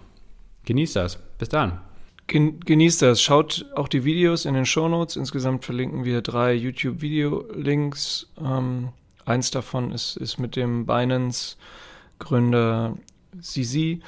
Genießt 0.64 0.96
das. 0.96 1.18
Bis 1.38 1.48
dann. 1.48 1.80
Genießt 2.26 3.02
das. 3.02 3.22
Schaut 3.22 3.66
auch 3.76 3.86
die 3.86 4.04
Videos 4.04 4.44
in 4.44 4.54
den 4.54 4.66
Show 4.66 4.88
Notes. 4.88 5.14
Insgesamt 5.14 5.64
verlinken 5.64 6.04
wir 6.04 6.22
drei 6.22 6.54
YouTube-Video-Links. 6.54 8.26
Ähm, 8.44 8.88
eins 9.24 9.52
davon 9.52 9.92
ist, 9.92 10.16
ist 10.16 10.38
mit 10.38 10.56
dem 10.56 10.86
Binance-Gründer 10.86 12.96
Sisi 13.40 14.00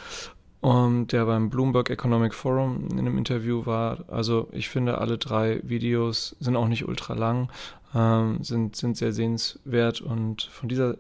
um, 0.61 1.07
der 1.07 1.27
beim 1.27 1.51
Bloomberg 1.51 1.91
Economic 1.91 2.35
Forum 2.35 2.89
in 2.91 2.99
einem 2.99 3.19
Interview 3.19 3.67
war. 3.67 4.05
Also 4.09 4.49
ich 4.53 4.69
finde, 4.69 4.99
alle 4.99 5.19
drei 5.19 5.61
Videos 5.63 6.37
sind 6.41 6.57
auch 6.57 6.69
nicht 6.69 6.87
ultra 6.89 7.15
lang, 7.15 7.51
ähm, 7.95 8.43
sind, 8.43 8.77
sind 8.77 8.97
sehr 8.97 9.13
sehenswert 9.13 10.01
und 10.01 10.43
von 10.43 10.69
dieser 10.69 10.97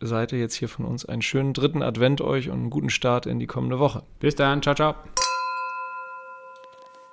Seite 0.00 0.36
jetzt 0.36 0.54
hier 0.54 0.68
von 0.68 0.84
uns 0.84 1.04
einen 1.04 1.22
schönen 1.22 1.52
dritten 1.52 1.82
Advent 1.82 2.20
euch 2.20 2.48
und 2.48 2.58
einen 2.58 2.70
guten 2.70 2.90
Start 2.90 3.26
in 3.26 3.38
die 3.38 3.46
kommende 3.46 3.78
Woche. 3.78 4.02
Bis 4.20 4.34
dann, 4.34 4.62
ciao, 4.62 4.74
ciao. 4.74 4.94